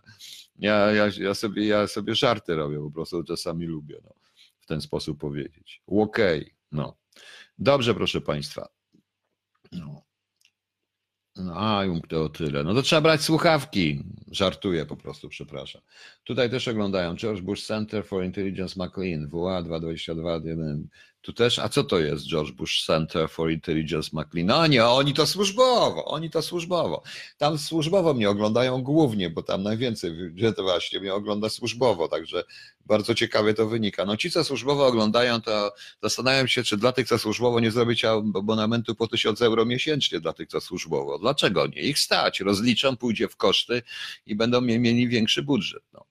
[0.59, 4.15] Ja, ja, ja, sobie, ja sobie żarty robię, po prostu czasami lubię no,
[4.61, 5.83] w ten sposób powiedzieć.
[5.87, 6.41] Okej.
[6.41, 6.55] Okay.
[6.73, 6.97] No.
[7.59, 8.69] Dobrze, proszę Państwa.
[9.73, 10.10] No.
[11.37, 12.65] No, a, to o tyle.
[12.65, 14.05] No to trzeba brać słuchawki.
[14.31, 15.83] Żartuję po prostu, przepraszam.
[16.25, 20.41] Tutaj też oglądają George Bush Center for Intelligence McLean, WA 222
[21.23, 24.47] tu też, a co to jest George Bush Center for Intelligence McLean?
[24.47, 27.03] No nie, oni to służbowo, oni to służbowo.
[27.39, 30.13] Tam służbowo mnie oglądają głównie, bo tam najwięcej,
[30.57, 32.45] to właśnie mnie ogląda służbowo, także
[32.87, 34.05] bardzo ciekawie to wynika.
[34.05, 38.05] No ci, co służbowo oglądają, to zastanawiam się, czy dla tych, co służbowo nie zrobić
[38.05, 41.19] abonamentu po 1000 euro miesięcznie dla tych, co służbowo.
[41.19, 41.83] Dlaczego nie?
[41.83, 43.83] Ich stać, rozliczą, pójdzie w koszty
[44.27, 45.83] i będą mieli większy budżet.
[45.93, 46.05] No.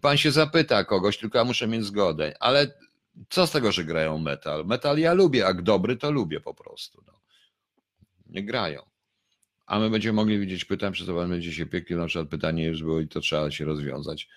[0.00, 2.74] Pan się zapyta kogoś, tylko ja muszę mieć zgodę, ale
[3.30, 4.66] co z tego, że grają metal?
[4.66, 7.02] Metal ja lubię, jak dobry, to lubię po prostu.
[7.06, 7.20] No.
[8.26, 8.82] Nie grają.
[9.66, 12.82] A my będziemy mogli widzieć, pytam, czy to będzie się piekli, na przykład pytanie już
[12.82, 14.28] było i to trzeba się rozwiązać.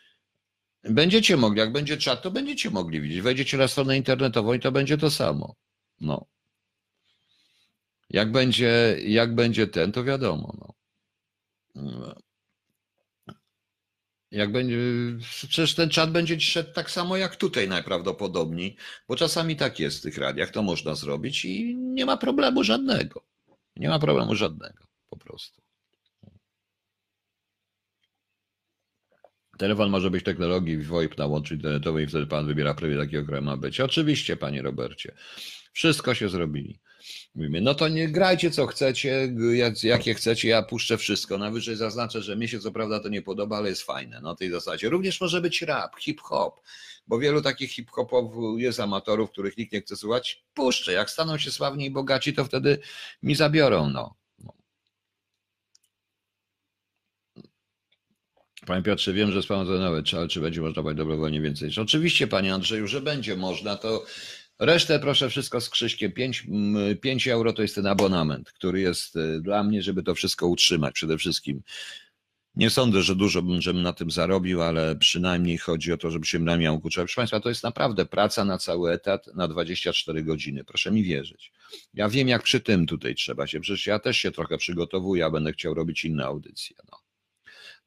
[0.84, 3.22] Będziecie mogli, jak będzie czat, to będziecie mogli widzieć.
[3.22, 5.56] Wejdziecie na stronę internetową i to będzie to samo.
[6.02, 6.26] No.
[8.10, 10.53] Jak będzie, jak będzie ten, to wiadomo.
[11.76, 12.15] No.
[14.36, 14.78] Jak będzie,
[15.20, 18.76] przecież ten czat będzie szedł tak samo jak tutaj najprawdopodobniej,
[19.07, 23.24] bo czasami tak jest w tych radiach, to można zrobić i nie ma problemu żadnego.
[23.76, 25.62] Nie ma problemu żadnego, po prostu.
[29.57, 33.41] Telefon może być technologii VoIP na łączu internetowej i wtedy pan wybiera prawie takiego, który
[33.41, 33.80] ma być.
[33.80, 35.16] Oczywiście, panie Robercie.
[35.74, 36.80] Wszystko się zrobili.
[37.36, 41.38] Mówimy, no to nie grajcie co chcecie, jak, jakie chcecie, ja puszczę wszystko.
[41.38, 44.20] Najwyżej zaznaczę, że mi się co prawda to nie podoba, ale jest fajne.
[44.22, 44.90] No tej zasadzie.
[44.90, 46.62] Również może być rap, hip-hop,
[47.07, 50.44] bo wielu takich hip-hopów jest amatorów, których nikt nie chce słuchać.
[50.53, 52.80] Puszczę, jak staną się sławni i bogaci, to wtedy
[53.24, 54.16] mi zabiorą, no.
[58.66, 61.72] Panie Piotrze, wiem, że sprawdzone, ale czy będzie można dać dobrowolnie więcej?
[61.82, 64.06] Oczywiście, panie Andrzeju, że będzie można, to
[64.60, 66.11] Resztę proszę wszystko z Krzyśkiem.
[66.11, 66.48] 5,
[67.02, 70.94] 5 euro to jest ten abonament, który jest y, dla mnie, żeby to wszystko utrzymać
[70.94, 71.61] przede wszystkim.
[72.56, 76.26] Nie sądzę, że dużo bym żebym na tym zarobił, ale przynajmniej chodzi o to, żeby
[76.26, 77.02] się na miał kurczę.
[77.02, 80.64] Proszę Państwa, to jest naprawdę praca na cały etat na 24 godziny.
[80.64, 81.52] Proszę mi wierzyć.
[81.94, 83.60] Ja wiem, jak przy tym tutaj trzeba się.
[83.60, 86.76] Przecież ja też się trochę przygotowuję, a będę chciał robić inne audycje.
[86.91, 86.98] No.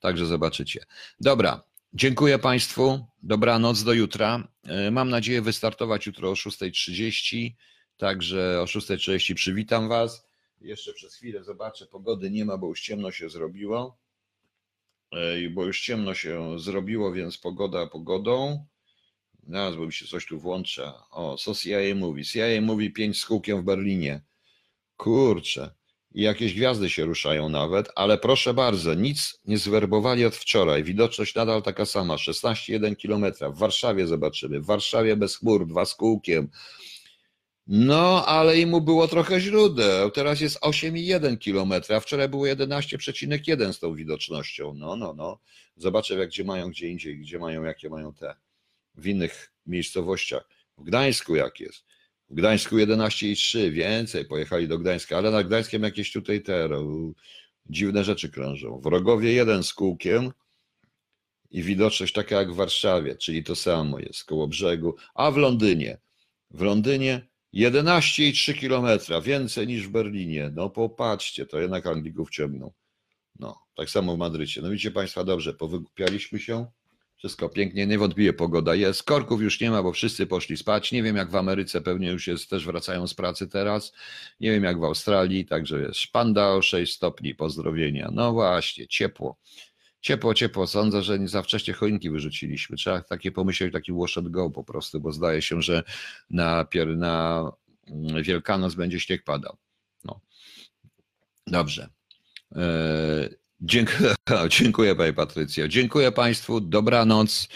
[0.00, 0.84] Także zobaczycie.
[1.20, 1.62] Dobra,
[1.94, 3.06] Dziękuję Państwu.
[3.22, 4.48] Dobranoc do jutra.
[4.64, 7.50] E, mam nadzieję wystartować jutro o 6.30.
[7.96, 10.28] Także o 6.30 przywitam Was.
[10.60, 11.86] Jeszcze przez chwilę zobaczę.
[11.86, 13.98] Pogody nie ma, bo już ciemno się zrobiło.
[15.12, 18.66] E, bo już ciemno się zrobiło, więc pogoda pogodą.
[19.48, 20.94] Zaraz, bo mi się coś tu włącza.
[21.10, 22.24] O, co CIA mówi?
[22.24, 24.22] CIA mówi 5 z kółkiem w Berlinie.
[24.96, 25.77] Kurczę
[26.14, 30.84] i jakieś gwiazdy się ruszają nawet, ale proszę bardzo, nic nie zwerbowali od wczoraj.
[30.84, 33.54] Widoczność nadal taka sama, 16,1 km.
[33.54, 34.60] W Warszawie zobaczymy.
[34.60, 36.48] W Warszawie bez chmur, dwa z kółkiem.
[37.66, 40.10] No, ale i mu było trochę źródeł.
[40.10, 44.74] Teraz jest 8,1 km, a wczoraj było 11,1 z tą widocznością.
[44.74, 45.40] No, no, no.
[45.76, 48.34] Zobaczę, jak gdzie mają gdzie indziej, gdzie mają, jakie mają te
[48.94, 50.48] w innych miejscowościach.
[50.78, 51.84] W Gdańsku jak jest.
[52.30, 56.68] W Gdańsku 11,3, więcej pojechali do Gdańska, ale nad Gdańskiem jakieś tutaj te
[57.66, 58.80] dziwne rzeczy krążą.
[58.80, 60.32] W Rogowie jeden z kółkiem
[61.50, 65.98] i widoczność taka jak w Warszawie, czyli to samo jest koło brzegu, a w Londynie.
[66.50, 70.50] W Londynie 11,3 kilometra, więcej niż w Berlinie.
[70.54, 72.72] No popatrzcie, to jednak Anglików ciągną.
[73.38, 74.62] No, tak samo w Madrycie.
[74.62, 76.66] No widzicie Państwa, dobrze, powygłupialiśmy się.
[77.18, 79.02] Wszystko pięknie, niewątpliwie pogoda jest.
[79.02, 80.92] Korków już nie ma, bo wszyscy poszli spać.
[80.92, 83.92] Nie wiem jak w Ameryce, pewnie już jest, też wracają z pracy teraz.
[84.40, 88.10] Nie wiem jak w Australii, także jest szpanda o 6 stopni, pozdrowienia.
[88.12, 89.38] No właśnie, ciepło.
[90.00, 90.66] Ciepło, ciepło.
[90.66, 92.76] Sądzę, że nie za wcześnie choinki wyrzuciliśmy.
[92.76, 95.82] Trzeba takie pomyśleć, taki wash and go po prostu, bo zdaje się, że
[96.30, 97.50] na, pier- na
[97.88, 99.56] mm, Wielkanoc będzie śnieg padał.
[100.04, 100.20] No.
[101.46, 101.88] Dobrze.
[102.52, 103.28] Eee,
[103.60, 104.14] dziękuję,
[104.58, 105.68] dziękuję Pani.
[105.68, 106.60] Dziękuję Państwu.
[106.60, 107.48] Dobranoc.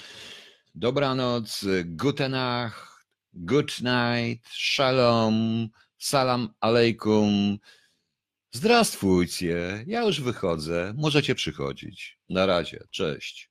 [0.75, 1.65] Dobranoc.
[1.85, 2.93] Gute Nacht.
[3.35, 4.49] Good night.
[4.49, 5.69] Shalom.
[5.99, 7.59] Salam alejkum.
[8.53, 9.85] Zdrastwujcie.
[9.87, 10.95] Ja już wychodzę.
[10.97, 12.19] Możecie przychodzić.
[12.29, 12.85] Na razie.
[12.91, 13.51] Cześć.